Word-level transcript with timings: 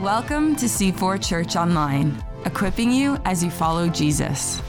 Welcome 0.00 0.56
to 0.56 0.64
C4 0.64 1.22
Church 1.22 1.56
Online, 1.56 2.16
equipping 2.46 2.90
you 2.90 3.18
as 3.26 3.44
you 3.44 3.50
follow 3.50 3.90
Jesus. 3.90 4.62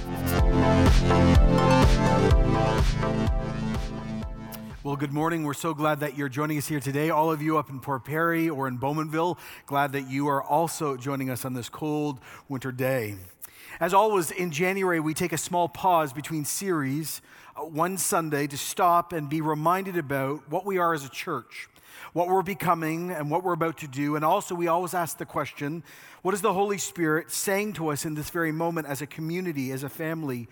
Well, 4.84 4.98
good 4.98 5.14
morning. 5.14 5.46
We're 5.46 5.54
so 5.54 5.74
glad 5.74 6.02
that 6.02 6.18
you're 6.18 6.28
joining 6.28 6.58
us 6.58 6.68
here 6.68 6.82
today. 6.82 7.10
All 7.12 7.32
of 7.32 7.42
you 7.42 7.58
up 7.58 7.70
in 7.70 7.80
Port 7.80 8.04
Perry 8.04 8.50
or 8.50 8.68
in 8.68 8.78
Bowmanville, 8.78 9.38
glad 9.66 9.94
that 9.94 10.10
you 10.10 10.28
are 10.28 10.44
also 10.44 10.98
joining 10.98 11.30
us 11.30 11.46
on 11.46 11.54
this 11.54 11.70
cold 11.70 12.20
winter 12.50 12.74
day. 12.74 13.16
As 13.80 13.94
always, 13.94 14.30
in 14.32 14.52
January, 14.52 15.00
we 15.00 15.14
take 15.14 15.34
a 15.34 15.38
small 15.38 15.68
pause 15.68 16.14
between 16.14 16.46
series 16.46 17.22
uh, 17.56 17.62
one 17.62 17.98
Sunday 17.98 18.46
to 18.48 18.58
stop 18.58 19.14
and 19.14 19.30
be 19.30 19.42
reminded 19.42 19.98
about 19.98 20.50
what 20.50 20.66
we 20.66 20.78
are 20.78 20.94
as 20.94 21.06
a 21.06 21.10
church 21.10 21.70
what 22.12 22.28
we're 22.28 22.44
becoming 22.44 23.12
and 23.12 23.30
what 23.30 23.44
we're 23.44 23.54
about 23.54 23.78
to 23.78 23.88
do. 23.88 24.16
And 24.16 24.24
also, 24.24 24.56
we 24.56 24.68
always 24.68 24.94
ask 24.94 25.18
the 25.18 25.26
question 25.26 25.84
what 26.22 26.34
is 26.34 26.42
the 26.42 26.54
Holy 26.54 26.78
Spirit 26.78 27.32
saying 27.32 27.74
to 27.74 27.90
us 27.90 28.06
in 28.06 28.14
this 28.14 28.30
very 28.30 28.52
moment 28.52 28.88
as 28.88 29.02
a 29.02 29.08
community, 29.08 29.72
as 29.72 29.84
a 29.84 29.90
family, 29.90 30.48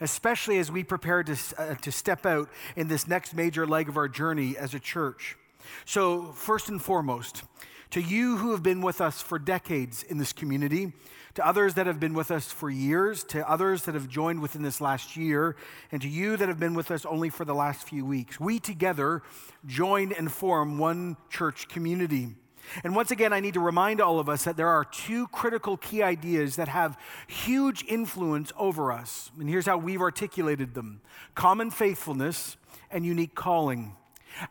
especially 0.00 0.58
as 0.58 0.70
we 0.70 0.84
prepare 0.84 1.22
to, 1.22 1.36
uh, 1.58 1.74
to 1.76 1.90
step 1.90 2.26
out 2.26 2.48
in 2.76 2.88
this 2.88 3.08
next 3.08 3.34
major 3.34 3.66
leg 3.66 3.88
of 3.88 3.96
our 3.96 4.08
journey 4.08 4.56
as 4.56 4.74
a 4.74 4.80
church? 4.80 5.36
So, 5.84 6.32
first 6.32 6.68
and 6.68 6.80
foremost, 6.80 7.42
to 7.90 8.00
you 8.00 8.36
who 8.36 8.52
have 8.52 8.62
been 8.62 8.82
with 8.82 9.00
us 9.00 9.22
for 9.22 9.38
decades 9.38 10.02
in 10.02 10.18
this 10.18 10.32
community, 10.32 10.92
to 11.36 11.46
others 11.46 11.74
that 11.74 11.86
have 11.86 12.00
been 12.00 12.14
with 12.14 12.30
us 12.30 12.50
for 12.50 12.68
years, 12.68 13.22
to 13.24 13.48
others 13.48 13.84
that 13.84 13.94
have 13.94 14.08
joined 14.08 14.40
within 14.40 14.62
this 14.62 14.80
last 14.80 15.16
year, 15.16 15.54
and 15.92 16.02
to 16.02 16.08
you 16.08 16.36
that 16.36 16.48
have 16.48 16.58
been 16.58 16.74
with 16.74 16.90
us 16.90 17.04
only 17.04 17.28
for 17.30 17.44
the 17.44 17.54
last 17.54 17.86
few 17.86 18.04
weeks. 18.04 18.40
We 18.40 18.58
together 18.58 19.22
join 19.66 20.12
and 20.12 20.32
form 20.32 20.78
one 20.78 21.16
church 21.28 21.68
community. 21.68 22.34
And 22.82 22.96
once 22.96 23.10
again, 23.10 23.32
I 23.32 23.40
need 23.40 23.54
to 23.54 23.60
remind 23.60 24.00
all 24.00 24.18
of 24.18 24.28
us 24.28 24.44
that 24.44 24.56
there 24.56 24.68
are 24.68 24.84
two 24.84 25.28
critical 25.28 25.76
key 25.76 26.02
ideas 26.02 26.56
that 26.56 26.68
have 26.68 26.98
huge 27.26 27.84
influence 27.86 28.50
over 28.58 28.90
us. 28.90 29.30
And 29.38 29.48
here's 29.48 29.66
how 29.66 29.76
we've 29.76 30.00
articulated 30.00 30.74
them 30.74 31.00
common 31.34 31.70
faithfulness 31.70 32.56
and 32.90 33.04
unique 33.04 33.34
calling. 33.34 33.94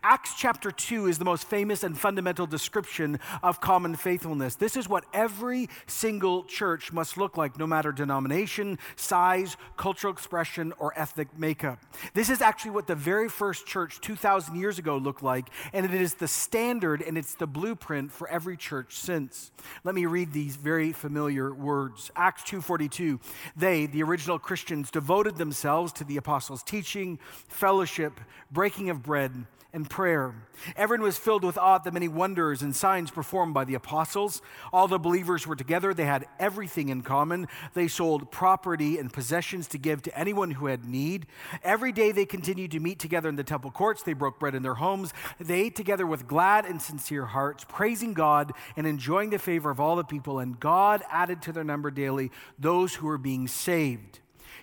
Acts 0.03 0.33
chapter 0.37 0.71
2 0.71 1.07
is 1.07 1.17
the 1.17 1.25
most 1.25 1.47
famous 1.47 1.83
and 1.83 1.97
fundamental 1.97 2.47
description 2.47 3.19
of 3.43 3.61
common 3.61 3.95
faithfulness. 3.95 4.55
This 4.55 4.75
is 4.75 4.89
what 4.89 5.05
every 5.13 5.69
single 5.87 6.43
church 6.43 6.91
must 6.91 7.17
look 7.17 7.37
like, 7.37 7.57
no 7.59 7.67
matter 7.67 7.91
denomination, 7.91 8.79
size, 8.95 9.57
cultural 9.77 10.11
expression, 10.11 10.73
or 10.79 10.97
ethnic 10.97 11.37
makeup. 11.37 11.79
This 12.13 12.29
is 12.29 12.41
actually 12.41 12.71
what 12.71 12.87
the 12.87 12.95
very 12.95 13.29
first 13.29 13.65
church 13.65 14.01
2,000 14.01 14.55
years 14.55 14.79
ago 14.79 14.97
looked 14.97 15.23
like, 15.23 15.49
and 15.73 15.85
it 15.85 15.93
is 15.93 16.15
the 16.15 16.27
standard 16.27 17.01
and 17.01 17.17
it's 17.17 17.35
the 17.35 17.47
blueprint 17.47 18.11
for 18.11 18.27
every 18.29 18.57
church 18.57 18.95
since. 18.95 19.51
Let 19.83 19.95
me 19.95 20.05
read 20.05 20.33
these 20.33 20.55
very 20.55 20.91
familiar 20.93 21.53
words. 21.53 22.11
Acts 22.15 22.43
2:42. 22.43 23.19
They, 23.55 23.85
the 23.85 24.03
original 24.03 24.39
Christians, 24.39 24.91
devoted 24.91 25.37
themselves 25.37 25.91
to 25.93 26.03
the 26.03 26.17
apostles' 26.17 26.63
teaching, 26.63 27.19
fellowship, 27.47 28.19
breaking 28.51 28.89
of 28.89 29.03
bread, 29.03 29.45
and 29.75 29.89
prayer. 29.89 30.33
Everyone 30.77 31.03
was 31.03 31.17
filled 31.17 31.43
with 31.43 31.57
awe 31.57 31.75
at 31.75 31.83
the 31.83 31.91
many 31.91 32.07
wonders 32.07 32.61
and 32.61 32.73
signs 32.73 33.11
performed 33.11 33.53
by 33.53 33.65
the 33.65 33.75
apostles. 33.75 34.41
All 34.71 34.87
the 34.87 34.97
believers 34.97 35.45
were 35.45 35.57
together. 35.57 35.93
They 35.93 36.05
had 36.05 36.25
everything 36.39 36.87
in 36.87 37.01
common. 37.01 37.49
They 37.73 37.89
sold 37.89 38.31
property 38.31 38.97
and 38.97 39.11
possessions 39.11 39.67
to 39.67 39.77
give 39.77 40.01
to 40.03 40.17
anyone 40.17 40.51
who 40.51 40.67
had 40.67 40.85
need. 40.85 41.27
Every 41.61 41.91
day 41.91 42.13
they 42.13 42.25
continued 42.25 42.71
to 42.71 42.79
meet 42.79 42.99
together 42.99 43.27
in 43.27 43.35
the 43.35 43.43
temple 43.43 43.69
courts. 43.69 44.01
They 44.01 44.13
broke 44.13 44.39
bread 44.39 44.55
in 44.55 44.63
their 44.63 44.75
homes. 44.75 45.13
They 45.41 45.63
ate 45.63 45.75
together 45.75 46.07
with 46.07 46.25
glad 46.25 46.65
and 46.65 46.81
sincere 46.81 47.25
hearts, 47.25 47.65
praising 47.67 48.13
God 48.13 48.53
and 48.77 48.87
enjoying 48.87 49.29
the 49.29 49.39
favor 49.39 49.69
of 49.69 49.81
all 49.81 49.97
the 49.97 50.05
people. 50.05 50.39
And 50.39 50.57
God 50.57 51.03
added 51.11 51.41
to 51.43 51.51
their 51.51 51.65
number 51.65 51.91
daily 51.91 52.31
those 52.57 52.95
who 52.95 53.07
were 53.07 53.17
being 53.17 53.49
saved. 53.49 54.19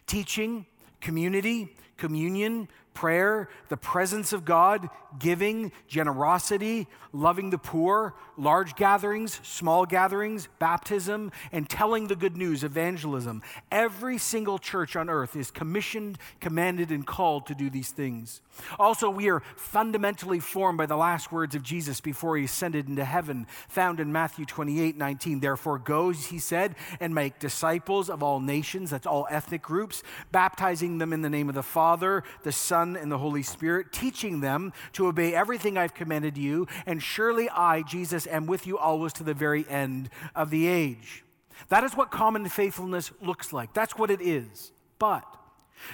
Teaching, 0.06 0.64
community, 1.02 1.76
communion, 1.98 2.68
prayer, 2.94 3.48
the 3.69 3.76
presence 3.76 4.32
of 4.32 4.44
God, 4.44 4.88
giving, 5.19 5.72
generosity, 5.88 6.86
loving 7.12 7.50
the 7.50 7.58
poor, 7.58 8.14
large 8.36 8.75
gatherings, 8.75 9.41
small 9.42 9.84
gatherings, 9.84 10.48
baptism, 10.58 11.31
and 11.52 11.69
telling 11.69 12.06
the 12.06 12.16
good 12.16 12.36
news, 12.36 12.64
evangelism. 12.64 13.42
Every 13.70 14.19
single 14.19 14.58
church 14.58 14.97
on 14.97 15.10
earth 15.10 15.36
is 15.36 15.50
commissioned, 15.50 16.19
commanded, 16.41 16.91
and 16.91 17.06
called 17.06 17.47
to 17.47 17.54
do 17.54 17.69
these 17.69 17.91
things. 17.91 18.41
Also, 18.78 19.10
we 19.10 19.28
are 19.28 19.42
fundamentally 19.56 20.41
formed 20.41 20.78
by 20.78 20.86
the 20.86 20.97
last 20.97 21.31
words 21.31 21.54
of 21.54 21.62
Jesus 21.62 22.00
before 22.00 22.36
he 22.36 22.44
ascended 22.44 22.88
into 22.88 23.04
heaven, 23.04 23.47
found 23.69 24.00
in 24.00 24.12
Matthew 24.12 24.44
28 24.44 24.97
19. 24.97 25.41
Therefore, 25.41 25.78
go, 25.78 26.10
he 26.10 26.38
said, 26.38 26.75
and 27.00 27.14
make 27.14 27.38
disciples 27.38 28.08
of 28.08 28.22
all 28.22 28.41
nations, 28.41 28.91
that's 28.91 29.06
all 29.06 29.26
ethnic 29.31 29.62
groups, 29.62 30.02
baptizing 30.31 30.98
them 30.98 31.12
in 31.12 31.22
the 31.22 31.31
name 31.31 31.48
of 31.48 31.54
the 31.54 31.62
Father, 31.62 32.25
the 32.42 32.52
Son, 32.52 32.81
and 32.97 33.10
the 33.10 33.19
Holy 33.19 33.43
Spirit, 33.43 33.93
teaching 33.93 34.41
them 34.41 34.72
to 34.93 35.06
obey 35.06 35.34
everything 35.34 35.76
I've 35.76 35.94
commanded 35.94 36.37
you, 36.37 36.66
and 36.87 37.03
surely 37.03 37.48
I, 37.48 37.82
Jesus, 37.82 38.26
am 38.26 38.47
with 38.47 38.66
you 38.66 38.78
always 38.78 39.12
to 39.15 39.25
the 39.25 39.34
very 39.34 39.66
end 39.69 40.10
of 40.34 40.50
the 40.50 40.66
age. 40.66 41.25
That 41.69 41.84
is 41.84 41.97
what 41.97 42.10
common 42.10 42.48
faithfulness 42.48 43.12
looks 43.20 43.53
like. 43.53 43.72
That's 43.72 43.97
what 43.97 44.10
it 44.10 44.20
is. 44.20 44.72
But 44.98 45.25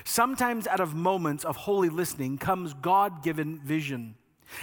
sometimes 0.04 0.66
out 0.66 0.81
of 0.81 0.94
moments 0.94 1.44
of 1.44 1.56
holy 1.56 1.88
listening 1.88 2.38
comes 2.38 2.75
God 2.75 3.22
given 3.22 3.60
vision. 3.60 4.15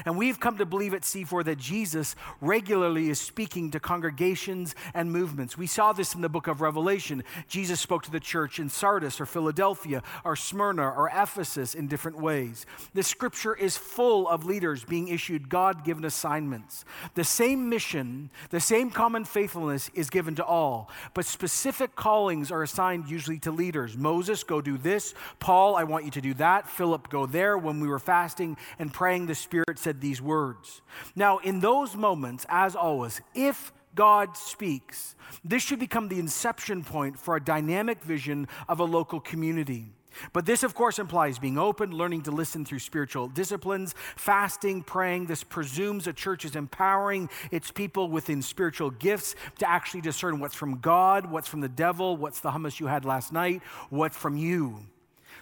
And 0.05 0.17
we've 0.17 0.39
come 0.39 0.57
to 0.57 0.65
believe 0.65 0.93
at 0.93 1.01
C4 1.01 1.45
that 1.45 1.57
Jesus 1.57 2.15
regularly 2.41 3.09
is 3.09 3.19
speaking 3.19 3.71
to 3.71 3.79
congregations 3.79 4.75
and 4.93 5.11
movements. 5.11 5.57
We 5.57 5.67
saw 5.67 5.93
this 5.93 6.15
in 6.15 6.21
the 6.21 6.29
book 6.29 6.47
of 6.47 6.61
Revelation. 6.61 7.23
Jesus 7.47 7.79
spoke 7.79 8.03
to 8.03 8.11
the 8.11 8.19
church 8.19 8.59
in 8.59 8.69
Sardis 8.69 9.21
or 9.21 9.25
Philadelphia 9.25 10.03
or 10.23 10.35
Smyrna 10.35 10.89
or 10.89 11.09
Ephesus 11.09 11.75
in 11.75 11.87
different 11.87 12.19
ways. 12.19 12.65
The 12.93 13.03
scripture 13.03 13.55
is 13.55 13.77
full 13.77 14.27
of 14.27 14.45
leaders 14.45 14.83
being 14.83 15.07
issued 15.07 15.49
God 15.49 15.83
given 15.83 16.05
assignments. 16.05 16.85
The 17.13 17.23
same 17.23 17.69
mission, 17.69 18.31
the 18.49 18.59
same 18.59 18.89
common 18.89 19.25
faithfulness 19.25 19.89
is 19.93 20.09
given 20.09 20.35
to 20.35 20.45
all, 20.45 20.89
but 21.13 21.25
specific 21.25 21.95
callings 21.95 22.51
are 22.51 22.63
assigned 22.63 23.07
usually 23.09 23.39
to 23.39 23.51
leaders. 23.51 23.97
Moses, 23.97 24.43
go 24.43 24.61
do 24.61 24.77
this. 24.77 25.13
Paul, 25.39 25.75
I 25.75 25.83
want 25.83 26.05
you 26.05 26.11
to 26.11 26.21
do 26.21 26.33
that. 26.35 26.67
Philip, 26.67 27.09
go 27.09 27.25
there. 27.25 27.57
When 27.57 27.79
we 27.79 27.87
were 27.87 27.99
fasting 27.99 28.57
and 28.79 28.93
praying, 28.93 29.27
the 29.27 29.35
Spirit 29.35 29.74
Spirit 29.75 29.95
said 29.95 30.01
these 30.01 30.21
words. 30.21 30.81
Now, 31.15 31.39
in 31.39 31.59
those 31.59 31.95
moments, 31.95 32.45
as 32.49 32.75
always, 32.75 33.21
if 33.33 33.73
God 33.93 34.37
speaks, 34.37 35.15
this 35.43 35.63
should 35.63 35.79
become 35.79 36.07
the 36.07 36.19
inception 36.19 36.83
point 36.83 37.19
for 37.19 37.35
a 37.35 37.43
dynamic 37.43 38.03
vision 38.03 38.47
of 38.67 38.79
a 38.79 38.83
local 38.83 39.19
community. 39.19 39.91
But 40.31 40.45
this, 40.45 40.63
of 40.63 40.73
course, 40.73 40.97
implies 40.97 41.39
being 41.39 41.57
open, 41.57 41.91
learning 41.91 42.23
to 42.23 42.31
listen 42.31 42.63
through 42.63 42.79
spiritual 42.79 43.27
disciplines, 43.27 43.95
fasting, 44.15 44.81
praying. 44.81 45.25
This 45.25 45.43
presumes 45.43 46.07
a 46.07 46.13
church 46.13 46.45
is 46.45 46.55
empowering 46.55 47.29
its 47.51 47.69
people 47.69 48.07
within 48.09 48.41
spiritual 48.41 48.91
gifts 48.91 49.35
to 49.59 49.69
actually 49.69 50.01
discern 50.01 50.39
what's 50.39 50.55
from 50.55 50.79
God, 50.79 51.29
what's 51.29 51.49
from 51.49 51.59
the 51.59 51.69
devil, 51.69 52.15
what's 52.15 52.39
the 52.39 52.51
hummus 52.51 52.79
you 52.79 52.87
had 52.87 53.03
last 53.03 53.33
night, 53.33 53.61
what's 53.89 54.15
from 54.15 54.37
you. 54.37 54.85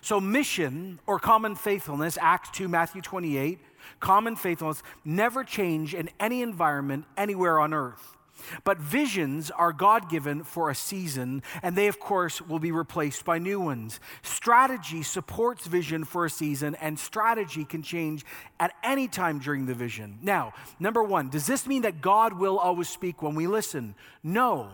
So, 0.02 0.20
mission 0.20 1.00
or 1.08 1.18
common 1.18 1.56
faithfulness, 1.56 2.18
Acts 2.20 2.50
2, 2.58 2.68
Matthew 2.68 3.02
28, 3.02 3.58
common 4.00 4.36
faithfulness 4.36 4.84
never 5.06 5.44
change 5.44 5.94
in 5.94 6.10
any 6.20 6.42
environment 6.42 7.06
anywhere 7.18 7.60
on 7.60 7.74
earth. 7.74 8.18
But 8.64 8.80
visions 8.80 9.52
are 9.52 9.72
God 9.72 10.10
given 10.10 10.44
for 10.44 10.70
a 10.70 10.76
season, 10.76 11.44
and 11.62 11.76
they, 11.76 11.88
of 11.88 12.00
course, 12.00 12.42
will 12.42 12.60
be 12.60 12.72
replaced 12.72 13.26
by 13.26 13.38
new 13.38 13.60
ones. 13.60 14.00
Strategy 14.22 15.04
supports 15.04 15.68
vision 15.68 16.04
for 16.04 16.26
a 16.26 16.30
season, 16.30 16.76
and 16.76 16.98
strategy 16.98 17.64
can 17.64 17.84
change 17.84 18.26
at 18.60 18.74
any 18.84 19.08
time 19.08 19.40
during 19.40 19.66
the 19.66 19.74
vision. 19.74 20.20
Now, 20.22 20.54
number 20.80 21.04
one, 21.04 21.30
does 21.30 21.46
this 21.46 21.68
mean 21.68 21.84
that 21.84 22.02
God 22.02 22.34
will 22.34 22.58
always 22.58 22.90
speak 22.90 23.22
when 23.22 23.36
we 23.36 23.48
listen? 23.48 23.96
No. 24.24 24.72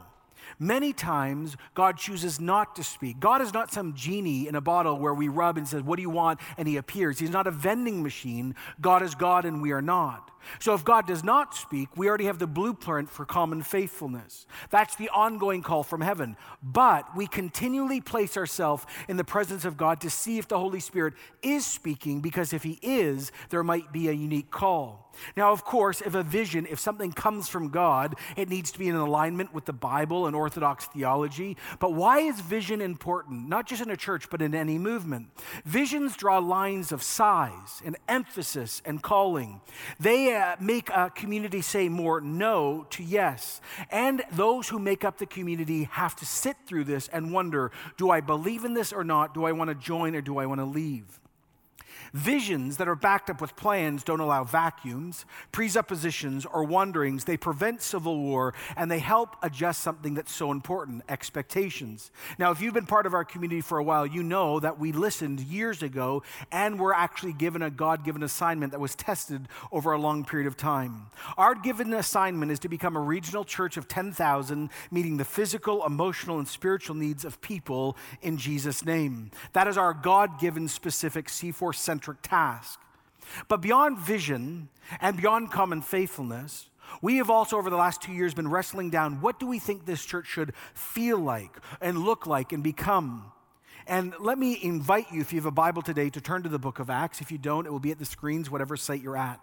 Many 0.58 0.94
times, 0.94 1.58
God 1.74 1.98
chooses 1.98 2.40
not 2.40 2.76
to 2.78 2.84
speak. 2.84 3.20
God 3.20 3.42
is 3.42 3.54
not 3.54 3.72
some 3.72 3.94
genie 3.94 4.48
in 4.48 4.56
a 4.56 4.62
bottle 4.62 4.98
where 4.98 5.14
we 5.14 5.28
rub 5.28 5.58
and 5.58 5.68
says, 5.68 5.84
What 5.84 5.98
do 5.98 6.02
you 6.02 6.10
want? 6.10 6.40
And 6.58 6.68
he 6.68 6.78
appears. 6.78 7.20
He's 7.20 7.30
not 7.30 7.48
a 7.48 7.52
vending 7.52 8.02
machine. 8.02 8.56
God 8.82 9.02
is 9.02 9.16
God 9.16 9.46
and 9.46 9.62
we 9.62 9.72
are 9.72 9.82
not. 9.82 10.32
So 10.60 10.74
if 10.74 10.84
God 10.84 11.08
does 11.08 11.24
not 11.24 11.56
speak, 11.56 11.90
we 11.96 12.08
already 12.08 12.26
have 12.26 12.40
the 12.40 12.48
blueprint 12.48 13.10
for 13.10 13.26
common 13.26 13.62
faithfulness. 13.62 14.46
That's 14.70 14.96
the 14.96 15.10
ongoing 15.10 15.62
call 15.62 15.84
from 15.84 16.02
heaven. 16.02 16.38
But 16.64 17.16
we 17.16 17.28
continually 17.28 18.02
place 18.02 18.38
ourselves 18.38 18.86
in 19.08 19.18
the 19.18 19.24
presence 19.24 19.66
of 19.66 19.78
God 19.78 20.02
to 20.02 20.10
see 20.10 20.38
if 20.38 20.48
the 20.48 20.60
Holy 20.60 20.80
Spirit 20.80 21.14
is 21.42 21.66
speaking, 21.66 22.22
because 22.22 22.54
if 22.54 22.64
he 22.64 22.80
is, 22.82 23.32
there 23.50 23.64
might 23.64 23.92
be 23.92 24.08
a 24.08 24.14
unique 24.14 24.52
call. 24.52 25.06
Now, 25.36 25.52
of 25.52 25.66
course, 25.66 26.02
if 26.02 26.16
a 26.16 26.24
vision, 26.24 26.66
if 26.70 26.80
something 26.80 27.12
comes 27.12 27.50
from 27.50 27.70
God, 27.70 28.16
it 28.38 28.48
needs 28.48 28.72
to 28.72 28.80
be 28.80 28.88
in 28.88 28.96
alignment 28.96 29.54
with 29.54 29.66
the 29.66 29.74
Bible 29.74 30.28
and 30.28 30.36
Orthodox 30.36 30.86
theology. 30.86 31.58
But 31.80 31.94
why 31.94 32.20
is 32.20 32.40
vision 32.40 32.82
important? 32.82 33.50
Not 33.50 33.68
just 33.68 33.82
in 33.82 33.90
a 33.90 33.98
church, 33.98 34.30
but 34.30 34.42
in 34.42 34.56
any 34.56 34.78
movement. 34.78 35.28
Visions 35.66 36.16
draw 36.16 36.38
lines 36.38 36.92
of 36.92 37.04
size 37.04 37.82
and 37.84 37.98
emphasis 38.08 38.82
and 38.86 39.02
calling. 39.02 39.62
They 40.00 40.29
make 40.60 40.90
a 40.90 41.12
community 41.14 41.62
say 41.62 41.90
more 41.90 42.22
no 42.22 42.86
to 42.92 43.04
yes. 43.04 43.62
And 43.90 44.24
those 44.32 44.70
who 44.70 44.80
make 44.80 45.04
up 45.04 45.18
the 45.18 45.26
community 45.26 45.84
have 45.92 46.16
to 46.18 46.26
sit 46.26 46.58
through 46.66 46.86
this 46.86 47.08
and 47.10 47.32
wonder 47.32 47.72
do 47.98 48.10
I 48.10 48.22
believe 48.22 48.66
in 48.66 48.74
this 48.74 48.94
or 48.94 49.04
not? 49.04 49.34
Do 49.34 49.46
I 49.46 49.52
want 49.52 49.70
to 49.70 49.76
join 49.76 50.16
or 50.16 50.22
do 50.22 50.38
I 50.38 50.46
want 50.46 50.60
to 50.60 50.66
leave? 50.66 51.20
Visions 52.14 52.78
that 52.78 52.88
are 52.88 52.96
backed 52.96 53.30
up 53.30 53.42
with 53.42 53.56
plans 53.56 54.04
don't 54.04 54.20
allow 54.20 54.44
vacuums, 54.44 55.26
presuppositions, 55.52 56.46
or 56.46 56.64
wanderings. 56.64 57.26
They 57.26 57.38
prevent 57.38 57.82
civil 57.82 58.18
war 58.20 58.54
and 58.76 58.90
they 58.90 59.00
help 59.00 59.36
adjust 59.44 59.82
something 59.82 60.14
that's 60.14 60.32
so 60.32 60.52
important 60.52 61.04
expectations. 61.08 62.12
Now, 62.38 62.52
if 62.52 62.62
you've 62.62 62.74
been 62.74 62.86
part 62.86 63.06
of 63.06 63.14
our 63.14 63.26
community 63.26 63.62
for 63.62 63.78
a 63.78 63.84
while, 63.84 64.06
you 64.06 64.24
know 64.24 64.60
that 64.60 64.80
we 64.80 64.92
listened 64.92 65.40
years 65.40 65.84
ago 65.84 66.24
and 66.52 66.80
were 66.80 66.94
actually 66.94 67.34
given 67.34 67.62
a 67.62 67.70
God 67.70 68.04
given 68.04 68.24
assignment 68.24 68.72
that 68.72 68.80
was 68.80 68.96
tested 68.96 69.48
over 69.72 69.92
a 69.92 70.00
long 70.00 70.26
period 70.26 70.48
of 70.48 70.58
time. 70.58 71.08
Our 71.38 71.56
given 71.56 71.94
assignment 71.94 72.52
is 72.52 72.60
to 72.60 72.70
become 72.70 72.96
a 72.96 73.02
regional 73.02 73.44
church 73.44 73.78
of 73.78 73.88
10,000, 73.88 74.70
meeting 74.92 75.18
the 75.18 75.26
physical, 75.26 75.86
emotional, 75.86 76.40
and 76.40 76.48
spiritual 76.48 76.96
needs 76.96 77.24
of 77.26 77.42
people 77.42 77.96
in 78.22 78.38
Jesus' 78.38 78.84
name. 78.86 79.32
That 79.54 79.68
is 79.68 79.78
our 79.78 79.94
God 79.94 80.40
given 80.40 80.68
specific 80.68 81.28
C4 81.28 81.76
Center 81.76 81.99
centric 82.00 82.22
task. 82.22 82.80
But 83.50 83.62
beyond 83.62 84.00
vision 84.00 84.70
and 85.02 85.18
beyond 85.18 85.52
common 85.52 85.82
faithfulness, 85.82 86.70
we 87.02 87.18
have 87.18 87.30
also, 87.30 87.58
over 87.58 87.70
the 87.70 87.76
last 87.76 88.02
two 88.02 88.14
years, 88.14 88.34
been 88.34 88.50
wrestling 88.50 88.90
down 88.90 89.22
what 89.22 89.40
do 89.40 89.46
we 89.46 89.60
think 89.60 89.86
this 89.86 90.04
church 90.04 90.26
should 90.26 90.54
feel 90.74 91.20
like 91.20 91.52
and 91.82 92.00
look 92.00 92.26
like 92.26 92.54
and 92.54 92.64
become. 92.64 93.32
And 93.86 94.14
let 94.20 94.40
me 94.40 94.58
invite 94.64 95.12
you, 95.12 95.20
if 95.22 95.34
you 95.34 95.40
have 95.40 95.46
a 95.46 95.52
Bible 95.52 95.82
today, 95.82 96.10
to 96.10 96.22
turn 96.22 96.44
to 96.44 96.50
the 96.50 96.58
book 96.58 96.80
of 96.80 96.90
Acts. 96.90 97.22
If 97.22 97.32
you 97.32 97.38
don't, 97.38 97.68
it 97.68 97.72
will 97.72 97.80
be 97.80 97.92
at 97.92 98.00
the 98.00 98.06
screens, 98.06 98.50
whatever 98.50 98.78
site 98.78 99.02
you're 99.02 99.18
at. 99.18 99.40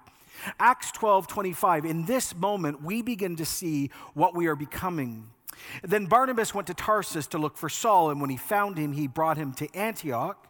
Acts 0.58 0.90
12 0.92 1.28
25. 1.28 1.84
In 1.84 2.06
this 2.06 2.34
moment, 2.34 2.82
we 2.82 3.02
begin 3.02 3.36
to 3.36 3.44
see 3.44 3.90
what 4.14 4.34
we 4.34 4.46
are 4.46 4.56
becoming. 4.56 5.28
Then 5.82 6.06
Barnabas 6.06 6.54
went 6.54 6.66
to 6.68 6.74
Tarsus 6.74 7.26
to 7.28 7.38
look 7.38 7.56
for 7.56 7.68
Saul, 7.68 8.10
and 8.10 8.20
when 8.20 8.30
he 8.30 8.36
found 8.36 8.76
him, 8.78 8.92
he 8.92 9.06
brought 9.06 9.36
him 9.36 9.52
to 9.54 9.72
Antioch. 9.74 10.46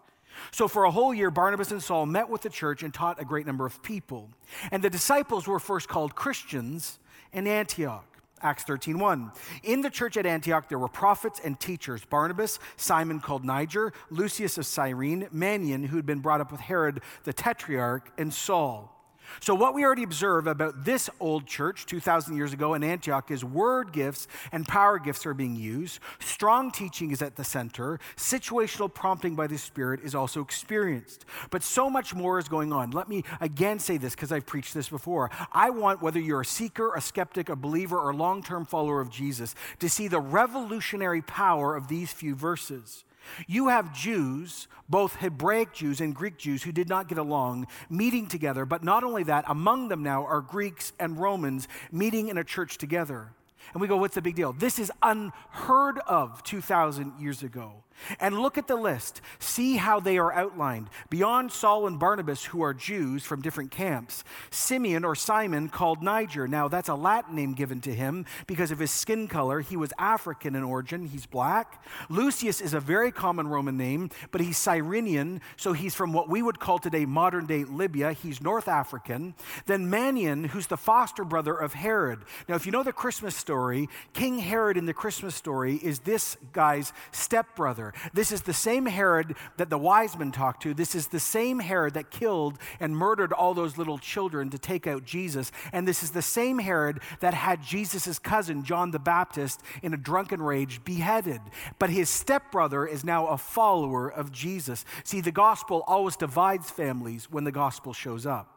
So 0.50 0.68
for 0.68 0.84
a 0.84 0.90
whole 0.90 1.14
year, 1.14 1.30
Barnabas 1.30 1.70
and 1.70 1.82
Saul 1.82 2.06
met 2.06 2.28
with 2.28 2.42
the 2.42 2.50
church 2.50 2.82
and 2.82 2.92
taught 2.92 3.20
a 3.20 3.24
great 3.24 3.46
number 3.46 3.66
of 3.66 3.82
people. 3.82 4.30
And 4.70 4.82
the 4.82 4.90
disciples 4.90 5.46
were 5.46 5.58
first 5.58 5.88
called 5.88 6.14
Christians 6.14 6.98
in 7.32 7.46
Antioch. 7.46 8.04
Acts 8.42 8.64
13:1. 8.64 9.32
In 9.62 9.80
the 9.80 9.90
church 9.90 10.16
at 10.16 10.26
Antioch 10.26 10.68
there 10.68 10.78
were 10.78 10.88
prophets 10.88 11.40
and 11.42 11.58
teachers: 11.58 12.04
Barnabas, 12.04 12.58
Simon 12.76 13.20
called 13.20 13.44
Niger, 13.44 13.92
Lucius 14.10 14.58
of 14.58 14.66
Cyrene, 14.66 15.28
Manaen 15.34 15.86
who 15.86 15.96
had 15.96 16.06
been 16.06 16.20
brought 16.20 16.40
up 16.40 16.52
with 16.52 16.60
Herod 16.60 17.00
the 17.24 17.32
tetrarch, 17.32 18.12
and 18.18 18.32
Saul. 18.32 18.95
So, 19.40 19.54
what 19.54 19.74
we 19.74 19.84
already 19.84 20.02
observe 20.02 20.46
about 20.46 20.84
this 20.84 21.08
old 21.20 21.46
church 21.46 21.86
2,000 21.86 22.36
years 22.36 22.52
ago 22.52 22.74
in 22.74 22.84
Antioch 22.84 23.30
is 23.30 23.44
word 23.44 23.92
gifts 23.92 24.28
and 24.52 24.66
power 24.66 24.98
gifts 24.98 25.26
are 25.26 25.34
being 25.34 25.56
used. 25.56 26.00
Strong 26.20 26.72
teaching 26.72 27.10
is 27.10 27.22
at 27.22 27.36
the 27.36 27.44
center. 27.44 27.98
Situational 28.16 28.92
prompting 28.92 29.34
by 29.34 29.46
the 29.46 29.58
Spirit 29.58 30.00
is 30.02 30.14
also 30.14 30.40
experienced. 30.40 31.24
But 31.50 31.62
so 31.62 31.88
much 31.88 32.14
more 32.14 32.38
is 32.38 32.48
going 32.48 32.72
on. 32.72 32.90
Let 32.90 33.08
me 33.08 33.24
again 33.40 33.78
say 33.78 33.96
this 33.96 34.14
because 34.14 34.32
I've 34.32 34.46
preached 34.46 34.74
this 34.74 34.88
before. 34.88 35.30
I 35.52 35.70
want, 35.70 36.02
whether 36.02 36.20
you're 36.20 36.42
a 36.42 36.44
seeker, 36.44 36.94
a 36.94 37.00
skeptic, 37.00 37.48
a 37.48 37.56
believer, 37.56 37.98
or 37.98 38.14
long 38.14 38.42
term 38.42 38.66
follower 38.66 39.00
of 39.00 39.10
Jesus, 39.10 39.54
to 39.80 39.88
see 39.88 40.08
the 40.08 40.20
revolutionary 40.20 41.22
power 41.22 41.74
of 41.74 41.88
these 41.88 42.12
few 42.12 42.34
verses. 42.34 43.05
You 43.46 43.68
have 43.68 43.94
Jews, 43.94 44.68
both 44.88 45.16
Hebraic 45.16 45.72
Jews 45.72 46.00
and 46.00 46.14
Greek 46.14 46.36
Jews, 46.38 46.62
who 46.62 46.72
did 46.72 46.88
not 46.88 47.08
get 47.08 47.18
along, 47.18 47.66
meeting 47.90 48.26
together. 48.26 48.64
But 48.64 48.84
not 48.84 49.04
only 49.04 49.22
that, 49.24 49.44
among 49.48 49.88
them 49.88 50.02
now 50.02 50.24
are 50.24 50.40
Greeks 50.40 50.92
and 50.98 51.18
Romans 51.18 51.68
meeting 51.90 52.28
in 52.28 52.38
a 52.38 52.44
church 52.44 52.78
together. 52.78 53.32
And 53.72 53.80
we 53.80 53.88
go, 53.88 53.96
what's 53.96 54.14
the 54.14 54.22
big 54.22 54.36
deal? 54.36 54.52
This 54.52 54.78
is 54.78 54.92
unheard 55.02 55.98
of 56.06 56.42
2,000 56.44 57.20
years 57.20 57.42
ago. 57.42 57.82
And 58.20 58.38
look 58.38 58.58
at 58.58 58.68
the 58.68 58.76
list. 58.76 59.20
See 59.38 59.76
how 59.76 60.00
they 60.00 60.18
are 60.18 60.32
outlined. 60.32 60.88
Beyond 61.10 61.52
Saul 61.52 61.86
and 61.86 61.98
Barnabas, 61.98 62.44
who 62.44 62.62
are 62.62 62.74
Jews 62.74 63.24
from 63.24 63.42
different 63.42 63.70
camps, 63.70 64.24
Simeon 64.50 65.04
or 65.04 65.14
Simon 65.14 65.68
called 65.68 66.02
Niger. 66.02 66.46
Now, 66.46 66.68
that's 66.68 66.88
a 66.88 66.94
Latin 66.94 67.34
name 67.34 67.54
given 67.54 67.80
to 67.82 67.94
him 67.94 68.26
because 68.46 68.70
of 68.70 68.78
his 68.78 68.90
skin 68.90 69.28
color. 69.28 69.60
He 69.60 69.76
was 69.76 69.92
African 69.98 70.54
in 70.54 70.62
origin, 70.62 71.06
he's 71.06 71.26
black. 71.26 71.82
Lucius 72.08 72.60
is 72.60 72.74
a 72.74 72.80
very 72.80 73.10
common 73.10 73.48
Roman 73.48 73.76
name, 73.76 74.10
but 74.30 74.40
he's 74.40 74.58
Cyrenian, 74.58 75.40
so 75.56 75.72
he's 75.72 75.94
from 75.94 76.12
what 76.12 76.28
we 76.28 76.42
would 76.42 76.60
call 76.60 76.78
today 76.78 77.06
modern 77.06 77.46
day 77.46 77.64
Libya. 77.64 78.12
He's 78.12 78.40
North 78.40 78.68
African. 78.68 79.34
Then 79.66 79.90
Manaen, 79.90 80.46
who's 80.46 80.66
the 80.66 80.76
foster 80.76 81.24
brother 81.24 81.54
of 81.54 81.74
Herod. 81.74 82.20
Now, 82.48 82.54
if 82.54 82.66
you 82.66 82.72
know 82.72 82.82
the 82.82 82.92
Christmas 82.92 83.36
story, 83.36 83.88
King 84.12 84.38
Herod 84.38 84.76
in 84.76 84.86
the 84.86 84.94
Christmas 84.94 85.34
story 85.34 85.76
is 85.76 86.00
this 86.00 86.36
guy's 86.52 86.92
stepbrother. 87.12 87.85
This 88.12 88.32
is 88.32 88.42
the 88.42 88.52
same 88.52 88.86
Herod 88.86 89.36
that 89.56 89.70
the 89.70 89.78
wise 89.78 90.16
men 90.16 90.32
talked 90.32 90.62
to. 90.62 90.74
This 90.74 90.94
is 90.94 91.08
the 91.08 91.20
same 91.20 91.60
Herod 91.60 91.94
that 91.94 92.10
killed 92.10 92.58
and 92.80 92.96
murdered 92.96 93.32
all 93.32 93.54
those 93.54 93.78
little 93.78 93.98
children 93.98 94.50
to 94.50 94.58
take 94.58 94.86
out 94.86 95.04
Jesus. 95.04 95.52
And 95.72 95.86
this 95.86 96.02
is 96.02 96.10
the 96.10 96.22
same 96.22 96.58
Herod 96.58 97.00
that 97.20 97.34
had 97.34 97.62
Jesus' 97.62 98.18
cousin, 98.18 98.64
John 98.64 98.90
the 98.90 98.98
Baptist, 98.98 99.62
in 99.82 99.94
a 99.94 99.98
drunken 99.98 100.42
rage 100.42 100.84
beheaded. 100.84 101.40
But 101.78 101.90
his 101.90 102.08
stepbrother 102.08 102.86
is 102.86 103.04
now 103.04 103.26
a 103.26 103.38
follower 103.38 104.08
of 104.08 104.32
Jesus. 104.32 104.84
See, 105.04 105.20
the 105.20 105.32
gospel 105.32 105.84
always 105.86 106.16
divides 106.16 106.70
families 106.70 107.30
when 107.30 107.44
the 107.44 107.52
gospel 107.52 107.92
shows 107.92 108.26
up. 108.26 108.55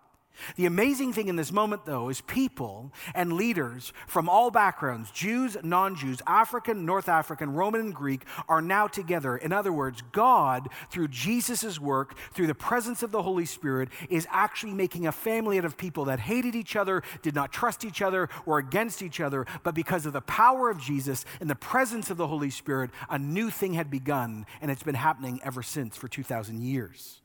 The 0.55 0.65
amazing 0.65 1.13
thing 1.13 1.27
in 1.27 1.35
this 1.35 1.51
moment, 1.51 1.85
though, 1.85 2.09
is 2.09 2.21
people 2.21 2.91
and 3.13 3.33
leaders 3.33 3.93
from 4.07 4.29
all 4.29 4.51
backgrounds 4.51 5.11
Jews, 5.11 5.57
non 5.63 5.95
Jews, 5.95 6.21
African, 6.27 6.85
North 6.85 7.09
African, 7.09 7.53
Roman, 7.53 7.81
and 7.81 7.95
Greek 7.95 8.23
are 8.47 8.61
now 8.61 8.87
together. 8.87 9.37
In 9.37 9.51
other 9.51 9.71
words, 9.71 10.01
God, 10.11 10.69
through 10.89 11.09
Jesus' 11.09 11.79
work, 11.79 12.15
through 12.33 12.47
the 12.47 12.55
presence 12.55 13.03
of 13.03 13.11
the 13.11 13.23
Holy 13.23 13.45
Spirit, 13.45 13.89
is 14.09 14.27
actually 14.31 14.73
making 14.73 15.07
a 15.07 15.11
family 15.11 15.57
out 15.57 15.65
of 15.65 15.77
people 15.77 16.05
that 16.05 16.19
hated 16.19 16.55
each 16.55 16.75
other, 16.75 17.03
did 17.21 17.35
not 17.35 17.51
trust 17.51 17.83
each 17.83 18.01
other, 18.01 18.29
were 18.45 18.57
against 18.57 19.01
each 19.01 19.19
other, 19.19 19.45
but 19.63 19.75
because 19.75 20.05
of 20.05 20.13
the 20.13 20.21
power 20.21 20.69
of 20.69 20.79
Jesus 20.79 21.25
and 21.39 21.49
the 21.49 21.55
presence 21.55 22.09
of 22.09 22.17
the 22.17 22.27
Holy 22.27 22.49
Spirit, 22.49 22.91
a 23.09 23.19
new 23.19 23.49
thing 23.49 23.73
had 23.73 23.89
begun, 23.89 24.45
and 24.61 24.71
it's 24.71 24.83
been 24.83 24.95
happening 24.95 25.39
ever 25.43 25.63
since 25.63 25.97
for 25.97 26.07
2,000 26.07 26.61
years. 26.61 27.18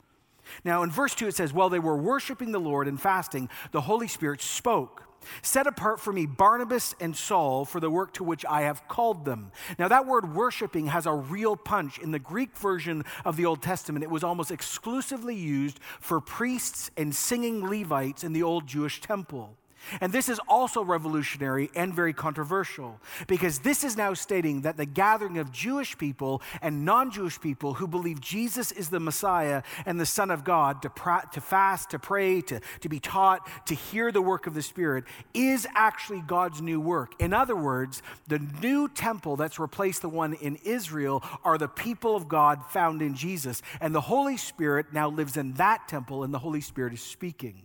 Now, 0.64 0.82
in 0.82 0.90
verse 0.90 1.14
2, 1.14 1.28
it 1.28 1.34
says, 1.34 1.52
While 1.52 1.68
they 1.68 1.78
were 1.78 1.96
worshiping 1.96 2.52
the 2.52 2.60
Lord 2.60 2.88
and 2.88 3.00
fasting, 3.00 3.48
the 3.72 3.82
Holy 3.82 4.08
Spirit 4.08 4.40
spoke. 4.40 5.04
Set 5.42 5.66
apart 5.66 6.00
for 6.00 6.12
me 6.12 6.26
Barnabas 6.26 6.94
and 7.00 7.16
Saul 7.16 7.64
for 7.64 7.80
the 7.80 7.90
work 7.90 8.12
to 8.14 8.24
which 8.24 8.44
I 8.44 8.62
have 8.62 8.86
called 8.88 9.24
them. 9.24 9.52
Now, 9.78 9.88
that 9.88 10.06
word 10.06 10.34
worshiping 10.34 10.86
has 10.88 11.06
a 11.06 11.14
real 11.14 11.56
punch. 11.56 11.98
In 11.98 12.10
the 12.10 12.18
Greek 12.18 12.56
version 12.56 13.04
of 13.24 13.36
the 13.36 13.46
Old 13.46 13.62
Testament, 13.62 14.02
it 14.02 14.10
was 14.10 14.24
almost 14.24 14.50
exclusively 14.50 15.34
used 15.34 15.80
for 16.00 16.20
priests 16.20 16.90
and 16.96 17.14
singing 17.14 17.66
Levites 17.68 18.24
in 18.24 18.32
the 18.32 18.42
old 18.42 18.66
Jewish 18.66 19.00
temple. 19.00 19.56
And 20.00 20.12
this 20.12 20.28
is 20.28 20.40
also 20.48 20.82
revolutionary 20.82 21.70
and 21.74 21.94
very 21.94 22.12
controversial 22.12 23.00
because 23.26 23.60
this 23.60 23.84
is 23.84 23.96
now 23.96 24.14
stating 24.14 24.62
that 24.62 24.76
the 24.76 24.86
gathering 24.86 25.38
of 25.38 25.52
Jewish 25.52 25.96
people 25.98 26.42
and 26.62 26.84
non 26.84 27.10
Jewish 27.10 27.40
people 27.40 27.74
who 27.74 27.86
believe 27.86 28.20
Jesus 28.20 28.72
is 28.72 28.88
the 28.88 29.00
Messiah 29.00 29.62
and 29.86 30.00
the 30.00 30.06
Son 30.06 30.30
of 30.30 30.44
God 30.44 30.82
to, 30.82 30.90
pra- 30.90 31.28
to 31.32 31.40
fast, 31.40 31.90
to 31.90 31.98
pray, 31.98 32.40
to, 32.42 32.60
to 32.80 32.88
be 32.88 33.00
taught, 33.00 33.48
to 33.66 33.74
hear 33.74 34.12
the 34.12 34.22
work 34.22 34.46
of 34.46 34.54
the 34.54 34.62
Spirit 34.62 35.04
is 35.32 35.66
actually 35.74 36.20
God's 36.20 36.60
new 36.60 36.80
work. 36.80 37.12
In 37.20 37.32
other 37.32 37.56
words, 37.56 38.02
the 38.28 38.38
new 38.38 38.88
temple 38.88 39.36
that's 39.36 39.58
replaced 39.58 40.02
the 40.02 40.08
one 40.08 40.34
in 40.34 40.56
Israel 40.64 41.22
are 41.44 41.58
the 41.58 41.68
people 41.68 42.16
of 42.16 42.28
God 42.28 42.64
found 42.68 43.02
in 43.02 43.14
Jesus. 43.14 43.62
And 43.80 43.94
the 43.94 44.00
Holy 44.00 44.36
Spirit 44.36 44.92
now 44.92 45.08
lives 45.08 45.36
in 45.36 45.52
that 45.54 45.88
temple, 45.88 46.24
and 46.24 46.32
the 46.32 46.38
Holy 46.38 46.60
Spirit 46.60 46.92
is 46.92 47.02
speaking. 47.02 47.62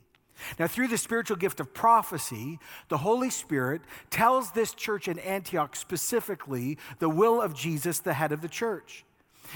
Now, 0.58 0.68
through 0.68 0.88
the 0.88 0.98
spiritual 0.98 1.38
gift 1.38 1.60
of 1.60 1.74
prophecy, 1.74 2.60
the 2.88 2.98
Holy 2.98 3.30
Spirit 3.30 3.82
tells 4.10 4.52
this 4.52 4.74
church 4.74 5.08
in 5.08 5.20
Antioch 5.20 5.76
specifically 5.76 6.78
the 7.00 7.10
will 7.10 7.42
of 7.42 7.54
Jesus, 7.54 8.00
the 8.00 8.14
head 8.14 8.32
of 8.32 8.42
the 8.42 8.50
church. 8.50 9.06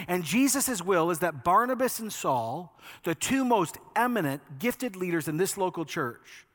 And 0.07 0.23
Jesus' 0.23 0.81
will 0.81 1.11
is 1.11 1.19
that 1.19 1.43
Barnabas 1.43 1.99
and 1.99 2.11
Saul, 2.11 2.75
the 3.03 3.15
two 3.15 3.45
most 3.45 3.77
eminent, 3.95 4.59
gifted 4.59 4.95
leaders 4.95 5.27
in 5.27 5.37
this 5.37 5.57
local 5.57 5.85
church, 5.85 6.45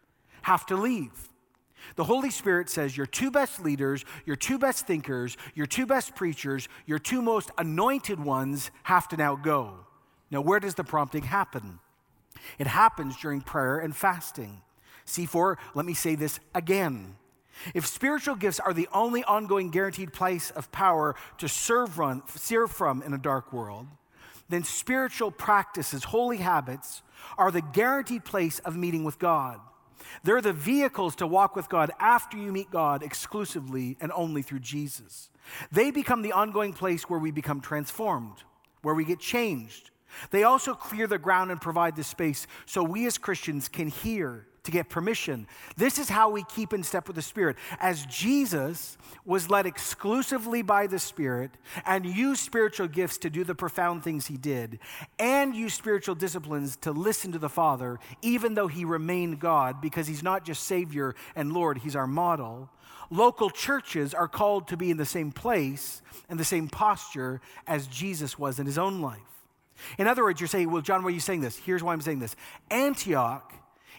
have 0.43 0.67
to 0.67 0.77
leave. 0.77 1.29
The 1.97 2.05
Holy 2.05 2.31
Spirit 2.31 2.69
says 2.69 2.97
your 2.97 3.07
two 3.07 3.31
best 3.31 3.65
leaders, 3.65 4.05
your 4.27 4.37
two 4.37 4.59
best 4.59 4.87
thinkers, 4.87 5.37
your 5.55 5.67
two 5.67 5.87
best 5.87 6.15
preachers, 6.15 6.69
your 6.87 6.99
two 6.99 7.23
most 7.23 7.51
anointed 7.59 8.21
ones 8.21 8.71
have 8.83 9.09
to 9.09 9.17
now 9.17 9.37
go. 9.37 9.87
Now, 10.31 10.41
where 10.41 10.61
does 10.61 10.75
the 10.75 10.85
prompting 10.85 11.23
happen? 11.23 11.79
It 12.59 12.67
happens 12.67 13.17
during 13.17 13.41
prayer 13.41 13.79
and 13.79 13.95
fasting. 13.95 14.63
C4, 15.07 15.57
let 15.75 15.87
me 15.87 15.95
say 15.95 16.15
this 16.15 16.41
again. 16.55 17.17
If 17.75 17.87
spiritual 17.87 18.37
gifts 18.37 18.61
are 18.61 18.73
the 18.73 18.89
only 18.93 19.25
ongoing 19.25 19.71
guaranteed 19.71 20.13
place 20.13 20.51
of 20.51 20.71
power 20.71 21.17
to 21.39 21.49
serve, 21.49 21.95
from, 21.95 22.23
serve 22.29 22.71
from 22.71 23.03
in 23.03 23.15
a 23.15 23.19
dark 23.19 23.53
world, 23.53 23.87
then 24.49 24.65
spiritual 24.65 25.31
practices, 25.31 26.05
holy 26.05 26.39
habits, 26.39 27.03
are 27.37 27.51
the 27.51 27.61
guaranteed 27.61 28.25
place 28.25 28.59
of 28.61 28.77
meeting 28.77 29.05
with 29.05 29.19
God. 29.19 29.61
They're 30.23 30.41
the 30.41 30.53
vehicles 30.53 31.17
to 31.17 31.27
walk 31.27 31.55
with 31.57 31.69
God 31.69 31.91
after 31.99 32.37
you 32.37 32.53
meet 32.53 32.71
God 32.71 33.03
exclusively 33.03 33.97
and 34.01 34.11
only 34.13 34.43
through 34.43 34.61
Jesus. 34.61 35.31
They 35.73 35.91
become 35.91 36.23
the 36.23 36.33
ongoing 36.33 36.73
place 36.73 37.09
where 37.09 37.19
we 37.19 37.31
become 37.31 37.61
transformed, 37.61 38.45
where 38.83 38.95
we 38.95 39.05
get 39.05 39.19
changed. 39.19 39.91
They 40.31 40.45
also 40.45 40.75
clear 40.75 41.07
the 41.07 41.19
ground 41.19 41.51
and 41.51 41.61
provide 41.61 41.97
the 41.97 42.05
space 42.05 42.47
so 42.67 42.83
we 42.83 43.07
as 43.07 43.19
Christians 43.19 43.69
can 43.69 43.89
hear 43.89 44.47
to 44.69 44.73
get 44.73 44.91
permission. 44.91 45.47
This 45.79 45.99
is 45.99 46.11
how 46.11 46.29
we 46.29 46.45
keep 46.45 46.75
in 46.75 46.83
step 46.83 47.07
with 47.07 47.17
the 47.17 47.23
Spirit. 47.23 47.57
As 47.81 48.05
Jesus 48.05 48.99
was 49.25 49.49
led 49.49 49.65
exclusively 49.65 50.61
by 50.61 50.87
the 50.87 50.99
Spirit 50.99 51.53
and 51.87 52.05
used 52.05 52.43
spiritual 52.43 52.87
gifts 52.87 53.17
to 53.19 53.31
do 53.31 53.45
the 53.45 53.55
profound 53.55 54.05
things 54.05 54.27
he 54.27 54.37
did, 54.37 54.79
and 55.19 55.55
used 55.55 55.79
spiritual 55.79 56.15
disciplines 56.15 56.77
to 56.77 56.93
listen 56.93 57.33
to 57.33 57.39
the 57.39 57.49
Father, 57.49 57.99
even 58.21 58.53
though 58.53 58.69
he 58.69 58.85
remained 58.85 59.41
God, 59.41 59.81
because 59.81 60.07
he's 60.07 60.23
not 60.23 60.45
just 60.45 60.65
Savior 60.65 61.15
and 61.35 61.55
Lord, 61.55 61.79
he's 61.79 61.97
our 61.97 62.07
model. 62.07 62.69
Local 63.11 63.49
churches 63.49 64.13
are 64.13 64.29
called 64.29 64.69
to 64.69 64.77
be 64.77 64.91
in 64.91 64.99
the 64.99 65.07
same 65.07 65.33
place 65.33 66.03
and 66.29 66.39
the 66.39 66.45
same 66.45 66.69
posture 66.69 67.41
as 67.67 67.87
Jesus 67.87 68.39
was 68.39 68.59
in 68.59 68.67
his 68.67 68.77
own 68.77 69.01
life. 69.01 69.38
In 69.99 70.07
other 70.07 70.23
words, 70.23 70.41
you're 70.41 70.49
saying, 70.49 70.71
well, 70.71 70.83
John, 70.83 71.03
why 71.03 71.09
are 71.09 71.13
you 71.13 71.21
saying 71.21 71.41
this? 71.41 71.57
Here's 71.57 71.83
why 71.83 71.93
I'm 71.93 72.01
saying 72.01 72.19
this. 72.21 72.37
Antioch 72.71 73.53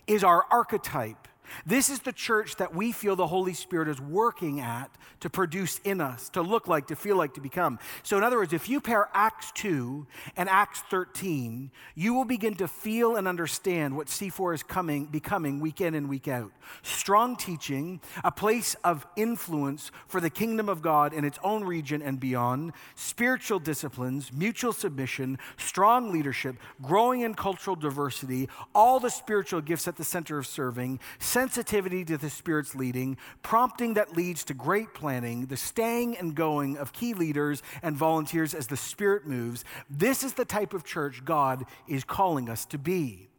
is 0.08 0.24
our 0.24 0.46
archetype. 0.52 1.28
This 1.66 1.90
is 1.90 2.00
the 2.00 2.12
church 2.12 2.56
that 2.58 2.74
we 2.74 2.92
feel 2.92 3.16
the 3.16 3.28
Holy 3.28 3.54
Spirit 3.54 3.88
is 3.88 4.00
working 4.00 4.60
at 4.60 4.90
to 5.20 5.30
produce 5.30 5.80
in 5.84 6.02
us, 6.02 6.30
to 6.30 6.42
look 6.42 6.68
like, 6.68 6.88
to 6.88 6.96
feel 6.96 7.16
like, 7.16 7.34
to 7.34 7.42
become. 7.42 7.80
So, 8.04 8.18
in 8.18 8.24
other 8.24 8.38
words, 8.38 8.54
if 8.54 8.70
you 8.70 8.80
pair 8.82 9.10
Acts 9.14 9.52
2 9.54 10.08
and 10.38 10.50
Acts 10.50 10.82
13, 10.90 11.72
you 11.96 12.14
will 12.14 12.26
begin 12.26 12.56
to 12.56 12.68
feel 12.68 13.16
and 13.16 13.28
understand 13.28 13.96
what 13.96 14.08
C4 14.08 14.56
is 14.56 14.64
coming, 14.64 15.06
becoming 15.06 15.60
week 15.60 15.82
in 15.82 15.96
and 15.96 16.10
week 16.10 16.28
out. 16.28 16.52
Strong 16.82 17.38
teaching, 17.38 18.00
a 18.24 18.32
place 18.32 18.76
of 18.84 19.06
influence 19.16 19.92
for 20.08 20.22
the 20.22 20.30
kingdom 20.30 20.70
of 20.70 20.82
God 20.82 21.14
in 21.14 21.26
its 21.26 21.40
own 21.44 21.64
region 21.64 22.02
and 22.02 22.20
beyond, 22.20 22.74
spiritual 22.96 23.60
disciplines, 23.60 24.32
mutual 24.32 24.74
submission, 24.74 25.38
strong 25.58 26.12
leadership, 26.12 26.56
growing 26.82 27.22
in 27.22 27.34
cultural 27.34 27.76
diversity, 27.76 28.50
all 28.74 29.00
the 29.00 29.10
spiritual 29.10 29.62
gifts 29.62 29.88
at 29.88 29.96
the 29.96 30.04
center 30.04 30.38
of 30.38 30.48
serving 30.48 31.00
sensitivity 31.40 32.04
to 32.04 32.18
the 32.18 32.30
Spirit's 32.30 32.76
leading, 32.76 33.16
prompting 33.44 33.94
that 33.94 34.18
leads 34.18 34.44
to 34.44 34.54
great 34.54 34.94
planning, 34.94 35.46
the 35.46 35.56
staying 35.56 36.18
and 36.18 36.36
going 36.36 36.76
of 36.76 36.92
key 36.92 37.14
leaders 37.14 37.64
and 37.82 37.96
volunteers 37.96 38.54
as 38.54 38.68
the 38.68 38.76
Spirit 38.76 39.26
moves. 39.26 39.64
This 39.90 40.22
is 40.22 40.34
the 40.34 40.44
type 40.44 40.74
of 40.74 40.84
church 40.84 41.24
God 41.24 41.64
is 41.88 42.04
calling 42.04 42.50
us 42.50 42.66
to 42.66 42.78
be. 42.78 43.30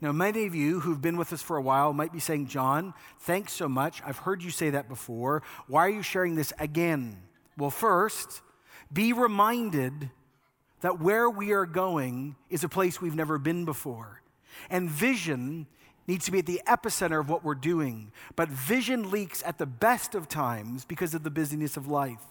Now, 0.00 0.12
many 0.12 0.46
of 0.46 0.54
you 0.54 0.78
who've 0.78 1.02
been 1.02 1.16
with 1.16 1.32
us 1.32 1.42
for 1.42 1.56
a 1.56 1.62
while 1.62 1.92
might 1.92 2.12
be 2.12 2.20
saying, 2.20 2.46
John, 2.46 2.94
thanks 3.18 3.52
so 3.52 3.68
much. 3.68 4.00
I've 4.06 4.18
heard 4.18 4.40
you 4.40 4.50
say 4.50 4.70
that 4.70 4.88
before. 4.88 5.42
Why 5.66 5.86
are 5.86 5.90
you 5.90 6.02
sharing 6.02 6.36
this 6.36 6.52
again? 6.60 7.24
Well, 7.58 7.70
first, 7.70 8.40
be 8.92 9.12
reminded 9.12 10.10
that 10.82 11.00
where 11.00 11.28
we 11.28 11.50
are 11.50 11.66
going 11.66 12.36
is 12.50 12.62
a 12.62 12.68
place 12.68 13.00
we've 13.00 13.16
never 13.16 13.36
been 13.36 13.64
before. 13.64 14.22
And 14.70 14.88
vision 14.88 15.66
needs 16.06 16.24
to 16.26 16.32
be 16.32 16.38
at 16.38 16.46
the 16.46 16.60
epicenter 16.66 17.20
of 17.20 17.28
what 17.28 17.44
we're 17.44 17.54
doing. 17.54 18.12
But 18.36 18.48
vision 18.48 19.10
leaks 19.10 19.42
at 19.46 19.58
the 19.58 19.66
best 19.66 20.14
of 20.14 20.28
times 20.28 20.84
because 20.84 21.14
of 21.14 21.22
the 21.22 21.30
busyness 21.30 21.76
of 21.76 21.86
life. 21.86 22.22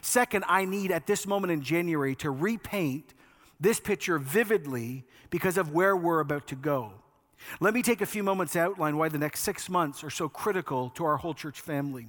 Second, 0.00 0.44
I 0.48 0.64
need 0.64 0.90
at 0.90 1.06
this 1.06 1.26
moment 1.26 1.52
in 1.52 1.62
January 1.62 2.14
to 2.16 2.30
repaint 2.30 3.14
this 3.58 3.80
picture 3.80 4.18
vividly 4.18 5.04
because 5.30 5.56
of 5.56 5.72
where 5.72 5.96
we're 5.96 6.20
about 6.20 6.46
to 6.48 6.56
go. 6.56 6.92
Let 7.60 7.74
me 7.74 7.82
take 7.82 8.00
a 8.00 8.06
few 8.06 8.22
moments 8.22 8.52
to 8.54 8.60
outline 8.60 8.96
why 8.96 9.08
the 9.08 9.18
next 9.18 9.40
six 9.40 9.68
months 9.68 10.04
are 10.04 10.10
so 10.10 10.28
critical 10.28 10.90
to 10.90 11.04
our 11.04 11.16
whole 11.16 11.34
church 11.34 11.60
family. 11.60 12.08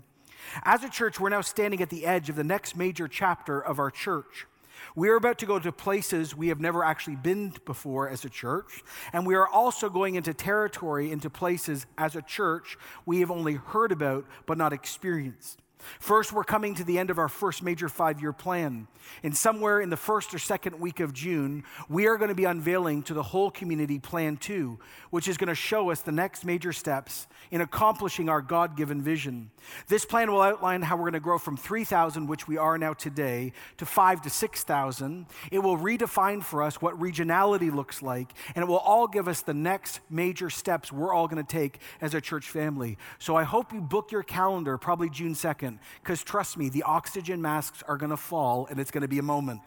As 0.63 0.84
a 0.84 0.89
church, 0.89 1.20
we're 1.20 1.30
now 1.30 1.41
standing 1.41 1.82
at 1.82 1.89
the 1.89 2.06
edge 2.06 2.30
of 2.30 2.36
the 2.36 2.44
next 2.44 2.75
major 2.75 3.08
chapter 3.08 3.60
of 3.60 3.80
our 3.80 3.91
church. 3.91 4.48
We 4.95 5.09
are 5.09 5.15
about 5.15 5.38
to 5.39 5.45
go 5.45 5.59
to 5.59 5.71
places 5.71 6.35
we 6.35 6.50
have 6.50 6.59
never 6.59 6.83
actually 6.83 7.15
been 7.15 7.53
before 7.65 8.09
as 8.09 8.25
a 8.25 8.29
church, 8.29 8.83
and 9.13 9.25
we 9.25 9.35
are 9.35 9.47
also 9.47 9.89
going 9.89 10.15
into 10.15 10.33
territory, 10.33 11.11
into 11.11 11.29
places 11.29 11.85
as 11.97 12.15
a 12.15 12.21
church 12.21 12.77
we 13.05 13.19
have 13.19 13.31
only 13.31 13.55
heard 13.55 13.91
about 13.91 14.25
but 14.45 14.57
not 14.57 14.73
experienced. 14.73 15.61
First, 16.00 16.33
we're 16.33 16.43
coming 16.43 16.75
to 16.75 16.83
the 16.83 16.97
end 17.00 17.09
of 17.09 17.17
our 17.17 17.29
first 17.29 17.63
major 17.63 17.89
five 17.89 18.21
year 18.21 18.33
plan. 18.33 18.88
And 19.23 19.35
somewhere 19.35 19.81
in 19.81 19.89
the 19.89 19.97
first 19.97 20.33
or 20.33 20.39
second 20.39 20.79
week 20.79 21.00
of 21.00 21.13
June, 21.13 21.63
we 21.89 22.07
are 22.07 22.17
going 22.17 22.29
to 22.29 22.35
be 22.35 22.45
unveiling 22.45 23.03
to 23.03 23.13
the 23.13 23.23
whole 23.23 23.51
community 23.51 24.00
Plan 24.00 24.38
2, 24.38 24.79
which 25.09 25.27
is 25.27 25.38
going 25.38 25.47
to 25.47 25.55
show 25.55 25.91
us 25.91 26.01
the 26.01 26.11
next 26.11 26.45
major 26.45 26.73
steps 26.73 27.27
in 27.50 27.61
accomplishing 27.61 28.29
our 28.29 28.41
God 28.41 28.77
given 28.77 29.01
vision. 29.01 29.51
This 29.88 30.05
plan 30.05 30.31
will 30.31 30.41
outline 30.41 30.81
how 30.81 30.95
we're 30.95 31.03
going 31.03 31.13
to 31.13 31.19
grow 31.19 31.38
from 31.38 31.57
3,000, 31.57 32.27
which 32.27 32.47
we 32.47 32.57
are 32.57 32.77
now 32.77 32.93
today, 32.93 33.53
to 33.77 33.85
5 33.85 34.21
to 34.23 34.29
6,000. 34.29 35.25
It 35.51 35.59
will 35.59 35.77
redefine 35.77 36.43
for 36.43 36.63
us 36.63 36.81
what 36.81 37.00
regionality 37.00 37.73
looks 37.73 38.01
like, 38.01 38.33
and 38.55 38.63
it 38.63 38.67
will 38.67 38.77
all 38.77 39.07
give 39.07 39.27
us 39.27 39.41
the 39.41 39.53
next 39.53 40.00
major 40.09 40.50
steps 40.50 40.91
we're 40.91 41.13
all 41.13 41.27
going 41.27 41.43
to 41.43 41.51
take 41.51 41.79
as 42.00 42.13
a 42.13 42.21
church 42.21 42.50
family. 42.50 42.97
So 43.19 43.35
I 43.35 43.43
hope 43.43 43.73
you 43.73 43.81
book 43.81 44.11
your 44.11 44.23
calendar, 44.23 44.77
probably 44.77 45.09
June 45.09 45.33
2nd, 45.33 45.70
because 46.01 46.23
trust 46.23 46.57
me, 46.57 46.69
the 46.69 46.83
oxygen 46.83 47.41
masks 47.41 47.83
are 47.87 47.97
going 47.97 48.09
to 48.09 48.17
fall 48.17 48.67
and 48.69 48.79
it's 48.79 48.91
going 48.91 49.01
to 49.01 49.07
be 49.07 49.19
a 49.19 49.23
moment. 49.23 49.61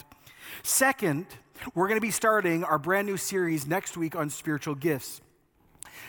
Second, 0.62 1.26
we're 1.75 1.88
going 1.88 1.99
to 1.99 2.06
be 2.06 2.11
starting 2.11 2.64
our 2.64 2.78
brand 2.78 3.06
new 3.06 3.16
series 3.16 3.66
next 3.66 3.96
week 3.96 4.16
on 4.16 4.30
spiritual 4.30 4.75
gifts. 4.75 5.20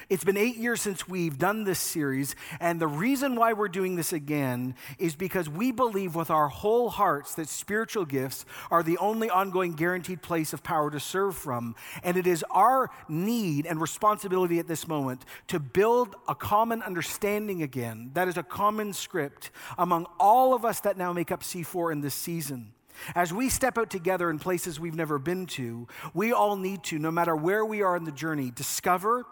It's 0.09 0.23
been 0.23 0.37
eight 0.37 0.57
years 0.57 0.81
since 0.81 1.07
we've 1.07 1.37
done 1.37 1.63
this 1.63 1.79
series, 1.79 2.35
and 2.59 2.79
the 2.79 2.87
reason 2.87 3.35
why 3.35 3.53
we're 3.53 3.67
doing 3.67 3.95
this 3.95 4.13
again 4.13 4.75
is 4.99 5.15
because 5.15 5.49
we 5.49 5.71
believe 5.71 6.15
with 6.15 6.29
our 6.29 6.47
whole 6.47 6.89
hearts 6.89 7.35
that 7.35 7.49
spiritual 7.49 8.05
gifts 8.05 8.45
are 8.69 8.83
the 8.83 8.97
only 8.97 9.29
ongoing 9.29 9.73
guaranteed 9.73 10.21
place 10.21 10.53
of 10.53 10.63
power 10.63 10.91
to 10.91 10.99
serve 10.99 11.35
from. 11.35 11.75
And 12.03 12.17
it 12.17 12.27
is 12.27 12.43
our 12.51 12.89
need 13.07 13.65
and 13.65 13.81
responsibility 13.81 14.59
at 14.59 14.67
this 14.67 14.87
moment 14.87 15.25
to 15.47 15.59
build 15.59 16.15
a 16.27 16.35
common 16.35 16.81
understanding 16.81 17.63
again, 17.63 18.11
that 18.13 18.27
is 18.27 18.37
a 18.37 18.43
common 18.43 18.93
script 18.93 19.51
among 19.77 20.05
all 20.19 20.53
of 20.53 20.65
us 20.65 20.79
that 20.81 20.97
now 20.97 21.13
make 21.13 21.31
up 21.31 21.41
C4 21.41 21.91
in 21.91 22.01
this 22.01 22.15
season. 22.15 22.73
As 23.13 23.33
we 23.33 23.49
step 23.49 23.77
out 23.77 23.89
together 23.89 24.29
in 24.29 24.39
places 24.39 24.79
we've 24.79 24.95
never 24.95 25.19
been 25.19 25.45
to, 25.47 25.87
we 26.13 26.31
all 26.31 26.55
need 26.55 26.83
to, 26.85 26.99
no 26.99 27.11
matter 27.11 27.35
where 27.35 27.65
we 27.65 27.81
are 27.81 27.95
in 27.95 28.05
the 28.05 28.11
journey, 28.11 28.51
discover 28.51 29.25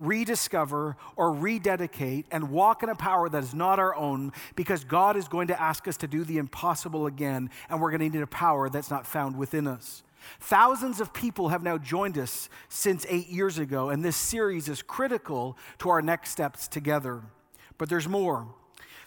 rediscover, 0.00 0.96
or 1.16 1.32
rededicate 1.32 2.26
and 2.30 2.50
walk 2.50 2.82
in 2.82 2.88
a 2.88 2.94
power 2.94 3.28
that 3.28 3.42
is 3.42 3.54
not 3.54 3.78
our 3.78 3.94
own 3.94 4.32
because 4.56 4.84
God 4.84 5.16
is 5.16 5.28
going 5.28 5.48
to 5.48 5.60
ask 5.60 5.88
us 5.88 5.96
to 5.98 6.06
do 6.06 6.24
the 6.24 6.38
impossible 6.38 7.06
again, 7.06 7.50
and 7.68 7.80
we're 7.80 7.90
going 7.90 8.00
to 8.00 8.16
need 8.16 8.22
a 8.22 8.26
power 8.26 8.68
that's 8.68 8.90
not 8.90 9.06
found 9.06 9.36
within 9.36 9.66
us. 9.66 10.02
Thousands 10.40 11.00
of 11.00 11.12
people 11.12 11.48
have 11.48 11.62
now 11.62 11.78
joined 11.78 12.18
us 12.18 12.48
since 12.68 13.06
eight 13.08 13.28
years 13.28 13.58
ago, 13.58 13.90
and 13.90 14.04
this 14.04 14.16
series 14.16 14.68
is 14.68 14.82
critical 14.82 15.56
to 15.78 15.90
our 15.90 16.02
next 16.02 16.30
steps 16.30 16.68
together. 16.68 17.22
But 17.78 17.88
there's 17.88 18.08
more. 18.08 18.48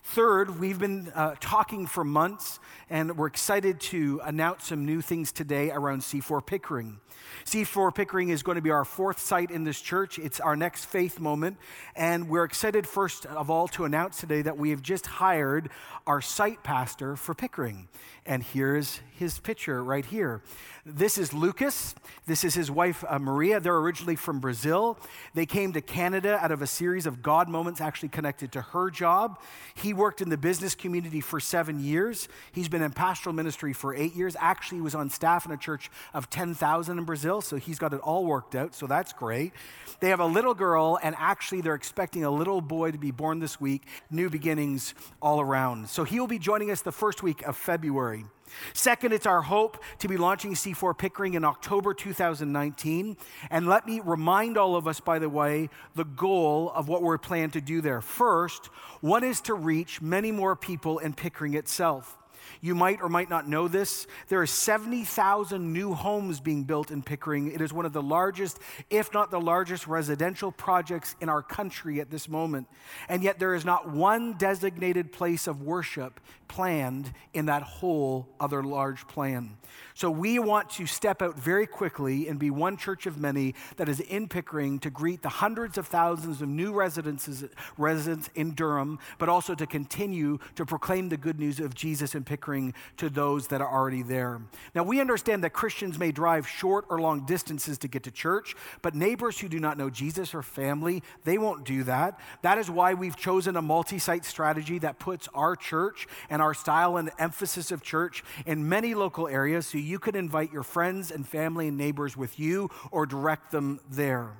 Third, 0.03 0.60
we've 0.60 0.79
been 0.79 1.12
uh, 1.13 1.36
talking 1.39 1.86
for 1.86 2.03
months, 2.03 2.60
and 2.91 3.17
we're 3.17 3.27
excited 3.27 3.79
to 3.79 4.19
announce 4.25 4.65
some 4.65 4.86
new 4.86 5.00
things 5.00 5.31
today 5.31 5.71
around 5.71 6.01
C4 6.01 6.45
Pickering. 6.45 7.00
C4 7.45 7.95
Pickering 7.95 8.29
is 8.29 8.43
going 8.43 8.57
to 8.57 8.62
be 8.62 8.69
our 8.69 8.83
fourth 8.83 9.17
site 9.17 9.50
in 9.50 9.63
this 9.63 9.79
church. 9.79 10.19
It's 10.19 10.41
our 10.41 10.57
next 10.57 10.86
faith 10.86 11.17
moment, 11.17 11.55
and 11.95 12.27
we're 12.27 12.43
excited, 12.43 12.86
first 12.86 13.25
of 13.25 13.50
all, 13.50 13.69
to 13.69 13.86
announce 13.86 14.19
today 14.19 14.41
that 14.41 14.57
we 14.57 14.71
have 14.71 14.81
just 14.81 15.07
hired 15.07 15.69
our 16.05 16.19
site 16.19 16.63
pastor 16.63 17.15
for 17.15 17.33
Pickering. 17.33 17.88
And 18.25 18.43
here's 18.43 19.00
his 19.17 19.39
picture 19.39 19.83
right 19.83 20.05
here. 20.05 20.41
This 20.86 21.17
is 21.17 21.33
Lucas. 21.33 21.95
This 22.25 22.43
is 22.43 22.55
his 22.55 22.69
wife, 22.69 23.03
uh, 23.07 23.19
Maria. 23.19 23.60
They're 23.60 23.77
originally 23.77 24.15
from 24.15 24.39
Brazil. 24.39 24.98
They 25.33 25.45
came 25.45 25.74
to 25.74 25.81
Canada 25.81 26.39
out 26.41 26.51
of 26.51 26.62
a 26.62 26.67
series 26.67 27.05
of 27.05 27.21
God 27.21 27.50
moments 27.50 27.81
actually 27.81 28.10
connected 28.10 28.51
to 28.53 28.62
her 28.62 28.89
job. 28.89 29.39
He 29.75 29.93
worked 29.93 30.21
in 30.21 30.29
the 30.29 30.38
business 30.38 30.75
community 30.75 31.21
for 31.21 31.39
seven 31.39 31.79
years. 31.79 32.27
He's 32.51 32.67
been 32.67 32.80
in 32.81 32.91
pastoral 32.91 33.33
ministry 33.35 33.73
for 33.73 33.95
eight 33.95 34.15
years. 34.15 34.35
Actually, 34.39 34.79
he 34.79 34.81
was 34.81 34.95
on 34.95 35.09
staff 35.09 35.45
in 35.45 35.51
a 35.51 35.57
church 35.57 35.89
of 36.13 36.29
10,000 36.29 36.97
in 36.97 37.03
Brazil, 37.03 37.41
so 37.41 37.57
he's 37.57 37.79
got 37.79 37.93
it 37.93 38.00
all 38.01 38.25
worked 38.25 38.55
out, 38.55 38.73
so 38.75 38.88
that's 38.88 39.13
great. 39.13 39.53
They 40.00 40.09
have 40.09 40.19
a 40.19 40.25
little 40.25 40.53
girl, 40.53 41.00
and 41.01 41.15
actually, 41.17 41.61
they're 41.61 41.75
expecting 41.75 42.23
a 42.23 42.31
little 42.31 42.61
boy 42.61 42.91
to 42.91 42.97
be 42.97 43.11
born 43.11 43.39
this 43.39 43.59
week. 43.61 43.83
New 44.09 44.29
beginnings 44.29 44.93
all 45.21 45.39
around. 45.39 45.89
So 45.89 46.03
he 46.03 46.19
will 46.19 46.27
be 46.27 46.39
joining 46.39 46.71
us 46.71 46.81
the 46.81 46.91
first 46.91 47.23
week 47.23 47.41
of 47.43 47.55
February. 47.55 48.25
Second, 48.73 49.13
it's 49.13 49.25
our 49.25 49.41
hope 49.41 49.83
to 50.00 50.07
be 50.07 50.17
launching 50.17 50.53
C4 50.53 50.97
Pickering 50.97 51.33
in 51.35 51.45
October 51.45 51.93
2019. 51.93 53.17
And 53.50 53.67
let 53.67 53.85
me 53.85 54.01
remind 54.03 54.57
all 54.57 54.75
of 54.75 54.88
us, 54.88 55.00
by 55.00 55.19
the 55.19 55.29
way, 55.29 55.69
the 55.95 56.05
goal 56.05 56.71
of 56.75 56.88
what 56.88 57.01
we're 57.01 57.17
planning 57.17 57.51
to 57.51 57.61
do 57.61 57.81
there. 57.81 58.01
First, 58.01 58.67
one 59.01 59.23
is 59.23 59.41
to 59.41 59.53
reach 59.53 60.01
many 60.01 60.31
more 60.31 60.55
people 60.55 61.00
in 61.00 61.13
Pickering 61.13 61.53
itself. 61.53 62.17
You 62.61 62.75
might 62.75 63.01
or 63.01 63.09
might 63.09 63.29
not 63.29 63.47
know 63.47 63.67
this. 63.67 64.05
There 64.27 64.39
are 64.39 64.45
70,000 64.45 65.73
new 65.73 65.93
homes 65.93 66.39
being 66.39 66.63
built 66.63 66.91
in 66.91 67.01
Pickering. 67.01 67.51
It 67.51 67.59
is 67.59 67.73
one 67.73 67.85
of 67.87 67.93
the 67.93 68.03
largest, 68.03 68.59
if 68.91 69.11
not 69.13 69.31
the 69.31 69.41
largest, 69.41 69.87
residential 69.87 70.51
projects 70.51 71.15
in 71.19 71.27
our 71.27 71.41
country 71.41 71.99
at 71.99 72.11
this 72.11 72.29
moment. 72.29 72.67
And 73.09 73.23
yet, 73.23 73.39
there 73.39 73.55
is 73.55 73.65
not 73.65 73.89
one 73.89 74.33
designated 74.37 75.11
place 75.11 75.47
of 75.47 75.63
worship 75.63 76.19
planned 76.51 77.13
in 77.34 77.46
that 77.46 77.63
whole 77.63 78.27
other 78.38 78.62
large 78.62 79.08
plan. 79.08 79.55
So 79.93 80.12
we 80.12 80.38
want 80.38 80.70
to 80.72 80.86
step 80.86 81.22
out 81.22 81.39
very 81.39 81.65
quickly 81.65 82.27
and 82.27 82.38
be 82.38 82.50
one 82.50 82.75
church 82.75 83.05
of 83.05 83.17
many 83.17 83.55
that 83.77 83.88
is 83.88 84.01
in 84.01 84.27
Pickering 84.27 84.79
to 84.79 84.89
greet 84.89 85.22
the 85.22 85.29
hundreds 85.29 85.77
of 85.77 85.88
thousands 85.88 86.41
of 86.41 86.50
new 86.50 86.74
residences, 86.74 87.46
residents 87.77 88.29
in 88.36 88.51
Durham, 88.51 89.00
but 89.17 89.29
also 89.29 89.55
to 89.55 89.65
continue 89.65 90.39
to 90.55 90.65
proclaim 90.65 91.08
the 91.08 91.15
good 91.17 91.39
news 91.39 91.62
of 91.62 91.74
Jesus 91.74 92.15
in 92.15 92.25
Pickering 92.25 92.74
to 92.98 93.10
those 93.10 93.48
that 93.48 93.62
are 93.62 93.72
already 93.72 94.03
there. 94.03 94.41
Now 94.75 94.84
we 94.84 95.00
understand 95.00 95.46
that 95.46 95.53
Christians 95.53 95.98
may 95.98 96.12
drive 96.12 96.48
short 96.48 96.86
or 96.89 97.00
long 97.00 97.25
distances 97.25 97.77
to 97.77 97.88
get 97.88 98.03
to 98.03 98.12
church, 98.12 98.55
but 98.81 98.93
neighbors 98.93 99.39
who 99.39 99.48
do 99.48 99.60
not 99.60 99.77
know 99.77 99.89
Jesus 99.89 100.34
or 100.34 100.41
family, 100.41 101.01
they 101.24 101.38
won't 101.38 101.63
do 101.63 101.84
that. 101.84 102.20
That 102.41 102.58
is 102.58 102.70
why 102.70 102.93
we've 102.93 103.15
chosen 103.15 103.55
a 103.55 103.62
multi-site 103.62 104.25
strategy 104.25 104.79
that 104.79 105.00
puts 105.00 105.29
our 105.34 105.55
church 105.55 106.08
and 106.29 106.40
and 106.41 106.48
our 106.48 106.55
style 106.55 106.98
and 106.98 107.12
emphasis 107.19 107.71
of 107.71 107.83
church 107.83 108.24
in 108.48 108.67
many 108.67 108.95
local 108.95 109.27
areas 109.27 109.67
so 109.67 109.77
you 109.77 110.00
could 110.00 110.15
invite 110.15 110.51
your 110.51 110.63
friends 110.63 111.12
and 111.12 111.27
family 111.27 111.67
and 111.67 111.77
neighbors 111.77 112.17
with 112.17 112.39
you 112.39 112.67
or 112.89 113.05
direct 113.05 113.51
them 113.51 113.79
there. 113.91 114.31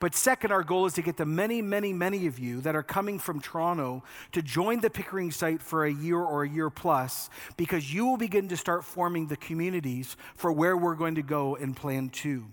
But 0.00 0.14
second, 0.14 0.50
our 0.50 0.62
goal 0.62 0.86
is 0.86 0.94
to 0.94 1.02
get 1.02 1.18
the 1.18 1.26
many, 1.26 1.60
many, 1.60 1.92
many 1.92 2.26
of 2.26 2.38
you 2.38 2.62
that 2.62 2.74
are 2.74 2.82
coming 2.82 3.18
from 3.18 3.40
Toronto 3.40 4.02
to 4.30 4.40
join 4.40 4.80
the 4.80 4.88
Pickering 4.88 5.30
site 5.30 5.60
for 5.60 5.84
a 5.84 5.92
year 5.92 6.20
or 6.20 6.42
a 6.42 6.48
year 6.48 6.70
plus 6.70 7.28
because 7.58 7.92
you 7.92 8.06
will 8.06 8.16
begin 8.16 8.48
to 8.48 8.56
start 8.56 8.82
forming 8.82 9.26
the 9.26 9.36
communities 9.36 10.16
for 10.34 10.50
where 10.52 10.74
we're 10.74 10.94
going 10.94 11.16
to 11.16 11.22
go 11.22 11.56
in 11.56 11.74
Plan 11.74 12.08
2. 12.08 12.46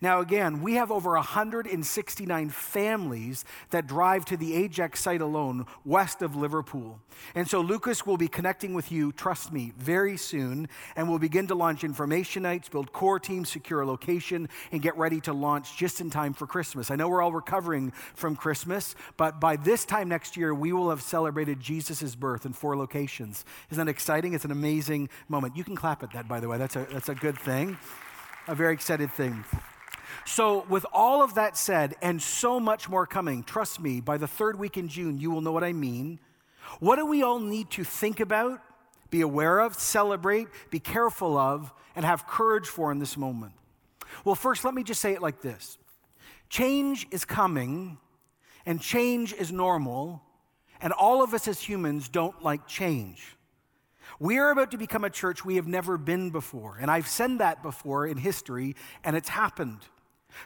Now, 0.00 0.20
again, 0.20 0.62
we 0.62 0.74
have 0.74 0.90
over 0.90 1.12
169 1.12 2.48
families 2.50 3.44
that 3.70 3.86
drive 3.86 4.24
to 4.26 4.36
the 4.36 4.54
Ajax 4.54 5.00
site 5.00 5.20
alone, 5.20 5.66
west 5.84 6.22
of 6.22 6.36
Liverpool. 6.36 7.00
And 7.34 7.48
so 7.48 7.60
Lucas 7.60 8.06
will 8.06 8.16
be 8.16 8.28
connecting 8.28 8.74
with 8.74 8.90
you, 8.90 9.12
trust 9.12 9.52
me, 9.52 9.72
very 9.78 10.16
soon, 10.16 10.68
and 10.96 11.08
we'll 11.08 11.18
begin 11.18 11.46
to 11.48 11.54
launch 11.54 11.84
information 11.84 12.42
nights, 12.42 12.68
build 12.68 12.92
core 12.92 13.18
teams, 13.18 13.48
secure 13.48 13.80
a 13.80 13.86
location, 13.86 14.48
and 14.72 14.82
get 14.82 14.96
ready 14.96 15.20
to 15.22 15.32
launch 15.32 15.76
just 15.76 16.00
in 16.00 16.10
time 16.10 16.34
for 16.34 16.46
Christmas. 16.46 16.90
I 16.90 16.96
know 16.96 17.08
we're 17.08 17.22
all 17.22 17.32
recovering 17.32 17.92
from 18.14 18.36
Christmas, 18.36 18.94
but 19.16 19.40
by 19.40 19.56
this 19.56 19.84
time 19.84 20.08
next 20.08 20.36
year, 20.36 20.54
we 20.54 20.72
will 20.72 20.90
have 20.90 21.02
celebrated 21.02 21.60
Jesus' 21.60 22.14
birth 22.14 22.46
in 22.46 22.52
four 22.52 22.76
locations. 22.76 23.44
Isn't 23.70 23.84
that 23.84 23.90
exciting? 23.90 24.34
It's 24.34 24.44
an 24.44 24.50
amazing 24.50 25.08
moment. 25.28 25.56
You 25.56 25.64
can 25.64 25.76
clap 25.76 26.02
at 26.02 26.12
that, 26.12 26.28
by 26.28 26.40
the 26.40 26.48
way. 26.48 26.58
That's 26.58 26.76
a, 26.76 26.86
that's 26.90 27.08
a 27.08 27.14
good 27.14 27.38
thing, 27.38 27.76
a 28.46 28.54
very 28.54 28.72
excited 28.72 29.10
thing. 29.10 29.44
So, 30.26 30.64
with 30.68 30.86
all 30.92 31.22
of 31.22 31.34
that 31.34 31.56
said, 31.56 31.96
and 32.00 32.20
so 32.20 32.58
much 32.58 32.88
more 32.88 33.06
coming, 33.06 33.42
trust 33.42 33.78
me, 33.78 34.00
by 34.00 34.16
the 34.16 34.26
third 34.26 34.58
week 34.58 34.78
in 34.78 34.88
June, 34.88 35.18
you 35.18 35.30
will 35.30 35.42
know 35.42 35.52
what 35.52 35.64
I 35.64 35.74
mean. 35.74 36.18
What 36.80 36.96
do 36.96 37.04
we 37.04 37.22
all 37.22 37.38
need 37.38 37.70
to 37.72 37.84
think 37.84 38.20
about, 38.20 38.60
be 39.10 39.20
aware 39.20 39.60
of, 39.60 39.74
celebrate, 39.74 40.48
be 40.70 40.80
careful 40.80 41.36
of, 41.36 41.72
and 41.94 42.06
have 42.06 42.26
courage 42.26 42.66
for 42.66 42.90
in 42.90 42.98
this 42.98 43.18
moment? 43.18 43.52
Well, 44.24 44.34
first, 44.34 44.64
let 44.64 44.72
me 44.72 44.82
just 44.82 45.00
say 45.00 45.12
it 45.12 45.22
like 45.22 45.42
this 45.42 45.78
change 46.48 47.06
is 47.10 47.24
coming, 47.24 47.98
and 48.64 48.80
change 48.80 49.34
is 49.34 49.52
normal, 49.52 50.22
and 50.80 50.92
all 50.92 51.22
of 51.22 51.34
us 51.34 51.48
as 51.48 51.60
humans 51.60 52.08
don't 52.08 52.42
like 52.42 52.66
change. 52.66 53.36
We 54.20 54.38
are 54.38 54.50
about 54.50 54.70
to 54.70 54.78
become 54.78 55.04
a 55.04 55.10
church 55.10 55.44
we 55.44 55.56
have 55.56 55.66
never 55.66 55.98
been 55.98 56.30
before. 56.30 56.78
And 56.80 56.90
I've 56.90 57.08
said 57.08 57.38
that 57.38 57.62
before 57.62 58.06
in 58.06 58.16
history, 58.16 58.76
and 59.02 59.16
it's 59.16 59.28
happened. 59.28 59.80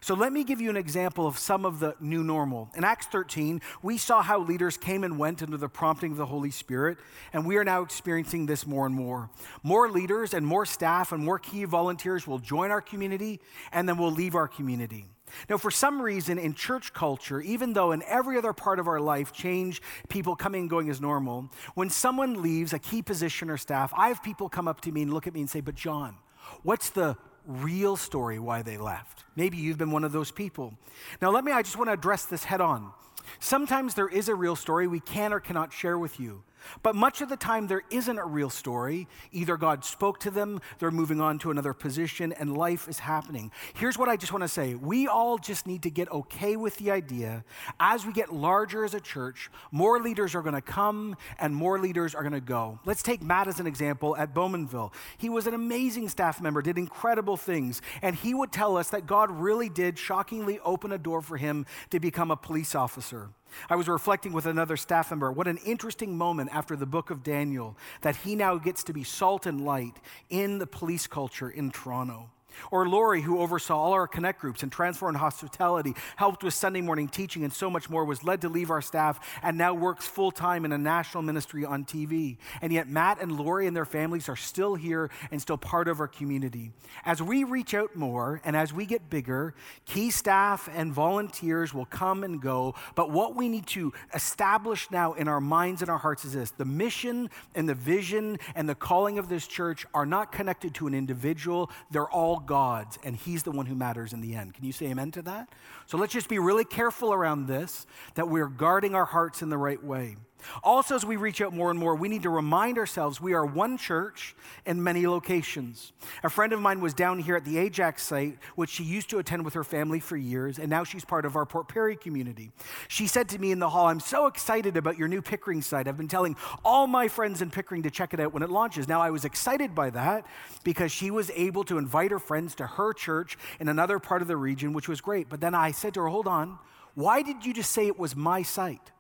So 0.01 0.15
let 0.15 0.33
me 0.33 0.45
give 0.45 0.61
you 0.61 0.71
an 0.71 0.77
example 0.77 1.27
of 1.27 1.39
some 1.39 1.65
of 1.65 1.81
the 1.81 1.95
new 2.01 2.23
normal. 2.23 2.71
In 2.77 2.85
Acts 2.85 3.07
13, 3.07 3.61
we 3.83 3.99
saw 3.99 4.23
how 4.23 4.39
leaders 4.39 4.77
came 4.77 5.05
and 5.05 5.19
went 5.19 5.43
under 5.43 5.57
the 5.57 5.69
prompting 5.69 6.13
of 6.13 6.19
the 6.19 6.27
Holy 6.27 6.51
Spirit, 6.51 6.99
and 7.33 7.47
we 7.47 7.57
are 7.57 7.65
now 7.65 7.83
experiencing 7.83 8.47
this 8.47 8.67
more 8.67 8.87
and 8.87 8.95
more. 8.95 9.31
More 9.63 9.91
leaders 9.91 10.35
and 10.35 10.47
more 10.47 10.67
staff 10.67 11.13
and 11.13 11.25
more 11.25 11.39
key 11.39 11.65
volunteers 11.65 12.27
will 12.27 12.39
join 12.39 12.71
our 12.71 12.81
community 12.81 13.41
and 13.73 13.89
then 13.89 13.99
will 13.99 14.13
leave 14.13 14.35
our 14.35 14.49
community. 14.49 15.09
Now, 15.49 15.59
for 15.59 15.71
some 15.71 16.01
reason 16.01 16.39
in 16.39 16.55
church 16.55 16.93
culture, 16.93 17.41
even 17.41 17.73
though 17.73 17.93
in 17.93 18.03
every 18.05 18.39
other 18.39 18.53
part 18.53 18.79
of 18.79 18.89
our 18.89 19.01
life 19.01 19.33
change, 19.33 19.83
people 20.09 20.37
coming 20.37 20.63
and 20.63 20.71
going 20.71 20.89
is 20.89 21.01
normal, 21.01 21.51
when 21.75 21.91
someone 21.91 22.43
leaves 22.43 22.73
a 22.73 22.79
key 22.79 23.03
position 23.03 23.51
or 23.51 23.57
staff, 23.57 23.93
I 23.97 24.09
have 24.09 24.23
people 24.23 24.49
come 24.49 24.69
up 24.69 24.81
to 24.83 24.93
me 24.93 25.03
and 25.03 25.13
look 25.13 25.27
at 25.27 25.35
me 25.35 25.41
and 25.41 25.51
say, 25.51 25.61
But 25.61 25.75
John, 25.75 26.17
what's 26.63 26.91
the 26.91 27.17
real 27.49 27.97
story 27.97 28.39
why 28.39 28.63
they 28.63 28.77
left. 28.77 29.25
Maybe 29.35 29.57
you've 29.57 29.79
been 29.79 29.91
one 29.91 30.05
of 30.05 30.13
those 30.13 30.31
people. 30.31 30.75
Now, 31.21 31.31
let 31.31 31.45
me, 31.45 31.51
I 31.51 31.63
just 31.63 31.77
want 31.77 31.89
to 31.89 31.95
address 31.95 32.27
this 32.27 32.45
head 32.45 32.61
on. 32.61 32.93
Sometimes 33.41 33.95
there 33.95 34.09
is 34.09 34.29
a 34.29 34.35
real 34.35 34.55
story 34.55 34.87
we 34.87 35.01
can 35.01 35.33
or 35.33 35.41
cannot 35.41 35.73
share 35.73 35.99
with 35.99 36.21
you. 36.21 36.43
But 36.83 36.95
much 36.95 37.21
of 37.21 37.29
the 37.29 37.37
time, 37.37 37.67
there 37.67 37.83
isn't 37.91 38.19
a 38.19 38.25
real 38.25 38.51
story. 38.51 39.09
Either 39.33 39.57
God 39.57 39.85
spoke 39.85 40.21
to 40.21 40.31
them, 40.31 40.61
they're 40.79 40.91
moving 40.91 41.21
on 41.21 41.39
to 41.41 41.51
another 41.51 41.73
position, 41.73 42.33
and 42.33 42.57
life 42.57 42.89
is 42.89 42.99
happening. 42.99 43.51
Here's 43.75 43.99
what 43.99 44.09
I 44.09 44.17
just 44.17 44.33
want 44.33 44.43
to 44.43 44.49
say 44.49 44.75
we 44.75 45.07
all 45.07 45.39
just 45.39 45.67
need 45.67 45.83
to 45.83 45.91
get 45.91 46.11
okay 46.11 46.57
with 46.57 46.77
the 46.77 46.91
idea 46.91 47.45
as 47.81 48.07
we 48.07 48.13
get 48.13 48.33
larger 48.33 48.85
as 48.85 48.95
a 48.95 49.01
church, 49.01 49.51
more 49.71 50.01
leaders 50.01 50.35
are 50.35 50.43
going 50.43 50.55
to 50.55 50.61
come 50.61 51.17
and 51.39 51.55
more 51.55 51.79
leaders 51.79 52.15
are 52.15 52.23
going 52.23 52.33
to 52.33 52.41
go. 52.41 52.79
Let's 52.85 53.03
take 53.03 53.23
Matt 53.23 53.49
as 53.49 53.61
an 53.61 53.67
example 53.67 54.17
at 54.17 54.35
Bowmanville. 54.35 54.93
He 55.17 55.29
was 55.29 55.47
an 55.47 55.55
amazing 55.55 56.09
staff 56.09 56.41
member, 56.41 56.63
did 56.63 56.79
incredible 56.79 57.37
things, 57.37 57.83
and 58.03 58.15
he 58.17 58.35
would 58.35 58.53
tell 58.53 58.77
us 58.77 58.91
that 58.91 59.07
God 59.07 59.31
really 59.31 59.69
did 59.69 59.99
shockingly 59.99 60.59
open 60.61 60.93
a 60.93 60.99
door 60.99 61.23
for 61.23 61.37
him 61.37 61.67
to 61.91 62.01
become 62.01 62.31
a 62.31 62.37
police 62.37 62.75
officer. 62.75 63.31
I 63.69 63.77
was 63.77 63.89
reflecting 63.89 64.33
with 64.33 64.47
another 64.47 64.77
staff 64.77 65.11
member. 65.11 65.31
What 65.31 65.49
an 65.49 65.59
interesting 65.59 66.17
moment 66.17 66.51
after 66.53 66.77
the 66.77 66.87
book 66.87 67.11
of 67.11 67.23
Daniel 67.23 67.77
that 68.03 68.17
he 68.17 68.37
now 68.37 68.57
gets 68.57 68.85
to 68.85 68.93
be 68.93 69.05
salt 69.05 69.47
and 69.47 69.65
light 69.65 69.97
in 70.31 70.59
the 70.59 70.67
police 70.67 71.07
culture 71.07 71.51
in 71.51 71.71
Toronto. 71.71 72.31
Or 72.71 72.89
Lori, 72.89 73.23
who 73.23 73.41
oversaw 73.41 73.77
all 73.77 73.93
our 73.93 74.07
connect 74.07 74.41
groups 74.41 74.63
and 74.63 74.71
transfer 74.71 75.09
and 75.09 75.17
hospitality, 75.17 75.95
helped 76.17 76.43
with 76.43 76.55
Sunday 76.55 76.81
morning 76.81 77.09
teaching 77.09 77.45
and 77.45 77.53
so 77.53 77.71
much 77.71 77.91
more, 77.91 78.05
was 78.05 78.25
led 78.25 78.41
to 78.43 78.49
leave 78.49 78.71
our 78.71 78.83
staff 78.83 79.21
and 79.43 79.57
now 79.59 79.75
works 79.75 80.07
full 80.07 80.31
time 80.31 80.65
in 80.65 80.73
a 80.73 80.79
national 80.79 81.23
ministry 81.23 81.65
on 81.65 81.85
TV. 81.85 82.37
And 82.61 82.73
yet, 82.73 82.89
Matt 82.89 83.21
and 83.21 83.33
Lori 83.33 83.67
and 83.67 83.77
their 83.77 83.85
families 83.85 84.29
are 84.29 84.37
still 84.37 84.75
here 84.75 85.11
and 85.31 85.41
still 85.41 85.59
part 85.59 85.89
of 85.89 86.01
our 86.01 86.09
community. 86.09 86.73
As 87.05 87.23
we 87.23 87.45
reach 87.45 87.75
out 87.75 87.95
more 87.95 88.41
and 88.45 88.57
as 88.57 88.73
we 88.73 88.87
get 88.87 89.11
bigger, 89.11 89.55
key 89.85 90.11
staff 90.11 90.69
and 90.75 90.93
volunteers 90.93 91.73
will 91.73 91.87
come 91.87 92.25
and 92.25 92.41
go. 92.41 92.75
But 92.95 93.11
what 93.11 93.37
we 93.37 93.49
need 93.49 93.67
to 93.69 93.93
establish 94.15 94.91
now 94.91 95.13
in 95.15 95.29
our 95.29 95.41
minds 95.41 95.83
and 95.83 95.91
our 95.91 95.99
hearts 95.99 96.25
is 96.25 96.33
this 96.33 96.51
the 96.53 96.65
mission 96.65 97.31
and 97.55 97.69
the 97.69 97.75
vision 97.75 98.39
and 98.55 98.69
the 98.69 98.75
calling 98.75 99.19
of 99.19 99.29
this 99.29 99.47
church 99.47 99.87
are 99.95 100.07
not 100.07 100.33
connected 100.33 100.75
to 100.75 100.87
an 100.87 100.95
individual, 100.95 101.71
they're 101.91 102.09
all 102.09 102.39
God's, 102.49 102.99
and 103.05 103.15
He's 103.15 103.45
the 103.45 103.53
one 103.53 103.67
who 103.67 103.77
matters 103.77 104.13
in 104.13 104.21
the 104.21 104.35
end. 104.35 104.55
Can 104.55 104.65
you 104.65 104.73
say 104.73 104.87
amen 104.87 105.13
to 105.13 105.23
that? 105.23 105.49
So 105.87 105.97
let's 105.97 106.13
just 106.13 106.29
be 106.29 106.41
really 106.41 106.65
careful 106.65 107.13
around 107.13 107.47
this, 107.47 107.87
that 108.15 108.29
we're 108.29 108.49
guarding 108.49 108.97
our 108.97 109.05
hearts 109.05 109.43
in 109.43 109.51
the 109.51 109.59
right 109.59 109.83
way. 109.83 110.17
Also, 110.63 110.95
as 110.95 111.05
we 111.05 111.17
reach 111.17 111.41
out 111.41 111.53
more 111.53 111.71
and 111.71 111.79
more, 111.79 111.95
we 111.95 112.09
need 112.09 112.23
to 112.23 112.31
remind 112.31 112.79
ourselves 112.79 113.21
we 113.21 113.33
are 113.33 113.45
one 113.45 113.79
church 113.79 114.35
in 114.67 114.83
many 114.83 115.07
locations. 115.07 115.93
A 116.23 116.31
friend 116.31 116.53
of 116.53 116.61
mine 116.61 116.81
was 116.81 116.95
down 116.95 117.19
here 117.19 117.37
at 117.37 117.45
the 117.45 117.59
Ajax 117.59 118.03
site, 118.03 118.39
which 118.57 118.71
she 118.71 118.85
used 118.85 119.11
to 119.11 119.19
attend 119.19 119.45
with 119.45 119.55
her 119.55 119.65
family 119.65 120.01
for 120.01 120.17
years, 120.17 120.59
and 120.59 120.69
now 120.69 120.85
she's 120.85 121.05
part 121.05 121.25
of 121.25 121.37
our 121.37 121.47
Port 121.47 121.69
Perry 121.69 121.97
community. 121.97 122.51
She 122.89 123.07
said 123.07 123.29
to 123.31 123.39
me 123.39 123.53
in 123.53 123.59
the 123.59 123.71
hall, 123.71 123.87
I'm 123.87 124.01
so 124.01 124.27
excited 124.27 124.77
about 124.77 124.99
your 124.99 125.09
new 125.09 125.23
Pickering 125.23 125.63
site. 125.63 125.89
I've 125.89 125.97
been 125.97 126.09
telling 126.09 126.37
all 126.65 126.87
my 126.87 127.09
friends 127.09 127.43
in 127.43 127.51
Pickering 127.51 127.83
to 127.83 127.91
check 127.91 128.15
it 128.15 128.21
out 128.21 128.33
when 128.33 128.43
it 128.43 128.51
launches. 128.51 128.89
Now, 128.89 129.01
I 129.01 129.11
was 129.11 129.25
excited 129.25 129.75
by 129.75 129.91
that 129.91 130.27
because 130.65 130.93
she 130.93 131.11
was 131.11 131.31
able 131.35 131.65
to 131.65 131.79
invite 131.79 132.11
her 132.11 132.19
friends 132.19 132.55
to 132.57 132.67
her 132.67 132.93
church 132.93 133.39
in 133.61 133.69
another 133.69 133.99
part 133.99 134.23
of 134.23 134.29
the 134.29 134.37
region, 134.37 134.73
which 134.73 134.89
was 134.89 135.01
great. 135.01 135.29
But 135.29 135.41
then 135.41 135.55
I 135.55 135.71
said 135.71 135.95
to 135.95 136.01
her, 136.01 136.09
Hold 136.09 136.27
on, 136.27 136.59
why 136.95 137.23
did 137.23 137.47
you 137.47 137.55
just 137.55 137.71
say 137.71 137.87
it 137.87 137.99
was 137.99 138.17
my 138.17 138.43
site? 138.43 138.91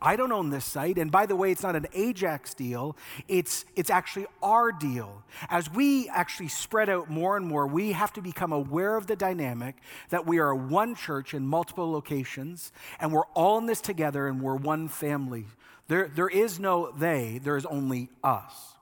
I 0.00 0.16
don't 0.16 0.32
own 0.32 0.50
this 0.50 0.64
site. 0.64 0.98
And 0.98 1.10
by 1.10 1.26
the 1.26 1.36
way, 1.36 1.50
it's 1.50 1.62
not 1.62 1.76
an 1.76 1.86
Ajax 1.94 2.54
deal, 2.54 2.96
it's, 3.28 3.64
it's 3.74 3.90
actually 3.90 4.26
our 4.42 4.72
deal. 4.72 5.22
As 5.48 5.70
we 5.70 6.08
actually 6.08 6.48
spread 6.48 6.88
out 6.88 7.10
more 7.10 7.36
and 7.36 7.46
more, 7.46 7.66
we 7.66 7.92
have 7.92 8.12
to 8.14 8.20
become 8.20 8.52
aware 8.52 8.96
of 8.96 9.06
the 9.06 9.16
dynamic 9.16 9.76
that 10.10 10.26
we 10.26 10.38
are 10.38 10.54
one 10.54 10.94
church 10.94 11.34
in 11.34 11.46
multiple 11.46 11.90
locations, 11.90 12.72
and 13.00 13.12
we're 13.12 13.26
all 13.34 13.58
in 13.58 13.66
this 13.66 13.80
together, 13.80 14.28
and 14.28 14.40
we're 14.40 14.56
one 14.56 14.88
family. 14.88 15.46
There, 15.88 16.08
there 16.08 16.28
is 16.28 16.58
no 16.58 16.90
they, 16.90 17.40
there 17.42 17.56
is 17.56 17.66
only 17.66 18.10
us. 18.22 18.74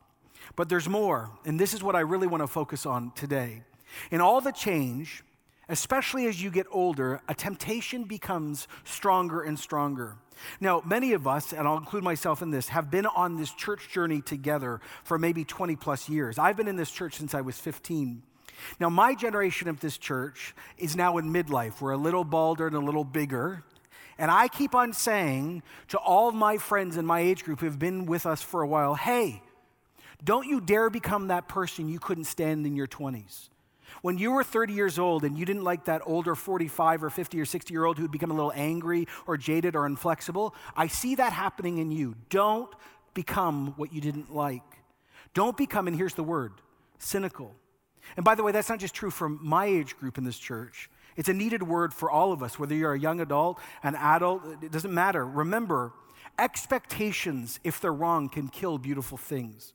But 0.57 0.68
there's 0.68 0.88
more, 0.88 1.31
and 1.44 1.59
this 1.59 1.74
is 1.74 1.83
what 1.83 1.96
I 1.96 2.00
really 2.00 2.27
want 2.27 2.42
to 2.42 2.46
focus 2.46 2.87
on 2.87 3.12
today. 3.12 3.62
In 4.11 4.20
all 4.20 4.40
the 4.40 4.53
change, 4.53 5.22
especially 5.68 6.27
as 6.27 6.42
you 6.42 6.50
get 6.50 6.66
older, 6.70 7.20
a 7.29 7.35
temptation 7.35 8.05
becomes 8.05 8.68
stronger 8.85 9.42
and 9.42 9.59
stronger. 9.59 10.16
Now, 10.61 10.83
many 10.85 11.12
of 11.12 11.27
us, 11.27 11.53
and 11.53 11.66
I'll 11.66 11.77
include 11.77 12.05
myself 12.05 12.42
in 12.42 12.51
this, 12.51 12.68
have 12.68 12.90
been 12.90 13.07
on 13.07 13.37
this 13.37 13.53
church 13.53 13.90
journey 13.90 14.20
together 14.20 14.81
for 15.03 15.18
maybe 15.18 15.44
20 15.44 15.77
plus 15.77 16.09
years. 16.09 16.38
I've 16.38 16.57
been 16.57 16.68
in 16.68 16.77
this 16.77 16.90
church 16.90 17.14
since 17.14 17.35
I 17.35 17.40
was 17.40 17.59
15. 17.59 18.23
Now, 18.81 18.88
my 18.88 19.14
generation 19.14 19.68
of 19.68 19.81
this 19.81 19.99
church 19.99 20.55
is 20.79 20.97
now 20.97 21.18
in 21.18 21.33
midlife. 21.33 21.81
We're 21.81 21.92
a 21.92 21.97
little 21.97 22.25
balder 22.25 22.66
and 22.66 22.77
a 22.77 22.81
little 22.81 23.05
bigger. 23.05 23.64
And 24.18 24.31
I 24.31 24.49
keep 24.49 24.75
on 24.75 24.92
saying 24.92 25.62
to 25.88 25.99
all 25.99 26.29
of 26.29 26.35
my 26.35 26.59
friends 26.59 26.97
in 26.97 27.05
my 27.05 27.20
age 27.20 27.44
group 27.44 27.61
who 27.61 27.66
have 27.66 27.79
been 27.79 28.07
with 28.07 28.27
us 28.27 28.42
for 28.42 28.62
a 28.62 28.66
while 28.66 28.94
hey, 28.94 29.42
don't 30.23 30.47
you 30.47 30.61
dare 30.61 30.88
become 30.88 31.29
that 31.29 31.49
person 31.49 31.88
you 31.88 31.99
couldn't 31.99 32.25
stand 32.25 32.66
in 32.66 32.77
your 32.77 32.87
20s. 32.87 33.49
When 34.03 34.18
you 34.18 34.33
were 34.33 34.44
30 34.44 34.73
years 34.73 34.99
old 34.99 35.25
and 35.25 35.38
you 35.38 35.44
didn't 35.44 35.64
like 35.64 35.85
that 35.87 36.03
older 36.07 36.35
45 36.35 37.05
or 37.05 37.11
50 37.11 37.40
or 37.40 37.44
60 37.44 37.73
year 37.73 37.85
old 37.85 37.99
who'd 37.99 38.11
become 38.11 38.31
a 38.31 38.35
little 38.35 38.53
angry 38.55 39.07
or 39.27 39.37
jaded 39.37 39.77
or 39.77 39.87
inflexible, 39.87 40.55
I 40.77 40.87
see 40.87 41.14
that 41.16 41.33
happening 41.33 41.79
in 41.79 41.90
you. 41.90 42.14
Don't 42.31 42.73
become 43.14 43.75
what 43.77 43.92
you 43.92 44.01
didn't 44.01 44.35
like. 44.35 44.62
Don't 45.33 45.57
become, 45.57 45.88
and 45.88 45.97
here's 45.97 46.14
the 46.14 46.23
word, 46.23 46.53
cynical. 46.99 47.55
And 48.16 48.25
by 48.25 48.35
the 48.35 48.42
way, 48.42 48.53
that's 48.53 48.68
not 48.68 48.79
just 48.79 48.94
true 48.94 49.11
for 49.11 49.29
my 49.29 49.66
age 49.66 49.97
group 49.97 50.18
in 50.18 50.25
this 50.25 50.38
church. 50.38 50.90
It's 51.16 51.29
a 51.29 51.35
needed 51.35 51.62
word 51.62 51.94
for 51.94 52.11
all 52.11 52.33
of 52.33 52.42
us, 52.42 52.59
whether 52.59 52.75
you're 52.75 52.94
a 52.94 52.99
young 52.99 53.20
adult, 53.20 53.59
an 53.83 53.94
adult, 53.97 54.42
it 54.62 54.73
doesn't 54.73 54.92
matter. 54.92 55.25
Remember, 55.25 55.92
expectations, 56.38 57.61
if 57.64 57.81
they're 57.81 57.92
wrong, 57.92 58.29
can 58.29 58.49
kill 58.49 58.79
beautiful 58.79 59.16
things. 59.16 59.73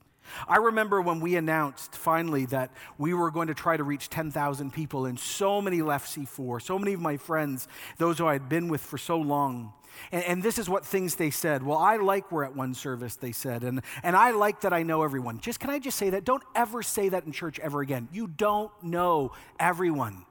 I 0.48 0.56
remember 0.56 1.00
when 1.00 1.20
we 1.20 1.36
announced 1.36 1.94
finally 1.94 2.46
that 2.46 2.70
we 2.98 3.14
were 3.14 3.30
going 3.30 3.48
to 3.48 3.54
try 3.54 3.76
to 3.76 3.84
reach 3.84 4.08
10,000 4.08 4.72
people, 4.72 5.06
and 5.06 5.18
so 5.18 5.60
many 5.60 5.82
left 5.82 6.14
C4, 6.16 6.62
so 6.62 6.78
many 6.78 6.92
of 6.92 7.00
my 7.00 7.16
friends, 7.16 7.68
those 7.98 8.18
who 8.18 8.26
I 8.26 8.34
had 8.34 8.48
been 8.48 8.68
with 8.68 8.80
for 8.80 8.98
so 8.98 9.18
long. 9.18 9.72
And, 10.12 10.24
and, 10.24 10.42
this 10.42 10.58
is 10.58 10.68
what 10.68 10.86
things 10.86 11.16
they 11.16 11.30
said. 11.30 11.62
Well, 11.62 11.76
I 11.76 11.96
like 11.96 12.30
we're 12.30 12.44
at 12.44 12.54
one 12.54 12.74
service, 12.74 13.16
they 13.16 13.32
said, 13.32 13.64
and, 13.64 13.82
and 14.02 14.16
I 14.16 14.30
like 14.30 14.62
that 14.62 14.72
I 14.72 14.82
know 14.82 15.02
everyone. 15.02 15.40
Just 15.40 15.60
can 15.60 15.70
I 15.70 15.78
just 15.78 15.98
say 15.98 16.10
that? 16.10 16.24
Don't 16.24 16.44
ever 16.54 16.82
say 16.82 17.08
that 17.08 17.24
in 17.24 17.32
church 17.32 17.58
ever 17.58 17.80
again. 17.80 18.08
You 18.12 18.26
don't 18.26 18.70
know 18.82 19.32
everyone. 19.58 20.24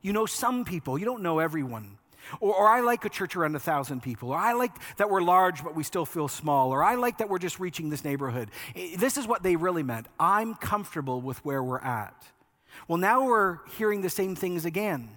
You 0.00 0.12
know 0.12 0.26
some 0.26 0.64
people, 0.64 0.98
you 0.98 1.04
don't 1.04 1.22
know 1.22 1.38
everyone. 1.38 1.98
Or, 2.40 2.54
or, 2.54 2.68
I 2.68 2.80
like 2.80 3.04
a 3.04 3.08
church 3.08 3.36
around 3.36 3.56
a 3.56 3.60
thousand 3.60 4.02
people. 4.02 4.30
Or 4.30 4.38
I 4.38 4.52
like 4.52 4.72
that 4.96 5.10
we're 5.10 5.22
large, 5.22 5.62
but 5.62 5.74
we 5.74 5.82
still 5.82 6.06
feel 6.06 6.28
small. 6.28 6.70
Or 6.72 6.82
I 6.82 6.94
like 6.94 7.18
that 7.18 7.28
we're 7.28 7.38
just 7.38 7.60
reaching 7.60 7.90
this 7.90 8.04
neighborhood. 8.04 8.50
This 8.74 9.16
is 9.16 9.26
what 9.26 9.42
they 9.42 9.56
really 9.56 9.82
meant. 9.82 10.06
I'm 10.18 10.54
comfortable 10.54 11.20
with 11.20 11.44
where 11.44 11.62
we're 11.62 11.80
at. 11.80 12.14
Well, 12.88 12.98
now 12.98 13.24
we're 13.24 13.58
hearing 13.76 14.02
the 14.02 14.10
same 14.10 14.34
things 14.36 14.64
again. 14.64 15.10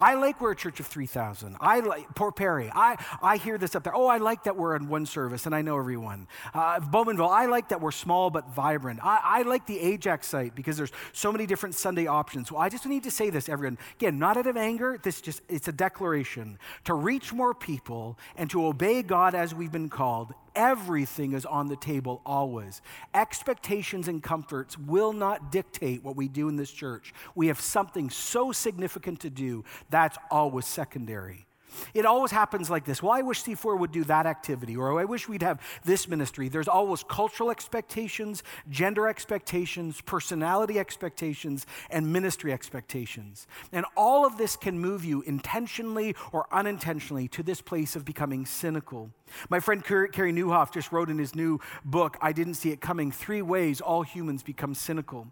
I 0.00 0.14
like 0.14 0.40
we're 0.40 0.52
a 0.52 0.56
church 0.56 0.80
of 0.80 0.86
3,000. 0.86 1.56
I 1.60 1.80
like 1.80 2.14
Port 2.14 2.36
Perry. 2.36 2.70
I, 2.74 2.96
I 3.22 3.36
hear 3.36 3.58
this 3.58 3.74
up 3.74 3.84
there. 3.84 3.94
Oh, 3.94 4.06
I 4.06 4.18
like 4.18 4.44
that 4.44 4.56
we're 4.56 4.76
in 4.76 4.88
one 4.88 5.06
service 5.06 5.46
and 5.46 5.54
I 5.54 5.62
know 5.62 5.78
everyone. 5.78 6.26
Uh, 6.52 6.80
Bowmanville, 6.80 7.30
I 7.30 7.46
like 7.46 7.68
that 7.70 7.80
we're 7.80 7.92
small 7.92 8.30
but 8.30 8.50
vibrant. 8.54 9.00
I, 9.02 9.20
I 9.22 9.42
like 9.42 9.66
the 9.66 9.78
Ajax 9.80 10.26
site 10.26 10.54
because 10.54 10.76
there's 10.76 10.92
so 11.12 11.32
many 11.32 11.46
different 11.46 11.74
Sunday 11.74 12.06
options. 12.06 12.50
Well, 12.50 12.60
I 12.60 12.68
just 12.68 12.86
need 12.86 13.04
to 13.04 13.10
say 13.10 13.30
this, 13.30 13.48
everyone. 13.48 13.78
Again, 13.96 14.18
not 14.18 14.36
out 14.36 14.46
of 14.46 14.56
anger. 14.56 14.98
This 15.02 15.20
just, 15.20 15.42
it's 15.48 15.68
a 15.68 15.72
declaration 15.72 16.58
to 16.84 16.94
reach 16.94 17.32
more 17.32 17.54
people 17.54 18.18
and 18.36 18.50
to 18.50 18.66
obey 18.66 19.02
God 19.02 19.34
as 19.34 19.54
we've 19.54 19.72
been 19.72 19.88
called 19.88 20.34
Everything 20.56 21.32
is 21.32 21.44
on 21.44 21.68
the 21.68 21.76
table 21.76 22.20
always. 22.24 22.80
Expectations 23.12 24.08
and 24.08 24.22
comforts 24.22 24.78
will 24.78 25.12
not 25.12 25.50
dictate 25.50 26.04
what 26.04 26.16
we 26.16 26.28
do 26.28 26.48
in 26.48 26.56
this 26.56 26.70
church. 26.70 27.12
We 27.34 27.48
have 27.48 27.60
something 27.60 28.10
so 28.10 28.52
significant 28.52 29.20
to 29.20 29.30
do, 29.30 29.64
that's 29.90 30.18
always 30.30 30.66
secondary. 30.66 31.46
It 31.92 32.06
always 32.06 32.30
happens 32.30 32.70
like 32.70 32.84
this. 32.84 33.02
Well, 33.02 33.12
I 33.12 33.22
wish 33.22 33.42
C4 33.42 33.78
would 33.78 33.92
do 33.92 34.04
that 34.04 34.26
activity, 34.26 34.76
or 34.76 34.98
I 35.00 35.04
wish 35.04 35.28
we'd 35.28 35.42
have 35.42 35.60
this 35.84 36.08
ministry. 36.08 36.48
There's 36.48 36.68
always 36.68 37.04
cultural 37.04 37.50
expectations, 37.50 38.42
gender 38.68 39.08
expectations, 39.08 40.00
personality 40.00 40.78
expectations, 40.78 41.66
and 41.90 42.12
ministry 42.12 42.52
expectations. 42.52 43.46
And 43.72 43.86
all 43.96 44.26
of 44.26 44.36
this 44.38 44.56
can 44.56 44.78
move 44.78 45.04
you 45.04 45.22
intentionally 45.22 46.14
or 46.32 46.46
unintentionally 46.52 47.28
to 47.28 47.42
this 47.42 47.60
place 47.60 47.96
of 47.96 48.04
becoming 48.04 48.46
cynical. 48.46 49.10
My 49.48 49.60
friend 49.60 49.84
Carey 49.84 50.32
Nieuwhof 50.32 50.72
just 50.72 50.92
wrote 50.92 51.10
in 51.10 51.18
his 51.18 51.34
new 51.34 51.60
book, 51.84 52.16
I 52.20 52.32
Didn't 52.32 52.54
See 52.54 52.70
It 52.70 52.80
Coming, 52.80 53.10
three 53.10 53.42
ways 53.42 53.80
all 53.80 54.02
humans 54.02 54.42
become 54.42 54.74
cynical. 54.74 55.28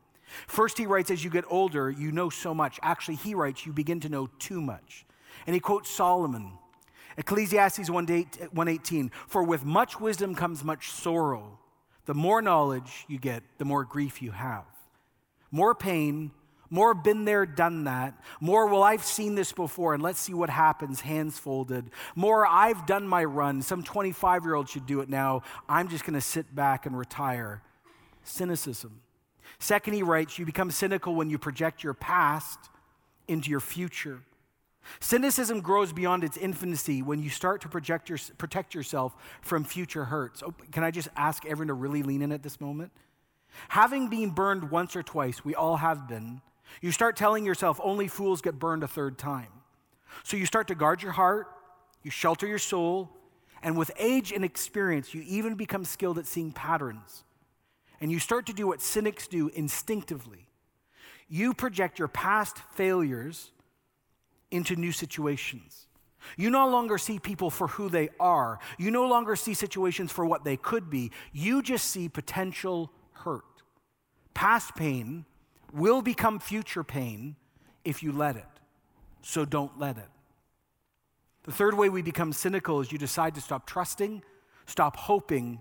First, 0.47 0.79
he 0.79 0.87
writes, 0.87 1.11
as 1.11 1.23
you 1.23 1.31
get 1.31 1.45
older, 1.49 1.91
you 1.91 2.11
know 2.11 2.31
so 2.31 2.55
much. 2.55 2.81
Actually, 2.83 3.17
he 3.17 3.35
writes, 3.35 3.67
you 3.67 3.73
begin 3.73 4.01
to 4.01 4.09
know 4.09 4.29
too 4.39 4.61
much. 4.61 5.05
And 5.47 5.55
he 5.55 5.61
quotes 5.61 5.91
Solomon, 5.91 6.53
Ecclesiastes 7.17 7.91
118 7.91 9.11
For 9.27 9.43
with 9.43 9.65
much 9.65 10.01
wisdom 10.01 10.35
comes 10.35 10.65
much 10.65 10.91
sorrow. 10.91 11.59
The 12.07 12.15
more 12.15 12.43
knowledge 12.43 13.05
you 13.09 13.19
get, 13.19 13.43
the 13.59 13.65
more 13.65 13.85
grief 13.85 14.23
you 14.23 14.33
have. 14.33 14.65
More 15.51 15.75
pain, 15.75 16.33
more 16.73 16.95
been 16.95 17.27
there, 17.27 17.45
done 17.45 17.85
that. 17.85 18.15
More, 18.41 18.67
well, 18.67 18.83
I've 18.83 19.05
seen 19.05 19.35
this 19.35 19.53
before 19.53 19.93
and 19.93 20.03
let's 20.03 20.19
see 20.19 20.33
what 20.33 20.49
happens, 20.49 21.03
hands 21.03 21.39
folded. 21.39 21.91
More, 22.17 22.47
I've 22.47 22.87
done 22.87 23.07
my 23.07 23.25
run. 23.25 23.61
Some 23.61 23.83
25 23.83 24.45
year 24.45 24.55
old 24.55 24.71
should 24.71 24.87
do 24.87 25.01
it 25.01 25.11
now. 25.11 25.43
I'm 25.69 25.89
just 25.89 26.05
going 26.05 26.15
to 26.15 26.21
sit 26.23 26.55
back 26.55 26.87
and 26.87 26.99
retire. 26.99 27.63
Cynicism. 28.25 29.03
Second, 29.59 29.93
he 29.93 30.03
writes, 30.03 30.39
you 30.39 30.47
become 30.47 30.71
cynical 30.71 31.15
when 31.15 31.29
you 31.29 31.39
project 31.39 31.85
your 31.85 31.95
past 31.95 32.59
into 33.29 33.51
your 33.51 33.61
future. 33.61 34.23
Cynicism 35.01 35.61
grows 35.61 35.92
beyond 35.92 36.25
its 36.25 36.37
infancy 36.37 37.03
when 37.03 37.23
you 37.23 37.31
start 37.31 37.61
to 37.62 37.68
project 37.68 38.09
your, 38.09 38.18
protect 38.38 38.75
yourself 38.75 39.14
from 39.40 39.64
future 39.64 40.05
hurts. 40.05 40.42
Oh, 40.42 40.55
can 40.71 40.85
I 40.85 40.90
just 40.90 41.09
ask 41.16 41.45
everyone 41.45 41.68
to 41.68 41.75
really 41.75 42.03
lean 42.03 42.23
in 42.23 42.33
at 42.33 42.42
this 42.42 42.61
moment? 42.61 42.92
Having 43.68 44.09
been 44.09 44.31
burned 44.31 44.71
once 44.71 44.97
or 44.97 45.03
twice, 45.03 45.45
we 45.45 45.55
all 45.55 45.77
have 45.77 46.09
been, 46.09 46.40
you 46.81 46.90
start 46.90 47.16
telling 47.16 47.45
yourself 47.45 47.79
only 47.83 48.09
fools 48.09 48.40
get 48.40 48.59
burned 48.59 48.83
a 48.83 48.88
third 48.88 49.18
time. 49.18 49.49
So 50.25 50.37
you 50.37 50.47
start 50.47 50.68
to 50.68 50.75
guard 50.75 51.03
your 51.03 51.12
heart, 51.12 51.49
you 52.03 52.11
shelter 52.11 52.47
your 52.47 52.59
soul, 52.59 53.11
and 53.62 53.77
with 53.77 53.90
age 53.99 54.33
and 54.33 54.45
experience, 54.45 55.14
you 55.14 55.23
even 55.27 55.55
become 55.55 55.85
skilled 55.85 56.18
at 56.18 56.27
seeing 56.27 56.53
patterns. 56.53 57.25
And 58.01 58.11
you 58.11 58.18
start 58.18 58.47
to 58.47 58.53
do 58.53 58.66
what 58.66 58.83
cynics 58.83 59.29
do 59.29 59.49
instinctively. 59.49 60.49
You 61.29 61.55
project 61.55 61.99
your 61.99 62.09
past 62.09 62.59
failures 62.75 63.53
into 64.53 64.77
new 64.77 64.93
situations. 64.93 65.87
You 66.37 66.51
no 66.51 66.69
longer 66.69 66.99
see 66.99 67.19
people 67.19 67.51
for 67.51 67.67
who 67.67 67.88
they 67.88 68.11
are. 68.21 68.61
You 68.79 68.91
no 68.91 69.07
longer 69.09 69.35
see 69.35 69.55
situations 69.55 70.12
for 70.12 70.25
what 70.25 70.45
they 70.45 70.57
could 70.57 70.88
be. 70.88 71.11
You 71.33 71.62
just 71.62 71.88
see 71.88 72.09
potential 72.09 72.93
hurt. 73.12 73.45
Past 74.35 74.75
pain 74.77 75.25
will 75.73 76.03
become 76.03 76.38
future 76.38 76.85
pain 76.85 77.37
if 77.85 78.03
you 78.03 78.12
let 78.12 78.37
it. 78.37 78.47
So 79.23 79.45
don't 79.45 79.79
let 79.79 79.99
it. 79.99 80.09
The 81.45 81.53
third 81.53 81.75
way 81.75 81.88
we 81.88 82.03
become 82.03 82.33
cynical 82.33 82.81
is 82.81 82.93
you 82.93 82.99
decide 82.99 83.35
to 83.35 83.41
stop 83.41 83.67
trusting, 83.67 84.23
stop 84.67 84.97
hoping, 84.97 85.61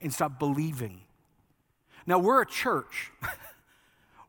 and 0.00 0.12
stop 0.12 0.38
believing. 0.38 1.02
Now, 2.06 2.18
we're 2.18 2.42
a 2.42 2.46
church. 2.46 3.12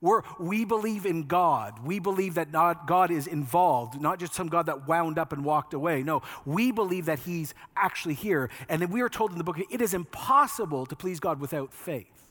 We're, 0.04 0.22
we 0.38 0.66
believe 0.66 1.06
in 1.06 1.28
God. 1.28 1.80
We 1.86 1.98
believe 1.98 2.34
that 2.34 2.52
not, 2.52 2.88
God 2.88 3.10
is 3.10 3.26
involved, 3.26 4.02
not 4.02 4.20
just 4.20 4.34
some 4.34 4.50
God 4.50 4.66
that 4.66 4.86
wound 4.86 5.18
up 5.18 5.32
and 5.32 5.46
walked 5.46 5.74
away. 5.74 6.04
No, 6.04 6.24
we 6.46 6.74
believe 6.74 7.06
that 7.06 7.20
He's 7.20 7.54
actually 7.78 8.16
here. 8.16 8.50
And 8.68 8.82
then 8.82 8.92
we 8.92 9.00
are 9.00 9.08
told 9.08 9.32
in 9.32 9.38
the 9.38 9.46
book 9.46 9.58
it 9.72 9.82
is 9.82 9.94
impossible 9.94 10.86
to 10.88 10.96
please 10.98 11.22
God 11.22 11.39
without 11.39 11.74
faith. 11.74 12.28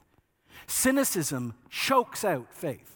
Cynicism 0.66 1.54
chokes 1.70 2.26
out 2.26 2.52
faith. 2.52 2.94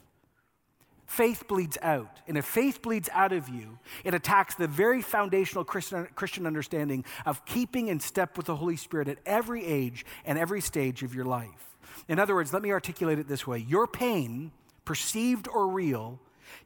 Faith 1.06 1.48
bleeds 1.48 1.78
out. 1.80 2.20
And 2.28 2.36
if 2.36 2.44
faith 2.44 2.82
bleeds 2.82 3.08
out 3.14 3.32
of 3.32 3.48
you, 3.48 3.78
it 4.04 4.12
attacks 4.12 4.56
the 4.56 4.68
very 4.68 5.00
foundational 5.00 5.64
Christian, 5.64 6.06
Christian 6.14 6.46
understanding 6.46 7.06
of 7.24 7.46
keeping 7.46 7.88
in 7.88 7.98
step 7.98 8.36
with 8.36 8.44
the 8.44 8.56
Holy 8.56 8.76
Spirit 8.76 9.08
at 9.08 9.16
every 9.24 9.64
age 9.64 10.04
and 10.26 10.38
every 10.38 10.60
stage 10.60 11.02
of 11.02 11.14
your 11.14 11.24
life. 11.24 11.78
In 12.08 12.18
other 12.18 12.34
words, 12.34 12.52
let 12.52 12.60
me 12.60 12.72
articulate 12.72 13.18
it 13.18 13.26
this 13.26 13.46
way 13.46 13.56
your 13.56 13.86
pain 13.86 14.52
perceived 14.86 15.48
or 15.48 15.68
real, 15.68 16.18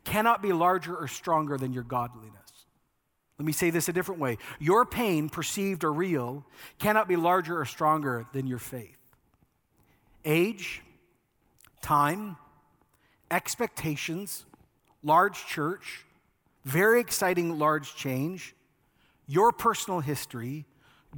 cannot 0.05 0.41
be 0.41 0.53
larger 0.53 0.95
or 0.95 1.09
stronger 1.09 1.59
than 1.59 1.73
your 1.73 1.83
godliness. 1.83 2.37
Let 3.39 3.47
me 3.47 3.53
say 3.53 3.71
this 3.71 3.89
a 3.89 3.93
different 3.93 4.21
way. 4.21 4.39
Your 4.61 4.85
pain, 4.85 5.29
perceived 5.29 5.83
or 5.83 5.93
real, 5.93 6.45
cannot 6.79 7.09
be 7.09 7.17
larger 7.17 7.59
or 7.59 7.65
stronger 7.65 8.27
than 8.33 8.47
your 8.47 8.59
faith. 8.59 8.99
Age, 10.25 10.83
time, 11.81 12.37
expectations, 13.31 14.45
large 15.03 15.47
church, 15.47 16.05
very 16.65 17.01
exciting 17.01 17.59
large 17.59 17.97
change, 17.97 18.55
your 19.27 19.53
personal 19.53 20.01
history, 20.01 20.67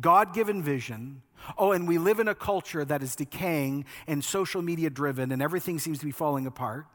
God 0.00 0.32
given 0.32 0.62
vision, 0.62 1.22
Oh, 1.58 1.72
and 1.72 1.88
we 1.88 1.98
live 1.98 2.20
in 2.20 2.28
a 2.28 2.34
culture 2.34 2.84
that 2.84 3.02
is 3.02 3.16
decaying 3.16 3.84
and 4.06 4.22
social 4.24 4.62
media 4.62 4.90
driven, 4.90 5.32
and 5.32 5.42
everything 5.42 5.78
seems 5.78 5.98
to 5.98 6.04
be 6.04 6.12
falling 6.12 6.46
apart. 6.46 6.86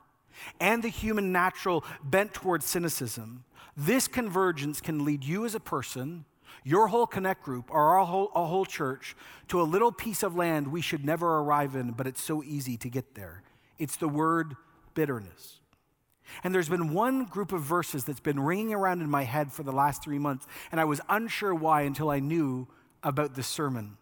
And 0.59 0.83
the 0.83 0.89
human 0.89 1.31
natural 1.31 1.83
bent 2.03 2.33
towards 2.33 2.65
cynicism. 2.65 3.43
This 3.75 4.07
convergence 4.07 4.81
can 4.81 5.03
lead 5.05 5.23
you 5.23 5.45
as 5.45 5.55
a 5.55 5.59
person, 5.59 6.25
your 6.63 6.87
whole 6.87 7.07
connect 7.07 7.43
group, 7.43 7.69
or 7.69 7.97
our 7.97 8.05
whole, 8.05 8.31
our 8.33 8.47
whole 8.47 8.65
church 8.65 9.15
to 9.49 9.61
a 9.61 9.63
little 9.63 9.91
piece 9.91 10.23
of 10.23 10.35
land 10.35 10.67
we 10.67 10.81
should 10.81 11.05
never 11.05 11.39
arrive 11.39 11.75
in, 11.75 11.91
but 11.91 12.07
it's 12.07 12.21
so 12.21 12.43
easy 12.43 12.77
to 12.77 12.89
get 12.89 13.15
there. 13.15 13.43
It's 13.77 13.97
the 13.97 14.07
word 14.07 14.55
bitterness. 14.93 15.59
And 16.43 16.53
there's 16.53 16.69
been 16.69 16.93
one 16.93 17.25
group 17.25 17.51
of 17.51 17.61
verses 17.61 18.03
that's 18.03 18.19
been 18.19 18.39
ringing 18.39 18.73
around 18.73 19.01
in 19.01 19.09
my 19.09 19.23
head 19.23 19.51
for 19.51 19.63
the 19.63 19.71
last 19.71 20.03
three 20.03 20.19
months, 20.19 20.45
and 20.71 20.81
I 20.81 20.85
was 20.85 21.01
unsure 21.09 21.55
why 21.55 21.81
until 21.81 22.09
I 22.09 22.19
knew 22.19 22.67
about 23.03 23.35
this 23.35 23.47
sermon. 23.47 23.97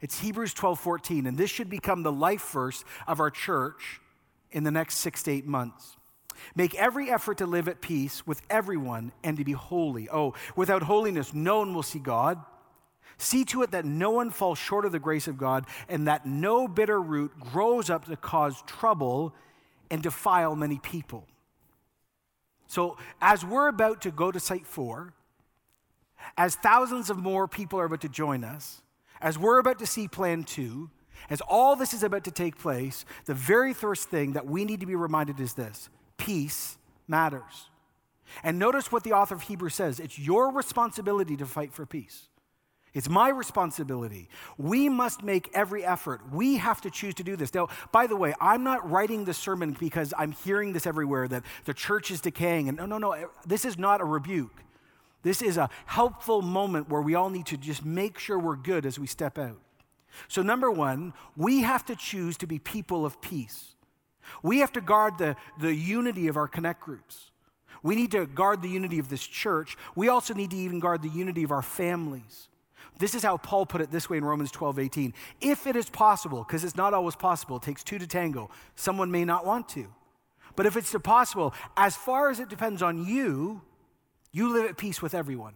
It's 0.00 0.20
Hebrews 0.20 0.54
12 0.54 0.78
14, 0.78 1.26
and 1.26 1.38
this 1.38 1.50
should 1.50 1.70
become 1.70 2.02
the 2.02 2.12
life 2.12 2.50
verse 2.50 2.84
of 3.06 3.20
our 3.20 3.30
church 3.30 4.00
in 4.52 4.64
the 4.64 4.70
next 4.70 4.98
six 4.98 5.22
to 5.24 5.30
eight 5.30 5.46
months. 5.46 5.96
Make 6.54 6.74
every 6.74 7.10
effort 7.10 7.38
to 7.38 7.46
live 7.46 7.68
at 7.68 7.80
peace 7.80 8.26
with 8.26 8.42
everyone 8.50 9.12
and 9.24 9.36
to 9.38 9.44
be 9.44 9.52
holy. 9.52 10.08
Oh, 10.10 10.34
without 10.54 10.82
holiness, 10.82 11.34
no 11.34 11.58
one 11.58 11.74
will 11.74 11.82
see 11.82 11.98
God. 11.98 12.38
See 13.18 13.44
to 13.46 13.62
it 13.62 13.70
that 13.70 13.84
no 13.84 14.10
one 14.10 14.30
falls 14.30 14.58
short 14.58 14.84
of 14.84 14.92
the 14.92 14.98
grace 14.98 15.26
of 15.26 15.38
God 15.38 15.66
and 15.88 16.06
that 16.06 16.26
no 16.26 16.68
bitter 16.68 17.00
root 17.00 17.32
grows 17.40 17.88
up 17.88 18.04
to 18.06 18.16
cause 18.16 18.62
trouble 18.66 19.34
and 19.90 20.02
defile 20.02 20.54
many 20.54 20.78
people. 20.78 21.26
So, 22.66 22.98
as 23.22 23.44
we're 23.44 23.68
about 23.68 24.02
to 24.02 24.10
go 24.10 24.32
to 24.32 24.40
Site 24.40 24.66
4, 24.66 25.14
as 26.36 26.56
thousands 26.56 27.10
of 27.10 27.16
more 27.16 27.46
people 27.46 27.78
are 27.78 27.84
about 27.84 28.00
to 28.00 28.08
join 28.08 28.44
us, 28.44 28.82
as 29.20 29.38
we're 29.38 29.58
about 29.58 29.78
to 29.80 29.86
see 29.86 30.08
Plan 30.08 30.44
2, 30.44 30.90
as 31.30 31.40
all 31.42 31.76
this 31.76 31.94
is 31.94 32.02
about 32.02 32.24
to 32.24 32.30
take 32.30 32.58
place, 32.58 33.04
the 33.24 33.34
very 33.34 33.72
first 33.72 34.08
thing 34.08 34.32
that 34.32 34.46
we 34.46 34.64
need 34.64 34.80
to 34.80 34.86
be 34.86 34.94
reminded 34.94 35.40
is 35.40 35.54
this 35.54 35.88
peace 36.16 36.78
matters. 37.08 37.70
And 38.42 38.58
notice 38.58 38.90
what 38.90 39.04
the 39.04 39.12
author 39.12 39.34
of 39.34 39.42
Hebrews 39.42 39.74
says 39.74 40.00
it's 40.00 40.18
your 40.18 40.52
responsibility 40.52 41.36
to 41.36 41.46
fight 41.46 41.72
for 41.72 41.86
peace. 41.86 42.28
It's 42.94 43.10
my 43.10 43.28
responsibility. 43.28 44.30
We 44.56 44.88
must 44.88 45.22
make 45.22 45.50
every 45.52 45.84
effort. 45.84 46.22
We 46.32 46.56
have 46.56 46.80
to 46.80 46.90
choose 46.90 47.14
to 47.16 47.22
do 47.22 47.36
this. 47.36 47.52
Now, 47.52 47.68
by 47.92 48.06
the 48.06 48.16
way, 48.16 48.32
I'm 48.40 48.64
not 48.64 48.90
writing 48.90 49.26
this 49.26 49.36
sermon 49.36 49.76
because 49.78 50.14
I'm 50.16 50.32
hearing 50.32 50.72
this 50.72 50.86
everywhere 50.86 51.28
that 51.28 51.42
the 51.66 51.74
church 51.74 52.10
is 52.10 52.22
decaying. 52.22 52.70
And 52.70 52.78
no, 52.78 52.86
no, 52.86 52.96
no, 52.96 53.28
this 53.46 53.66
is 53.66 53.76
not 53.76 54.00
a 54.00 54.04
rebuke. 54.04 54.62
This 55.26 55.42
is 55.42 55.56
a 55.56 55.68
helpful 55.86 56.40
moment 56.40 56.88
where 56.88 57.02
we 57.02 57.16
all 57.16 57.30
need 57.30 57.46
to 57.46 57.56
just 57.56 57.84
make 57.84 58.16
sure 58.16 58.38
we're 58.38 58.54
good 58.54 58.86
as 58.86 58.96
we 58.96 59.08
step 59.08 59.38
out. 59.38 59.60
So, 60.28 60.40
number 60.40 60.70
one, 60.70 61.14
we 61.36 61.62
have 61.62 61.84
to 61.86 61.96
choose 61.96 62.36
to 62.36 62.46
be 62.46 62.60
people 62.60 63.04
of 63.04 63.20
peace. 63.20 63.74
We 64.44 64.60
have 64.60 64.70
to 64.74 64.80
guard 64.80 65.18
the, 65.18 65.34
the 65.58 65.74
unity 65.74 66.28
of 66.28 66.36
our 66.36 66.46
connect 66.46 66.80
groups. 66.80 67.32
We 67.82 67.96
need 67.96 68.12
to 68.12 68.26
guard 68.26 68.62
the 68.62 68.68
unity 68.68 69.00
of 69.00 69.08
this 69.08 69.26
church. 69.26 69.76
We 69.96 70.08
also 70.08 70.32
need 70.32 70.52
to 70.52 70.56
even 70.56 70.78
guard 70.78 71.02
the 71.02 71.08
unity 71.08 71.42
of 71.42 71.50
our 71.50 71.60
families. 71.60 72.46
This 73.00 73.16
is 73.16 73.24
how 73.24 73.36
Paul 73.36 73.66
put 73.66 73.80
it 73.80 73.90
this 73.90 74.08
way 74.08 74.18
in 74.18 74.24
Romans 74.24 74.52
12, 74.52 74.78
18. 74.78 75.12
If 75.40 75.66
it 75.66 75.74
is 75.74 75.90
possible, 75.90 76.44
because 76.44 76.62
it's 76.62 76.76
not 76.76 76.94
always 76.94 77.16
possible, 77.16 77.56
it 77.56 77.64
takes 77.64 77.82
two 77.82 77.98
to 77.98 78.06
tango. 78.06 78.48
Someone 78.76 79.10
may 79.10 79.24
not 79.24 79.44
want 79.44 79.68
to. 79.70 79.88
But 80.54 80.66
if 80.66 80.76
it's 80.76 80.94
possible, 81.02 81.52
as 81.76 81.96
far 81.96 82.30
as 82.30 82.38
it 82.38 82.48
depends 82.48 82.80
on 82.80 83.04
you, 83.04 83.62
you 84.36 84.52
live 84.52 84.68
at 84.68 84.76
peace 84.76 85.00
with 85.00 85.14
everyone. 85.14 85.54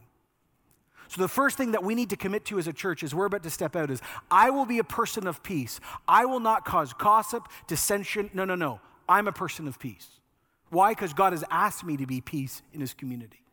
So, 1.08 1.20
the 1.20 1.28
first 1.28 1.58
thing 1.58 1.72
that 1.72 1.84
we 1.84 1.94
need 1.94 2.10
to 2.10 2.16
commit 2.16 2.46
to 2.46 2.58
as 2.58 2.66
a 2.66 2.72
church 2.72 3.02
as 3.02 3.14
we're 3.14 3.26
about 3.26 3.42
to 3.42 3.50
step 3.50 3.76
out 3.76 3.90
is 3.90 4.00
I 4.30 4.48
will 4.48 4.64
be 4.64 4.78
a 4.78 4.84
person 4.84 5.26
of 5.26 5.42
peace. 5.42 5.80
I 6.08 6.24
will 6.24 6.40
not 6.40 6.64
cause 6.64 6.94
gossip, 6.94 7.46
dissension. 7.66 8.30
No, 8.32 8.46
no, 8.46 8.54
no. 8.54 8.80
I'm 9.06 9.28
a 9.28 9.32
person 9.32 9.68
of 9.68 9.78
peace. 9.78 10.08
Why? 10.70 10.92
Because 10.92 11.12
God 11.12 11.34
has 11.34 11.44
asked 11.50 11.84
me 11.84 11.98
to 11.98 12.06
be 12.06 12.22
peace 12.22 12.62
in 12.72 12.80
his 12.80 12.94
community. 12.94 13.44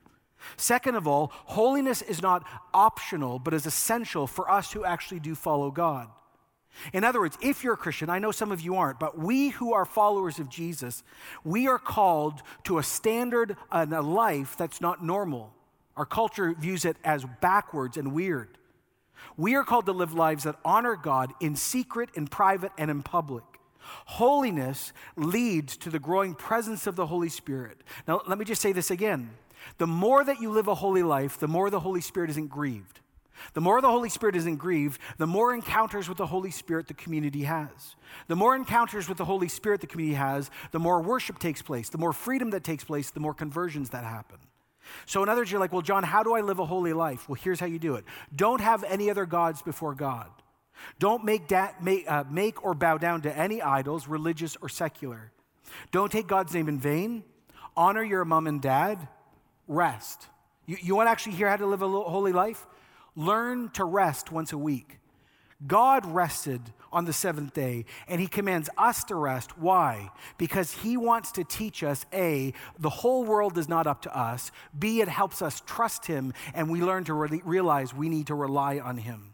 Second 0.55 0.95
of 0.95 1.07
all, 1.07 1.31
holiness 1.33 2.01
is 2.01 2.21
not 2.21 2.45
optional, 2.73 3.37
but 3.37 3.53
is 3.53 3.65
essential 3.65 4.27
for 4.27 4.49
us 4.49 4.71
who 4.71 4.85
actually 4.85 5.19
do 5.19 5.35
follow 5.35 5.71
God. 5.71 6.07
In 6.93 7.03
other 7.03 7.19
words, 7.19 7.37
if 7.41 7.63
you're 7.63 7.73
a 7.73 7.77
Christian, 7.77 8.09
I 8.09 8.19
know 8.19 8.31
some 8.31 8.51
of 8.51 8.61
you 8.61 8.75
aren't, 8.75 8.99
but 8.99 9.17
we 9.17 9.49
who 9.49 9.73
are 9.73 9.85
followers 9.85 10.39
of 10.39 10.49
Jesus, 10.49 11.03
we 11.43 11.67
are 11.67 11.79
called 11.79 12.41
to 12.65 12.77
a 12.77 12.83
standard 12.83 13.55
and 13.71 13.93
a 13.93 14.01
life 14.01 14.55
that's 14.57 14.81
not 14.81 15.03
normal. 15.03 15.53
Our 15.95 16.05
culture 16.05 16.53
views 16.53 16.85
it 16.85 16.97
as 17.03 17.25
backwards 17.41 17.97
and 17.97 18.13
weird. 18.13 18.57
We 19.35 19.55
are 19.55 19.63
called 19.63 19.87
to 19.87 19.91
live 19.91 20.13
lives 20.13 20.43
that 20.43 20.55
honor 20.63 20.95
God 20.95 21.33
in 21.39 21.55
secret, 21.55 22.09
in 22.15 22.27
private, 22.27 22.71
and 22.77 22.91
in 22.91 23.01
public. 23.01 23.43
Holiness 24.05 24.93
leads 25.15 25.77
to 25.77 25.89
the 25.89 25.99
growing 25.99 26.35
presence 26.35 26.87
of 26.87 26.95
the 26.95 27.07
Holy 27.07 27.29
Spirit. 27.29 27.77
Now, 28.07 28.21
let 28.27 28.37
me 28.37 28.45
just 28.45 28.61
say 28.61 28.71
this 28.71 28.91
again. 28.91 29.31
The 29.77 29.87
more 29.87 30.23
that 30.23 30.39
you 30.39 30.51
live 30.51 30.67
a 30.67 30.75
holy 30.75 31.03
life, 31.03 31.39
the 31.39 31.47
more 31.47 31.69
the 31.69 31.79
Holy 31.79 32.01
Spirit 32.01 32.29
isn't 32.29 32.49
grieved. 32.49 32.99
The 33.53 33.61
more 33.61 33.81
the 33.81 33.89
Holy 33.89 34.09
Spirit 34.09 34.35
isn't 34.35 34.57
grieved, 34.57 34.99
the 35.17 35.27
more 35.27 35.53
encounters 35.53 36.09
with 36.09 36.17
the 36.17 36.25
Holy 36.25 36.51
Spirit 36.51 36.87
the 36.87 36.93
community 36.93 37.43
has. 37.43 37.95
The 38.27 38.35
more 38.35 38.55
encounters 38.55 39.07
with 39.07 39.17
the 39.17 39.25
Holy 39.25 39.47
Spirit 39.47 39.81
the 39.81 39.87
community 39.87 40.15
has, 40.15 40.49
the 40.71 40.79
more 40.79 41.01
worship 41.01 41.39
takes 41.39 41.61
place, 41.61 41.89
the 41.89 41.97
more 41.97 42.13
freedom 42.13 42.51
that 42.51 42.63
takes 42.63 42.83
place, 42.83 43.11
the 43.11 43.19
more 43.19 43.33
conversions 43.33 43.91
that 43.91 44.03
happen. 44.03 44.37
So, 45.05 45.21
in 45.23 45.29
other 45.29 45.41
words, 45.41 45.51
you're 45.51 45.59
like, 45.59 45.73
well, 45.73 45.81
John, 45.81 46.03
how 46.03 46.23
do 46.23 46.33
I 46.33 46.41
live 46.41 46.59
a 46.59 46.65
holy 46.65 46.93
life? 46.93 47.27
Well, 47.27 47.39
here's 47.41 47.59
how 47.59 47.65
you 47.65 47.79
do 47.79 47.95
it 47.95 48.05
don't 48.35 48.61
have 48.61 48.83
any 48.83 49.09
other 49.09 49.25
gods 49.25 49.61
before 49.61 49.93
God. 49.93 50.29
Don't 50.99 51.25
make, 51.25 51.47
da- 51.47 51.71
make, 51.81 52.09
uh, 52.09 52.23
make 52.29 52.63
or 52.63 52.75
bow 52.75 52.97
down 52.97 53.21
to 53.23 53.35
any 53.35 53.61
idols, 53.61 54.07
religious 54.07 54.55
or 54.61 54.69
secular. 54.69 55.31
Don't 55.91 56.11
take 56.11 56.27
God's 56.27 56.53
name 56.53 56.69
in 56.69 56.79
vain. 56.79 57.23
Honor 57.75 58.03
your 58.03 58.25
mom 58.25 58.47
and 58.47 58.61
dad 58.61 59.07
rest. 59.67 60.27
You, 60.65 60.77
you 60.81 60.95
want 60.95 61.07
to 61.07 61.11
actually 61.11 61.33
hear 61.33 61.49
how 61.49 61.57
to 61.57 61.65
live 61.65 61.81
a 61.81 61.87
holy 61.87 62.31
life? 62.31 62.65
Learn 63.17 63.69
to 63.71 63.83
rest 63.83 64.31
once 64.31 64.53
a 64.53 64.57
week. 64.59 64.99
God 65.65 66.05
rested 66.05 66.61
on 66.93 67.05
the 67.05 67.13
seventh 67.13 67.51
day, 67.51 67.85
and 68.07 68.21
He 68.21 68.27
commands 68.27 68.69
us 68.77 69.03
to 69.05 69.15
rest. 69.15 69.57
Why? 69.57 70.11
Because 70.37 70.71
He 70.71 70.97
wants 70.97 71.31
to 71.31 71.43
teach 71.43 71.81
us 71.81 72.05
A, 72.13 72.53
the 72.77 72.91
whole 72.91 73.25
world 73.25 73.57
is 73.57 73.67
not 73.67 73.87
up 73.87 74.03
to 74.03 74.15
us, 74.15 74.51
B, 74.77 75.01
it 75.01 75.07
helps 75.07 75.41
us 75.41 75.63
trust 75.65 76.05
Him, 76.05 76.31
and 76.53 76.69
we 76.69 76.81
learn 76.81 77.05
to 77.05 77.15
re- 77.15 77.41
realize 77.43 77.91
we 77.91 78.07
need 78.07 78.27
to 78.27 78.35
rely 78.35 78.77
on 78.77 78.97
Him. 78.97 79.33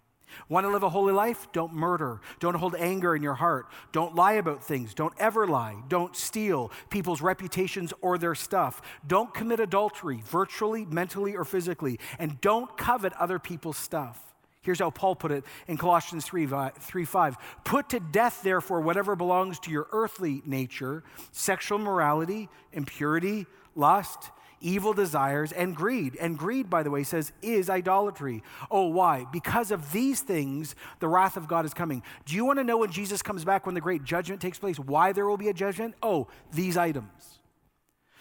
Want 0.50 0.66
to 0.66 0.72
live 0.72 0.84
a 0.84 0.90
holy 0.90 1.14
life? 1.14 1.48
Don't 1.52 1.74
murder. 1.74 2.22
Don't 2.40 2.56
hold 2.56 2.76
anger 2.76 3.16
in 3.16 3.24
your 3.24 3.34
heart. 3.36 3.68
Don't 3.92 4.16
lie 4.16 4.34
about 4.34 4.64
things. 4.64 4.94
Don't 4.94 5.14
ever 5.18 5.48
lie. 5.48 5.76
Don't 5.88 6.16
steal 6.16 6.72
people's 6.90 7.22
reputations 7.22 7.94
or 8.02 8.18
their 8.18 8.36
stuff. 8.36 8.82
Don't 9.06 9.34
commit 9.34 9.60
adultery, 9.60 10.22
virtually, 10.26 10.86
mentally, 10.86 11.36
or 11.36 11.46
physically. 11.46 12.00
And 12.20 12.40
don't 12.42 12.76
covet 12.78 13.14
other 13.14 13.40
people's 13.40 13.78
stuff. 13.78 14.34
Here's 14.64 14.80
how 14.80 14.92
Paul 14.92 15.16
put 15.16 15.32
it 15.32 15.44
in 15.68 15.78
Colossians 15.78 16.24
3, 16.26 16.48
3 16.80 17.06
5. 17.06 17.38
Put 17.66 17.90
to 17.90 18.00
death, 18.00 18.42
therefore, 18.44 18.80
whatever 18.80 19.16
belongs 19.16 19.60
to 19.60 19.72
your 19.72 19.88
earthly 19.92 20.42
nature 20.46 21.04
sexual 21.34 21.80
morality, 21.80 22.50
impurity, 22.72 23.46
lust 23.76 24.32
evil 24.64 24.94
desires, 24.94 25.52
and 25.52 25.76
greed. 25.76 26.18
And 26.20 26.38
greed, 26.38 26.70
by 26.70 26.82
the 26.82 26.90
way, 26.90 27.04
says 27.04 27.32
is 27.42 27.70
idolatry. 27.70 28.42
Oh, 28.72 28.88
why? 28.88 29.26
Because 29.32 29.70
of 29.70 29.92
these 29.92 30.22
things, 30.22 30.76
the 31.00 31.08
wrath 31.08 31.38
of 31.38 31.48
God 31.48 31.66
is 31.66 31.74
coming. 31.74 32.02
Do 32.26 32.36
you 32.36 32.46
want 32.46 32.58
to 32.60 32.64
know 32.64 32.78
when 32.78 32.92
Jesus 32.92 33.22
comes 33.22 33.46
back, 33.46 33.66
when 33.66 33.76
the 33.76 33.82
great 33.82 34.04
judgment 34.04 34.42
takes 34.42 34.58
place, 34.58 34.80
why 34.80 35.12
there 35.12 35.28
will 35.28 35.38
be 35.38 35.50
a 35.50 35.54
judgment? 35.54 35.94
Oh, 36.02 36.28
these 36.52 36.78
items. 36.78 37.40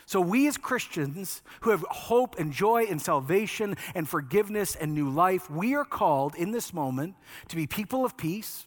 So, 0.04 0.20
we 0.20 0.46
as 0.48 0.58
Christians 0.58 1.42
who 1.60 1.70
have 1.70 1.84
hope 1.88 2.38
and 2.38 2.52
joy 2.52 2.84
and 2.90 3.00
salvation 3.00 3.76
and 3.94 4.06
forgiveness 4.06 4.74
and 4.74 4.92
new 4.92 5.08
life, 5.08 5.48
we 5.48 5.74
are 5.74 5.84
called 5.84 6.34
in 6.34 6.50
this 6.50 6.74
moment 6.74 7.14
to 7.48 7.56
be 7.56 7.66
people 7.66 8.04
of 8.04 8.16
peace. 8.16 8.66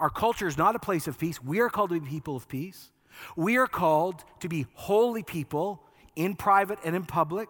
Our 0.00 0.10
culture 0.10 0.48
is 0.48 0.58
not 0.58 0.74
a 0.74 0.80
place 0.80 1.06
of 1.06 1.18
peace. 1.18 1.40
We 1.40 1.60
are 1.60 1.68
called 1.68 1.90
to 1.90 2.00
be 2.00 2.08
people 2.08 2.34
of 2.34 2.48
peace. 2.48 2.90
We 3.36 3.58
are 3.58 3.66
called 3.66 4.24
to 4.40 4.48
be 4.48 4.66
holy 4.74 5.22
people 5.22 5.84
in 6.16 6.34
private 6.34 6.78
and 6.84 6.94
in 6.96 7.04
public. 7.04 7.48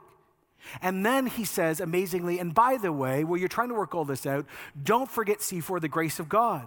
And 0.81 1.05
then 1.05 1.27
he 1.27 1.44
says, 1.44 1.81
amazingly, 1.81 2.38
and 2.38 2.55
by 2.55 2.77
the 2.77 2.92
way, 2.92 3.25
while 3.25 3.37
you're 3.37 3.48
trying 3.48 3.68
to 3.68 3.75
work 3.75 3.94
all 3.94 4.05
this 4.05 4.27
out, 4.27 4.46
don't 4.81 5.11
forget 5.11 5.38
C4, 5.38 5.81
the 5.81 5.88
grace 5.88 6.20
of 6.20 6.29
God. 6.29 6.66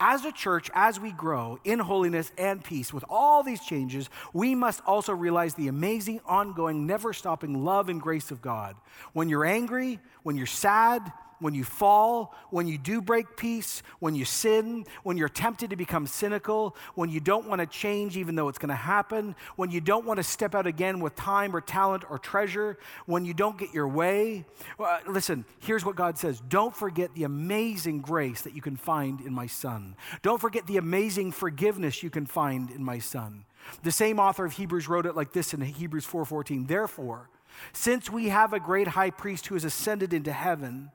As 0.00 0.24
a 0.24 0.32
church, 0.32 0.70
as 0.74 0.98
we 1.00 1.12
grow 1.12 1.58
in 1.64 1.78
holiness 1.78 2.32
and 2.38 2.62
peace 2.62 2.92
with 2.92 3.04
all 3.08 3.42
these 3.42 3.60
changes, 3.60 4.08
we 4.32 4.54
must 4.54 4.80
also 4.86 5.12
realize 5.12 5.54
the 5.54 5.68
amazing, 5.68 6.20
ongoing, 6.26 6.86
never 6.86 7.12
stopping 7.12 7.64
love 7.64 7.88
and 7.88 8.00
grace 8.00 8.30
of 8.30 8.40
God. 8.40 8.76
When 9.12 9.28
you're 9.28 9.44
angry, 9.44 9.98
when 10.22 10.36
you're 10.36 10.46
sad, 10.46 11.12
when 11.40 11.54
you 11.54 11.64
fall, 11.64 12.34
when 12.50 12.66
you 12.66 12.78
do 12.78 13.00
break 13.00 13.36
peace, 13.36 13.82
when 13.98 14.14
you 14.14 14.24
sin, 14.24 14.84
when 15.02 15.16
you're 15.16 15.28
tempted 15.28 15.70
to 15.70 15.76
become 15.76 16.06
cynical, 16.06 16.76
when 16.94 17.10
you 17.10 17.20
don't 17.20 17.46
want 17.48 17.60
to 17.60 17.66
change 17.66 18.16
even 18.16 18.34
though 18.34 18.48
it's 18.48 18.58
going 18.58 18.68
to 18.68 18.74
happen, 18.74 19.34
when 19.56 19.70
you 19.70 19.80
don't 19.80 20.04
want 20.04 20.18
to 20.18 20.22
step 20.22 20.54
out 20.54 20.66
again 20.66 21.00
with 21.00 21.14
time 21.14 21.54
or 21.54 21.60
talent 21.60 22.04
or 22.10 22.18
treasure, 22.18 22.78
when 23.06 23.24
you 23.24 23.34
don't 23.34 23.58
get 23.58 23.72
your 23.74 23.88
way. 23.88 24.44
Well, 24.78 24.90
uh, 24.90 25.10
listen, 25.10 25.44
here's 25.60 25.84
what 25.84 25.96
God 25.96 26.18
says 26.18 26.40
Don't 26.48 26.74
forget 26.74 27.14
the 27.14 27.24
amazing 27.24 28.00
grace 28.00 28.42
that 28.42 28.54
you 28.54 28.62
can 28.62 28.76
find 28.76 29.20
in 29.20 29.32
my 29.32 29.46
Son. 29.46 29.96
Don't 30.22 30.40
forget 30.40 30.66
the 30.66 30.76
amazing 30.76 31.32
forgiveness 31.32 32.02
you 32.02 32.10
can 32.10 32.26
find 32.26 32.70
in 32.70 32.84
my 32.84 32.98
Son. 32.98 33.44
The 33.82 33.92
same 33.92 34.18
author 34.18 34.44
of 34.44 34.52
Hebrews 34.52 34.88
wrote 34.88 35.06
it 35.06 35.16
like 35.16 35.32
this 35.32 35.54
in 35.54 35.60
Hebrews 35.60 36.06
4:14. 36.06 36.66
Therefore, 36.66 37.28
since 37.72 38.10
we 38.10 38.28
have 38.28 38.52
a 38.52 38.60
great 38.60 38.88
high 38.88 39.10
priest 39.10 39.46
who 39.46 39.54
has 39.54 39.64
ascended 39.64 40.12
into 40.12 40.32
heaven, 40.32 40.90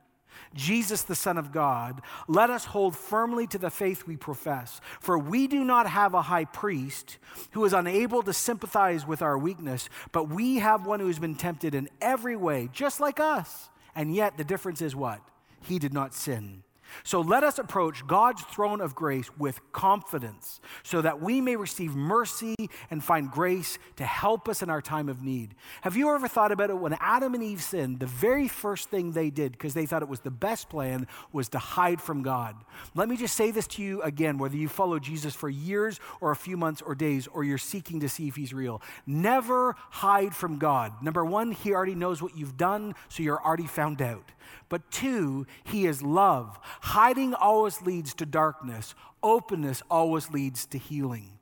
Jesus, 0.54 1.02
the 1.02 1.14
Son 1.14 1.38
of 1.38 1.52
God, 1.52 2.02
let 2.28 2.50
us 2.50 2.64
hold 2.64 2.96
firmly 2.96 3.46
to 3.48 3.58
the 3.58 3.70
faith 3.70 4.06
we 4.06 4.16
profess. 4.16 4.80
For 5.00 5.18
we 5.18 5.46
do 5.46 5.64
not 5.64 5.88
have 5.88 6.14
a 6.14 6.22
high 6.22 6.44
priest 6.44 7.18
who 7.52 7.64
is 7.64 7.72
unable 7.72 8.22
to 8.22 8.32
sympathize 8.32 9.06
with 9.06 9.22
our 9.22 9.38
weakness, 9.38 9.88
but 10.12 10.28
we 10.28 10.56
have 10.56 10.86
one 10.86 11.00
who 11.00 11.06
has 11.06 11.18
been 11.18 11.34
tempted 11.34 11.74
in 11.74 11.88
every 12.00 12.36
way, 12.36 12.68
just 12.72 13.00
like 13.00 13.20
us. 13.20 13.70
And 13.94 14.14
yet 14.14 14.36
the 14.36 14.44
difference 14.44 14.82
is 14.82 14.94
what? 14.96 15.20
He 15.62 15.78
did 15.78 15.92
not 15.92 16.14
sin. 16.14 16.62
So 17.02 17.20
let 17.20 17.42
us 17.42 17.58
approach 17.58 18.06
God's 18.06 18.42
throne 18.42 18.80
of 18.80 18.94
grace 18.94 19.30
with 19.38 19.60
confidence 19.72 20.60
so 20.82 21.02
that 21.02 21.20
we 21.20 21.40
may 21.40 21.56
receive 21.56 21.94
mercy 21.94 22.56
and 22.90 23.02
find 23.02 23.30
grace 23.30 23.78
to 23.96 24.04
help 24.04 24.48
us 24.48 24.62
in 24.62 24.70
our 24.70 24.82
time 24.82 25.08
of 25.08 25.22
need. 25.22 25.54
Have 25.82 25.96
you 25.96 26.14
ever 26.14 26.28
thought 26.28 26.52
about 26.52 26.70
it 26.70 26.78
when 26.78 26.96
Adam 27.00 27.34
and 27.34 27.42
Eve 27.42 27.62
sinned? 27.62 28.00
The 28.00 28.06
very 28.06 28.48
first 28.48 28.90
thing 28.90 29.12
they 29.12 29.30
did, 29.30 29.52
because 29.52 29.74
they 29.74 29.86
thought 29.86 30.02
it 30.02 30.08
was 30.08 30.20
the 30.20 30.30
best 30.30 30.68
plan, 30.68 31.06
was 31.32 31.48
to 31.50 31.58
hide 31.58 32.00
from 32.00 32.22
God. 32.22 32.56
Let 32.94 33.08
me 33.08 33.16
just 33.16 33.36
say 33.36 33.50
this 33.50 33.66
to 33.68 33.82
you 33.82 34.02
again, 34.02 34.38
whether 34.38 34.56
you 34.56 34.68
follow 34.68 34.98
Jesus 34.98 35.34
for 35.34 35.48
years 35.48 36.00
or 36.20 36.30
a 36.30 36.36
few 36.36 36.56
months 36.56 36.82
or 36.82 36.94
days, 36.94 37.26
or 37.26 37.44
you're 37.44 37.58
seeking 37.58 38.00
to 38.00 38.08
see 38.08 38.28
if 38.28 38.36
he's 38.36 38.52
real. 38.52 38.82
Never 39.06 39.76
hide 39.90 40.34
from 40.34 40.58
God. 40.58 41.02
Number 41.02 41.24
one, 41.24 41.52
he 41.52 41.72
already 41.72 41.94
knows 41.94 42.22
what 42.22 42.36
you've 42.36 42.56
done, 42.56 42.94
so 43.08 43.22
you're 43.22 43.42
already 43.42 43.66
found 43.66 44.02
out. 44.02 44.32
But 44.68 44.90
two, 44.90 45.46
he 45.64 45.86
is 45.86 46.02
love. 46.02 46.58
Hiding 46.80 47.34
always 47.34 47.82
leads 47.82 48.14
to 48.14 48.26
darkness, 48.26 48.94
openness 49.22 49.82
always 49.90 50.30
leads 50.30 50.66
to 50.66 50.78
healing. 50.78 51.40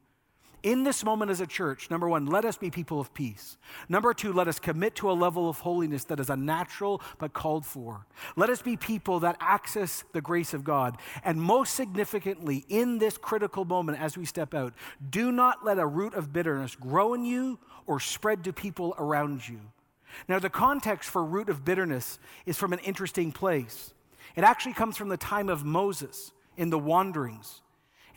In 0.64 0.82
this 0.82 1.04
moment 1.04 1.30
as 1.30 1.40
a 1.40 1.46
church, 1.46 1.88
number 1.88 2.08
one, 2.08 2.26
let 2.26 2.44
us 2.44 2.56
be 2.56 2.68
people 2.68 2.98
of 2.98 3.14
peace. 3.14 3.56
Number 3.88 4.12
two, 4.12 4.32
let 4.32 4.48
us 4.48 4.58
commit 4.58 4.96
to 4.96 5.10
a 5.10 5.12
level 5.12 5.48
of 5.48 5.60
holiness 5.60 6.02
that 6.04 6.18
is 6.18 6.30
unnatural 6.30 7.00
but 7.18 7.32
called 7.32 7.64
for. 7.64 8.06
Let 8.34 8.50
us 8.50 8.60
be 8.60 8.76
people 8.76 9.20
that 9.20 9.36
access 9.40 10.02
the 10.12 10.20
grace 10.20 10.54
of 10.54 10.64
God. 10.64 10.98
And 11.22 11.40
most 11.40 11.74
significantly, 11.74 12.64
in 12.68 12.98
this 12.98 13.16
critical 13.16 13.64
moment 13.64 14.00
as 14.00 14.18
we 14.18 14.24
step 14.24 14.52
out, 14.52 14.74
do 15.08 15.30
not 15.30 15.64
let 15.64 15.78
a 15.78 15.86
root 15.86 16.14
of 16.14 16.32
bitterness 16.32 16.74
grow 16.74 17.14
in 17.14 17.24
you 17.24 17.60
or 17.86 18.00
spread 18.00 18.42
to 18.44 18.52
people 18.52 18.96
around 18.98 19.48
you. 19.48 19.60
Now, 20.26 20.38
the 20.38 20.50
context 20.50 21.10
for 21.10 21.24
root 21.24 21.48
of 21.48 21.64
bitterness 21.64 22.18
is 22.46 22.56
from 22.56 22.72
an 22.72 22.78
interesting 22.80 23.32
place. 23.32 23.92
It 24.36 24.44
actually 24.44 24.74
comes 24.74 24.96
from 24.96 25.08
the 25.08 25.16
time 25.16 25.48
of 25.48 25.64
Moses 25.64 26.32
in 26.56 26.70
the 26.70 26.78
wanderings. 26.78 27.60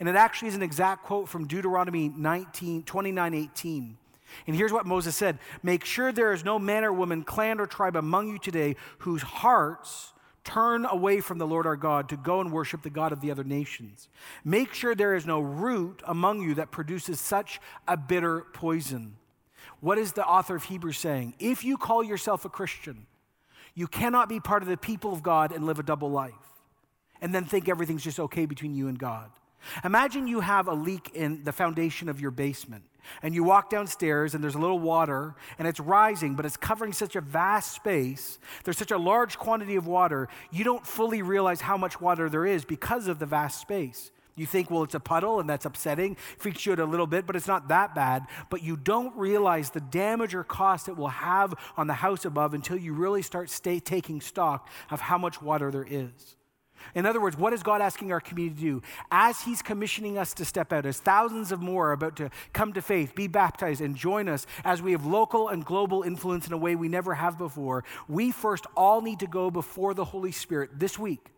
And 0.00 0.08
it 0.08 0.16
actually 0.16 0.48
is 0.48 0.54
an 0.54 0.62
exact 0.62 1.04
quote 1.04 1.28
from 1.28 1.46
Deuteronomy 1.46 2.08
19, 2.08 2.82
29 2.82 3.34
18. 3.34 3.98
And 4.46 4.56
here's 4.56 4.72
what 4.72 4.86
Moses 4.86 5.14
said 5.14 5.38
Make 5.62 5.84
sure 5.84 6.12
there 6.12 6.32
is 6.32 6.44
no 6.44 6.58
man 6.58 6.84
or 6.84 6.92
woman, 6.92 7.22
clan 7.22 7.60
or 7.60 7.66
tribe 7.66 7.96
among 7.96 8.28
you 8.28 8.38
today 8.38 8.76
whose 8.98 9.22
hearts 9.22 10.12
turn 10.44 10.84
away 10.86 11.20
from 11.20 11.38
the 11.38 11.46
Lord 11.46 11.66
our 11.66 11.76
God 11.76 12.08
to 12.08 12.16
go 12.16 12.40
and 12.40 12.50
worship 12.50 12.82
the 12.82 12.90
God 12.90 13.12
of 13.12 13.20
the 13.20 13.30
other 13.30 13.44
nations. 13.44 14.08
Make 14.44 14.74
sure 14.74 14.94
there 14.94 15.14
is 15.14 15.26
no 15.26 15.40
root 15.40 16.02
among 16.04 16.42
you 16.42 16.54
that 16.54 16.72
produces 16.72 17.20
such 17.20 17.60
a 17.86 17.96
bitter 17.96 18.46
poison. 18.52 19.16
What 19.82 19.98
is 19.98 20.12
the 20.12 20.24
author 20.24 20.54
of 20.54 20.62
Hebrews 20.62 20.98
saying? 20.98 21.34
If 21.40 21.64
you 21.64 21.76
call 21.76 22.04
yourself 22.04 22.44
a 22.44 22.48
Christian, 22.48 23.04
you 23.74 23.88
cannot 23.88 24.28
be 24.28 24.38
part 24.38 24.62
of 24.62 24.68
the 24.68 24.76
people 24.76 25.12
of 25.12 25.24
God 25.24 25.50
and 25.50 25.66
live 25.66 25.80
a 25.80 25.82
double 25.82 26.08
life 26.08 26.34
and 27.20 27.34
then 27.34 27.44
think 27.44 27.68
everything's 27.68 28.04
just 28.04 28.20
okay 28.20 28.46
between 28.46 28.76
you 28.76 28.86
and 28.86 28.96
God. 28.96 29.28
Imagine 29.82 30.28
you 30.28 30.38
have 30.38 30.68
a 30.68 30.72
leak 30.72 31.10
in 31.14 31.42
the 31.42 31.50
foundation 31.50 32.08
of 32.08 32.20
your 32.20 32.30
basement 32.30 32.84
and 33.22 33.34
you 33.34 33.42
walk 33.42 33.70
downstairs 33.70 34.36
and 34.36 34.44
there's 34.44 34.54
a 34.54 34.60
little 34.60 34.78
water 34.78 35.34
and 35.58 35.66
it's 35.66 35.80
rising, 35.80 36.36
but 36.36 36.46
it's 36.46 36.56
covering 36.56 36.92
such 36.92 37.16
a 37.16 37.20
vast 37.20 37.74
space. 37.74 38.38
There's 38.62 38.78
such 38.78 38.92
a 38.92 38.98
large 38.98 39.36
quantity 39.36 39.74
of 39.74 39.88
water, 39.88 40.28
you 40.52 40.62
don't 40.62 40.86
fully 40.86 41.22
realize 41.22 41.60
how 41.60 41.76
much 41.76 42.00
water 42.00 42.28
there 42.28 42.46
is 42.46 42.64
because 42.64 43.08
of 43.08 43.18
the 43.18 43.26
vast 43.26 43.60
space. 43.60 44.12
You 44.34 44.46
think, 44.46 44.70
well, 44.70 44.82
it's 44.82 44.94
a 44.94 45.00
puddle 45.00 45.40
and 45.40 45.48
that's 45.48 45.66
upsetting, 45.66 46.16
freaks 46.38 46.64
you 46.64 46.72
out 46.72 46.78
a 46.78 46.84
little 46.84 47.06
bit, 47.06 47.26
but 47.26 47.36
it's 47.36 47.46
not 47.46 47.68
that 47.68 47.94
bad. 47.94 48.26
But 48.48 48.62
you 48.62 48.76
don't 48.76 49.14
realize 49.16 49.70
the 49.70 49.80
damage 49.80 50.34
or 50.34 50.42
cost 50.42 50.88
it 50.88 50.96
will 50.96 51.08
have 51.08 51.54
on 51.76 51.86
the 51.86 51.94
house 51.94 52.24
above 52.24 52.54
until 52.54 52.78
you 52.78 52.94
really 52.94 53.22
start 53.22 53.50
stay, 53.50 53.78
taking 53.78 54.20
stock 54.20 54.68
of 54.90 55.00
how 55.00 55.18
much 55.18 55.42
water 55.42 55.70
there 55.70 55.86
is. 55.88 56.36
In 56.94 57.06
other 57.06 57.20
words, 57.20 57.36
what 57.36 57.52
is 57.52 57.62
God 57.62 57.80
asking 57.80 58.10
our 58.10 58.20
community 58.20 58.56
to 58.56 58.60
do? 58.60 58.82
As 59.10 59.40
He's 59.42 59.62
commissioning 59.62 60.18
us 60.18 60.34
to 60.34 60.44
step 60.44 60.72
out, 60.72 60.86
as 60.86 60.98
thousands 60.98 61.52
of 61.52 61.60
more 61.60 61.90
are 61.90 61.92
about 61.92 62.16
to 62.16 62.30
come 62.52 62.72
to 62.72 62.82
faith, 62.82 63.14
be 63.14 63.28
baptized, 63.28 63.80
and 63.80 63.94
join 63.94 64.28
us 64.28 64.46
as 64.64 64.82
we 64.82 64.92
have 64.92 65.06
local 65.06 65.48
and 65.48 65.64
global 65.64 66.02
influence 66.02 66.46
in 66.46 66.52
a 66.52 66.58
way 66.58 66.74
we 66.74 66.88
never 66.88 67.14
have 67.14 67.38
before, 67.38 67.84
we 68.08 68.32
first 68.32 68.66
all 68.76 69.00
need 69.00 69.20
to 69.20 69.26
go 69.26 69.50
before 69.50 69.94
the 69.94 70.04
Holy 70.04 70.32
Spirit 70.32 70.70
this 70.78 70.98
week 70.98 71.28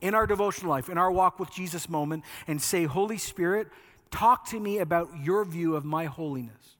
in 0.00 0.14
our 0.14 0.26
devotional 0.26 0.70
life, 0.70 0.88
in 0.88 0.98
our 0.98 1.10
walk 1.10 1.38
with 1.38 1.50
Jesus 1.50 1.88
moment, 1.88 2.24
and 2.46 2.60
say, 2.60 2.84
Holy 2.84 3.18
Spirit, 3.18 3.68
talk 4.10 4.46
to 4.46 4.60
me 4.60 4.78
about 4.78 5.10
your 5.22 5.44
view 5.44 5.76
of 5.76 5.84
my 5.84 6.06
holiness. 6.06 6.76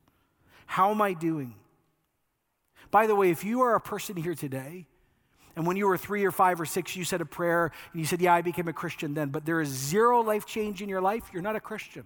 How 0.66 0.90
am 0.90 1.02
I 1.02 1.12
doing? 1.12 1.54
By 2.90 3.06
the 3.06 3.14
way, 3.14 3.30
if 3.30 3.44
you 3.44 3.60
are 3.62 3.74
a 3.74 3.80
person 3.80 4.16
here 4.16 4.34
today, 4.34 4.86
and 5.56 5.66
when 5.66 5.76
you 5.76 5.86
were 5.86 5.98
three 5.98 6.24
or 6.24 6.30
five 6.30 6.60
or 6.60 6.64
six, 6.64 6.96
you 6.96 7.04
said 7.04 7.20
a 7.20 7.26
prayer 7.26 7.72
and 7.92 8.00
you 8.00 8.06
said, 8.06 8.20
Yeah, 8.20 8.34
I 8.34 8.42
became 8.42 8.68
a 8.68 8.72
Christian 8.72 9.14
then, 9.14 9.28
but 9.28 9.44
there 9.44 9.60
is 9.60 9.68
zero 9.68 10.20
life 10.20 10.46
change 10.46 10.80
in 10.82 10.88
your 10.88 11.00
life, 11.00 11.24
you're 11.32 11.42
not 11.42 11.56
a 11.56 11.60
Christian. 11.60 12.04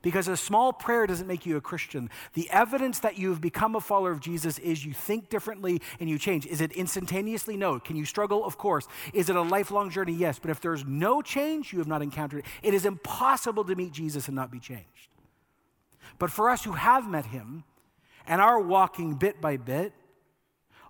Because 0.00 0.28
a 0.28 0.36
small 0.36 0.72
prayer 0.72 1.06
doesn't 1.06 1.26
make 1.26 1.44
you 1.44 1.56
a 1.56 1.60
Christian. 1.60 2.08
The 2.34 2.48
evidence 2.50 3.00
that 3.00 3.18
you've 3.18 3.40
become 3.40 3.74
a 3.74 3.80
follower 3.80 4.12
of 4.12 4.20
Jesus 4.20 4.58
is 4.58 4.84
you 4.84 4.92
think 4.92 5.28
differently 5.28 5.82
and 5.98 6.08
you 6.08 6.18
change. 6.18 6.46
Is 6.46 6.60
it 6.60 6.72
instantaneously? 6.72 7.56
No. 7.56 7.80
Can 7.80 7.96
you 7.96 8.04
struggle? 8.04 8.44
Of 8.44 8.58
course. 8.58 8.86
Is 9.12 9.28
it 9.28 9.34
a 9.34 9.42
lifelong 9.42 9.90
journey? 9.90 10.12
Yes. 10.12 10.38
But 10.38 10.50
if 10.50 10.60
there's 10.60 10.84
no 10.84 11.20
change, 11.20 11.72
you 11.72 11.80
have 11.80 11.88
not 11.88 12.02
encountered 12.02 12.40
it. 12.40 12.44
It 12.62 12.74
is 12.74 12.86
impossible 12.86 13.64
to 13.64 13.74
meet 13.74 13.92
Jesus 13.92 14.28
and 14.28 14.36
not 14.36 14.52
be 14.52 14.60
changed. 14.60 15.08
But 16.18 16.30
for 16.30 16.48
us 16.48 16.64
who 16.64 16.72
have 16.72 17.08
met 17.08 17.26
him 17.26 17.64
and 18.26 18.40
are 18.40 18.60
walking 18.60 19.14
bit 19.14 19.40
by 19.40 19.56
bit, 19.56 19.92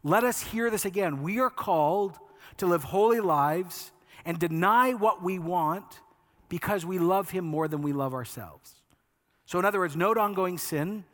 let 0.03 0.23
us 0.25 0.41
hear 0.41 0.71
this 0.71 0.85
again. 0.85 1.23
We 1.23 1.41
are 1.41 1.51
called 1.51 2.19
to 2.59 2.67
live 2.67 2.85
holy 2.85 3.21
lives 3.21 3.91
and 4.25 4.39
deny 4.39 4.93
what 4.93 5.23
we 5.23 5.39
want 5.39 6.01
because 6.49 6.85
we 6.85 6.99
love 6.99 7.31
him 7.31 7.45
more 7.45 7.69
than 7.69 7.83
we 7.83 7.93
love 7.93 8.15
ourselves. 8.15 8.78
So, 9.49 9.59
in 9.59 9.65
other 9.65 9.79
words, 9.79 9.97
no 9.97 10.13
to 10.13 10.21
ongoing 10.21 10.59
sin, 10.59 11.05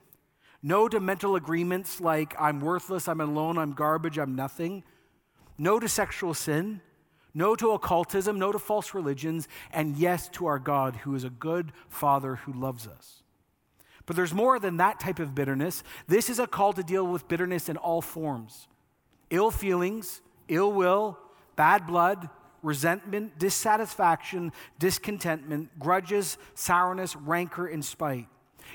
no 0.60 0.88
to 0.88 0.98
mental 0.98 1.36
agreements 1.36 2.00
like 2.00 2.34
I'm 2.36 2.60
worthless, 2.60 3.06
I'm 3.06 3.20
alone, 3.20 3.58
I'm 3.58 3.74
garbage, 3.74 4.18
I'm 4.18 4.34
nothing, 4.34 4.82
no 5.56 5.78
to 5.78 5.88
sexual 5.88 6.34
sin, 6.34 6.80
no 7.32 7.54
to 7.54 7.70
occultism, 7.70 8.36
no 8.36 8.50
to 8.50 8.58
false 8.58 8.92
religions, 8.92 9.46
and 9.72 9.96
yes 9.96 10.28
to 10.30 10.46
our 10.46 10.58
God 10.58 10.96
who 10.96 11.14
is 11.14 11.22
a 11.22 11.30
good 11.30 11.70
Father 11.88 12.34
who 12.34 12.52
loves 12.52 12.88
us. 12.88 13.22
But 14.04 14.16
there's 14.16 14.34
more 14.34 14.58
than 14.58 14.78
that 14.78 14.98
type 14.98 15.20
of 15.20 15.36
bitterness. 15.36 15.84
This 16.08 16.28
is 16.28 16.40
a 16.40 16.48
call 16.48 16.72
to 16.72 16.82
deal 16.82 17.06
with 17.06 17.28
bitterness 17.28 17.68
in 17.68 17.76
all 17.76 18.02
forms 18.02 18.66
ill 19.30 19.52
feelings, 19.52 20.22
ill 20.48 20.72
will, 20.72 21.20
bad 21.54 21.86
blood, 21.86 22.28
resentment, 22.64 23.38
dissatisfaction, 23.38 24.53
discontentment, 24.79 25.79
grudges, 25.79 26.38
sourness, 26.55 27.14
rancor, 27.14 27.66
and 27.66 27.85
spite. 27.85 28.27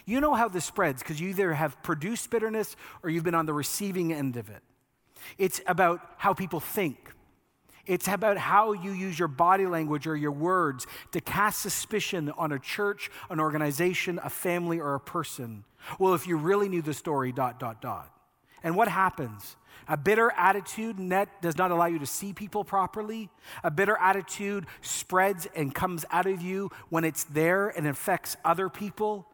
You 0.05 0.21
know 0.21 0.35
how 0.35 0.47
this 0.47 0.65
spreads 0.65 1.01
because 1.01 1.19
you 1.19 1.29
either 1.29 1.53
have 1.53 1.81
produced 1.83 2.29
bitterness 2.29 2.75
or 3.03 3.09
you've 3.09 3.23
been 3.23 3.35
on 3.35 3.45
the 3.45 3.53
receiving 3.53 4.13
end 4.13 4.37
of 4.37 4.49
it. 4.49 4.61
It's 5.37 5.61
about 5.67 5.99
how 6.17 6.33
people 6.33 6.59
think. 6.59 7.13
It's 7.85 8.07
about 8.07 8.37
how 8.37 8.73
you 8.73 8.91
use 8.91 9.17
your 9.17 9.27
body 9.27 9.65
language 9.65 10.05
or 10.05 10.15
your 10.15 10.31
words 10.31 10.85
to 11.11 11.19
cast 11.19 11.59
suspicion 11.61 12.31
on 12.37 12.51
a 12.51 12.59
church, 12.59 13.09
an 13.31 13.39
organization, 13.39 14.19
a 14.23 14.29
family, 14.29 14.79
or 14.79 14.93
a 14.93 14.99
person. 14.99 15.65
Well, 15.97 16.13
if 16.13 16.27
you 16.27 16.37
really 16.37 16.69
knew 16.69 16.83
the 16.83 16.93
story, 16.93 17.31
dot, 17.31 17.59
dot, 17.59 17.81
dot. 17.81 18.13
And 18.63 18.75
what 18.75 18.89
happens? 18.89 19.55
A 19.87 19.97
bitter 19.97 20.31
attitude 20.37 20.99
net 20.99 21.41
does 21.41 21.57
not 21.57 21.71
allow 21.71 21.87
you 21.87 21.99
to 21.99 22.05
see 22.05 22.33
people 22.33 22.63
properly. 22.63 23.29
A 23.63 23.71
bitter 23.71 23.97
attitude 23.97 24.65
spreads 24.81 25.47
and 25.55 25.73
comes 25.73 26.05
out 26.11 26.27
of 26.27 26.41
you 26.41 26.69
when 26.89 27.03
it's 27.03 27.23
there 27.25 27.69
and 27.69 27.87
affects 27.87 28.37
other 28.45 28.69
people. 28.69 29.27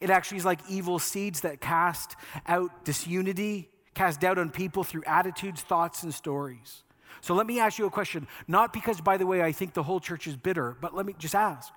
It 0.00 0.10
actually 0.10 0.38
is 0.38 0.44
like 0.44 0.60
evil 0.68 0.98
seeds 0.98 1.40
that 1.40 1.60
cast 1.60 2.16
out 2.46 2.84
disunity, 2.84 3.68
cast 3.94 4.20
doubt 4.20 4.38
on 4.38 4.50
people 4.50 4.84
through 4.84 5.04
attitudes, 5.06 5.62
thoughts, 5.62 6.02
and 6.02 6.12
stories. 6.12 6.82
So 7.20 7.34
let 7.34 7.46
me 7.46 7.60
ask 7.60 7.78
you 7.78 7.86
a 7.86 7.90
question. 7.90 8.26
Not 8.48 8.72
because, 8.72 9.00
by 9.00 9.16
the 9.16 9.26
way, 9.26 9.42
I 9.42 9.52
think 9.52 9.74
the 9.74 9.82
whole 9.82 10.00
church 10.00 10.26
is 10.26 10.36
bitter, 10.36 10.76
but 10.80 10.94
let 10.94 11.06
me 11.06 11.14
just 11.18 11.34
ask 11.34 11.72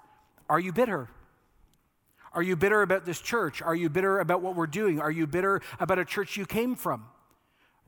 Are 0.49 0.59
you 0.59 0.73
bitter? 0.73 1.09
Are 2.33 2.43
you 2.43 2.57
bitter 2.57 2.81
about 2.81 3.05
this 3.05 3.21
church? 3.21 3.61
Are 3.61 3.75
you 3.75 3.89
bitter 3.89 4.19
about 4.19 4.41
what 4.41 4.55
we're 4.55 4.67
doing? 4.67 4.99
Are 4.99 5.11
you 5.11 5.25
bitter 5.25 5.61
about 5.79 5.99
a 5.99 6.05
church 6.05 6.35
you 6.35 6.45
came 6.45 6.75
from? 6.75 7.05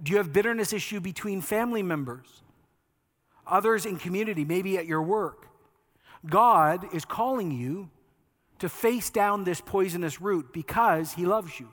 Do 0.02 0.12
you 0.12 0.18
have 0.18 0.32
bitterness 0.32 0.74
issue 0.74 1.00
between 1.00 1.42
family 1.42 1.84
members? 1.84 2.44
Others 3.46 3.86
in 3.86 3.98
community, 3.98 4.46
maybe 4.46 4.78
at 4.78 4.86
your 4.86 5.02
work? 5.02 5.48
God 6.26 6.94
is 6.94 7.06
calling 7.06 7.52
you 7.52 7.90
to 8.60 8.70
face 8.70 9.10
down 9.10 9.44
this 9.44 9.62
poisonous 9.62 10.20
root 10.20 10.52
because 10.52 11.14
he 11.14 11.26
loves 11.26 11.60
you. 11.60 11.70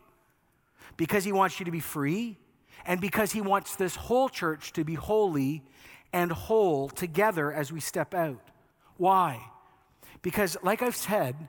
Because 0.97 1.25
he 1.25 1.33
wants 1.33 1.59
you 1.59 1.65
to 1.65 1.71
be 1.71 1.81
free 1.81 2.39
and 2.87 3.01
because 3.01 3.33
he 3.33 3.41
wants 3.41 3.77
this 3.77 3.97
whole 3.97 4.29
church 4.29 4.73
to 4.75 4.85
be 4.85 4.95
holy 4.95 5.63
and 6.13 6.31
whole 6.31 6.89
together 6.89 7.53
as 7.53 7.73
we 7.73 7.81
step 7.81 8.15
out. 8.15 8.41
Why? 8.97 9.41
Because, 10.23 10.57
like 10.63 10.83
I've 10.83 10.97
said, 10.97 11.49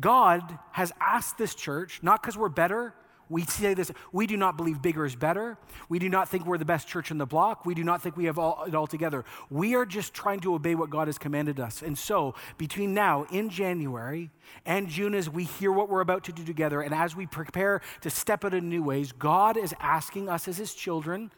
God 0.00 0.58
has 0.72 0.92
asked 1.00 1.38
this 1.38 1.54
church, 1.54 2.00
not 2.02 2.22
because 2.22 2.36
we're 2.36 2.48
better, 2.48 2.94
we 3.32 3.44
say 3.44 3.72
this, 3.72 3.90
we 4.12 4.26
do 4.26 4.36
not 4.36 4.58
believe 4.58 4.82
bigger 4.82 5.06
is 5.06 5.16
better. 5.16 5.56
We 5.88 5.98
do 5.98 6.10
not 6.10 6.28
think 6.28 6.44
we're 6.44 6.58
the 6.58 6.66
best 6.66 6.86
church 6.86 7.10
in 7.10 7.16
the 7.16 7.26
block. 7.26 7.64
We 7.64 7.74
do 7.74 7.82
not 7.82 8.02
think 8.02 8.16
we 8.16 8.26
have 8.26 8.38
all, 8.38 8.64
it 8.66 8.74
all 8.74 8.86
together. 8.86 9.24
We 9.48 9.74
are 9.74 9.86
just 9.86 10.12
trying 10.12 10.40
to 10.40 10.54
obey 10.54 10.74
what 10.74 10.90
God 10.90 11.08
has 11.08 11.16
commanded 11.16 11.58
us. 11.58 11.80
And 11.80 11.96
so, 11.96 12.34
between 12.58 12.92
now 12.92 13.24
in 13.32 13.48
January 13.48 14.30
and 14.66 14.86
June, 14.86 15.14
as 15.14 15.30
we 15.30 15.44
hear 15.44 15.72
what 15.72 15.88
we're 15.88 16.02
about 16.02 16.24
to 16.24 16.32
do 16.32 16.44
together, 16.44 16.82
and 16.82 16.94
as 16.94 17.16
we 17.16 17.26
prepare 17.26 17.80
to 18.02 18.10
step 18.10 18.44
out 18.44 18.52
in 18.52 18.68
new 18.68 18.82
ways, 18.82 19.12
God 19.12 19.56
is 19.56 19.74
asking 19.80 20.28
us 20.28 20.46
as 20.46 20.58
His 20.58 20.74
children 20.74 21.32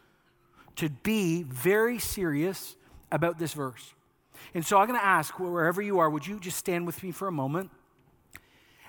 to 0.75 0.89
be 0.89 1.43
very 1.43 1.97
serious 1.97 2.75
about 3.09 3.39
this 3.39 3.53
verse. 3.53 3.93
And 4.53 4.65
so, 4.65 4.77
I'm 4.77 4.87
going 4.87 4.99
to 4.99 5.05
ask, 5.05 5.39
wherever 5.39 5.81
you 5.81 5.99
are, 5.99 6.09
would 6.09 6.27
you 6.27 6.41
just 6.41 6.57
stand 6.57 6.85
with 6.85 7.01
me 7.01 7.11
for 7.11 7.29
a 7.29 7.31
moment? 7.31 7.71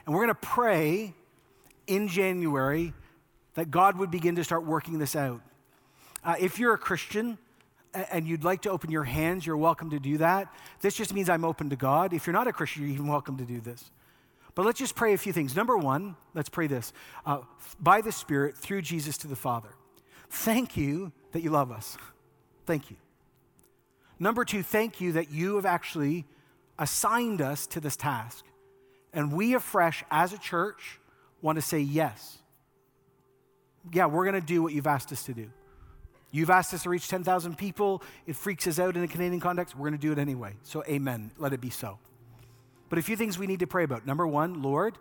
And 0.04 0.14
we're 0.14 0.22
going 0.24 0.34
to 0.34 0.40
pray 0.40 1.14
in 1.86 2.08
January 2.08 2.92
that 3.54 3.70
God 3.70 3.98
would 3.98 4.10
begin 4.10 4.36
to 4.36 4.44
start 4.44 4.64
working 4.64 4.98
this 4.98 5.16
out. 5.16 5.40
Uh, 6.24 6.34
if 6.38 6.58
you're 6.58 6.74
a 6.74 6.78
Christian 6.78 7.38
and 8.10 8.26
you'd 8.26 8.44
like 8.44 8.62
to 8.62 8.70
open 8.70 8.90
your 8.90 9.04
hands, 9.04 9.46
you're 9.46 9.56
welcome 9.56 9.90
to 9.90 9.98
do 9.98 10.18
that. 10.18 10.52
This 10.80 10.94
just 10.94 11.14
means 11.14 11.30
I'm 11.30 11.44
open 11.44 11.70
to 11.70 11.76
God. 11.76 12.12
If 12.12 12.26
you're 12.26 12.34
not 12.34 12.46
a 12.46 12.52
Christian, 12.52 12.82
you're 12.82 12.92
even 12.92 13.06
welcome 13.06 13.38
to 13.38 13.44
do 13.44 13.60
this. 13.60 13.90
But 14.54 14.66
let's 14.66 14.78
just 14.78 14.94
pray 14.94 15.12
a 15.12 15.18
few 15.18 15.32
things. 15.32 15.54
Number 15.54 15.76
one, 15.76 16.16
let's 16.34 16.48
pray 16.48 16.66
this 16.66 16.92
uh, 17.24 17.40
by 17.78 18.00
the 18.00 18.12
Spirit, 18.12 18.56
through 18.56 18.82
Jesus 18.82 19.16
to 19.18 19.28
the 19.28 19.36
Father. 19.36 19.68
Thank 20.30 20.76
you 20.76 21.12
that 21.32 21.42
you 21.42 21.50
love 21.50 21.70
us. 21.70 21.96
Thank 22.64 22.90
you. 22.90 22.96
Number 24.18 24.44
two, 24.44 24.62
thank 24.62 25.00
you 25.00 25.12
that 25.12 25.30
you 25.30 25.56
have 25.56 25.66
actually 25.66 26.24
assigned 26.78 27.40
us 27.40 27.66
to 27.68 27.80
this 27.80 27.96
task. 27.96 28.44
And 29.12 29.32
we 29.32 29.54
afresh, 29.54 30.04
as 30.10 30.32
a 30.32 30.38
church, 30.38 30.98
want 31.46 31.56
to 31.56 31.62
say 31.62 31.78
yes. 31.78 32.38
Yeah, 33.92 34.06
we're 34.06 34.24
going 34.24 34.34
to 34.34 34.46
do 34.46 34.62
what 34.62 34.72
you've 34.72 34.88
asked 34.88 35.12
us 35.12 35.22
to 35.26 35.32
do. 35.32 35.48
You've 36.32 36.50
asked 36.50 36.74
us 36.74 36.82
to 36.82 36.90
reach 36.90 37.06
10,000 37.08 37.56
people. 37.56 38.02
It 38.26 38.34
freaks 38.34 38.66
us 38.66 38.80
out 38.80 38.96
in 38.96 39.04
a 39.04 39.08
Canadian 39.08 39.40
context. 39.40 39.76
We're 39.76 39.88
going 39.88 39.98
to 39.98 40.06
do 40.06 40.10
it 40.10 40.18
anyway. 40.18 40.54
So, 40.64 40.82
amen. 40.88 41.30
Let 41.38 41.52
it 41.52 41.60
be 41.60 41.70
so. 41.70 42.00
But 42.88 42.98
a 42.98 43.02
few 43.02 43.16
things 43.16 43.38
we 43.38 43.46
need 43.46 43.60
to 43.60 43.66
pray 43.68 43.84
about. 43.84 44.04
Number 44.04 44.26
one, 44.26 44.60
Lord, 44.60 44.98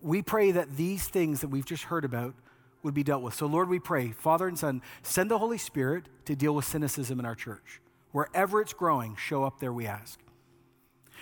we 0.00 0.22
pray 0.22 0.50
that 0.52 0.78
these 0.78 1.06
things 1.06 1.42
that 1.42 1.48
we've 1.48 1.66
just 1.66 1.84
heard 1.84 2.06
about 2.06 2.34
would 2.82 2.94
be 2.94 3.02
dealt 3.02 3.22
with. 3.22 3.34
So, 3.34 3.44
Lord, 3.44 3.68
we 3.68 3.78
pray, 3.78 4.12
Father 4.12 4.48
and 4.48 4.58
Son, 4.58 4.80
send 5.02 5.30
the 5.30 5.38
Holy 5.38 5.58
Spirit 5.58 6.06
to 6.24 6.34
deal 6.34 6.54
with 6.54 6.64
cynicism 6.64 7.20
in 7.20 7.26
our 7.26 7.34
church. 7.34 7.82
Wherever 8.12 8.62
it's 8.62 8.72
growing, 8.72 9.14
show 9.16 9.44
up 9.44 9.60
there, 9.60 9.74
we 9.74 9.86
ask. 9.86 10.18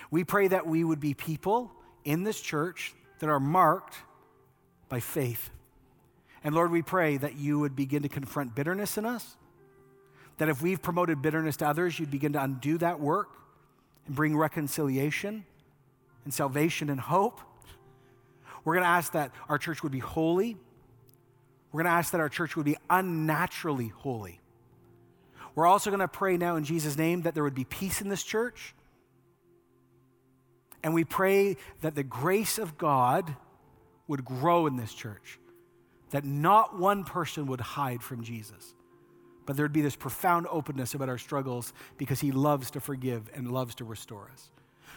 We 0.09 0.23
pray 0.23 0.47
that 0.47 0.65
we 0.65 0.85
would 0.85 1.01
be 1.01 1.13
people 1.13 1.73
in 2.05 2.23
this 2.23 2.39
church 2.39 2.95
that 3.19 3.29
are 3.29 3.41
marked 3.41 3.97
by 4.89 4.99
faith. 4.99 5.49
And 6.43 6.55
Lord, 6.55 6.71
we 6.71 6.81
pray 6.81 7.17
that 7.17 7.35
you 7.35 7.59
would 7.59 7.75
begin 7.75 8.01
to 8.03 8.09
confront 8.09 8.55
bitterness 8.55 8.97
in 8.97 9.05
us, 9.05 9.37
that 10.37 10.49
if 10.49 10.61
we've 10.61 10.81
promoted 10.81 11.21
bitterness 11.21 11.57
to 11.57 11.67
others, 11.67 11.99
you'd 11.99 12.11
begin 12.11 12.33
to 12.33 12.43
undo 12.43 12.77
that 12.79 12.99
work 12.99 13.29
and 14.07 14.15
bring 14.15 14.35
reconciliation 14.35 15.45
and 16.23 16.33
salvation 16.33 16.89
and 16.89 16.99
hope. 16.99 17.41
We're 18.63 18.73
going 18.73 18.83
to 18.83 18.89
ask 18.89 19.13
that 19.13 19.31
our 19.47 19.57
church 19.57 19.83
would 19.83 19.91
be 19.91 19.99
holy. 19.99 20.57
We're 21.71 21.83
going 21.83 21.91
to 21.91 21.97
ask 21.97 22.11
that 22.11 22.21
our 22.21 22.29
church 22.29 22.55
would 22.55 22.65
be 22.65 22.77
unnaturally 22.89 23.89
holy. 23.89 24.39
We're 25.55 25.67
also 25.67 25.89
going 25.89 25.99
to 25.99 26.07
pray 26.07 26.37
now 26.37 26.55
in 26.55 26.63
Jesus' 26.63 26.97
name 26.97 27.23
that 27.23 27.33
there 27.33 27.43
would 27.43 27.55
be 27.55 27.65
peace 27.65 28.01
in 28.01 28.09
this 28.09 28.23
church. 28.23 28.73
And 30.83 30.93
we 30.93 31.03
pray 31.03 31.57
that 31.81 31.95
the 31.95 32.03
grace 32.03 32.57
of 32.57 32.77
God 32.77 33.35
would 34.09 34.25
grow 34.25 34.67
in 34.67 34.75
this 34.75 34.93
church, 34.93 35.39
that 36.09 36.25
not 36.25 36.77
one 36.77 37.05
person 37.05 37.45
would 37.45 37.61
hide 37.61 38.03
from 38.03 38.23
Jesus, 38.23 38.73
but 39.45 39.55
there'd 39.55 39.71
be 39.71 39.81
this 39.81 39.95
profound 39.95 40.47
openness 40.49 40.93
about 40.93 41.07
our 41.07 41.17
struggles 41.17 41.71
because 41.97 42.19
he 42.19 42.31
loves 42.31 42.71
to 42.71 42.81
forgive 42.81 43.29
and 43.33 43.51
loves 43.51 43.75
to 43.75 43.85
restore 43.85 44.29
us. 44.33 44.49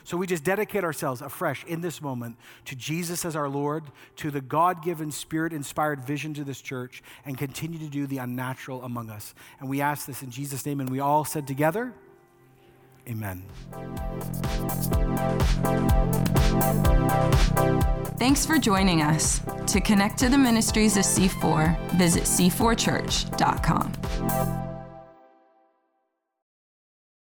So 0.04 0.16
we 0.16 0.26
just 0.26 0.42
dedicate 0.42 0.82
ourselves 0.82 1.20
afresh 1.20 1.64
in 1.64 1.80
this 1.80 2.02
moment 2.02 2.36
to 2.64 2.74
Jesus 2.74 3.24
as 3.24 3.36
our 3.36 3.48
Lord, 3.48 3.84
to 4.16 4.30
the 4.30 4.40
God 4.40 4.82
given, 4.82 5.12
spirit 5.12 5.52
inspired 5.52 6.00
vision 6.00 6.34
to 6.34 6.44
this 6.44 6.60
church, 6.60 7.02
and 7.24 7.38
continue 7.38 7.78
to 7.78 7.88
do 7.88 8.06
the 8.06 8.18
unnatural 8.18 8.82
among 8.82 9.10
us. 9.10 9.34
And 9.60 9.68
we 9.68 9.80
ask 9.80 10.06
this 10.06 10.22
in 10.22 10.30
Jesus' 10.30 10.66
name, 10.66 10.80
and 10.80 10.90
we 10.90 11.00
all 11.00 11.24
said 11.24 11.46
together, 11.46 11.94
Amen. 13.08 13.42
Thanks 18.18 18.44
for 18.46 18.58
joining 18.58 19.02
us. 19.02 19.40
To 19.66 19.80
connect 19.80 20.18
to 20.18 20.28
the 20.28 20.38
ministries 20.38 20.96
of 20.96 21.04
C4, 21.04 21.92
visit 21.92 22.24
c4church.com. 22.24 24.71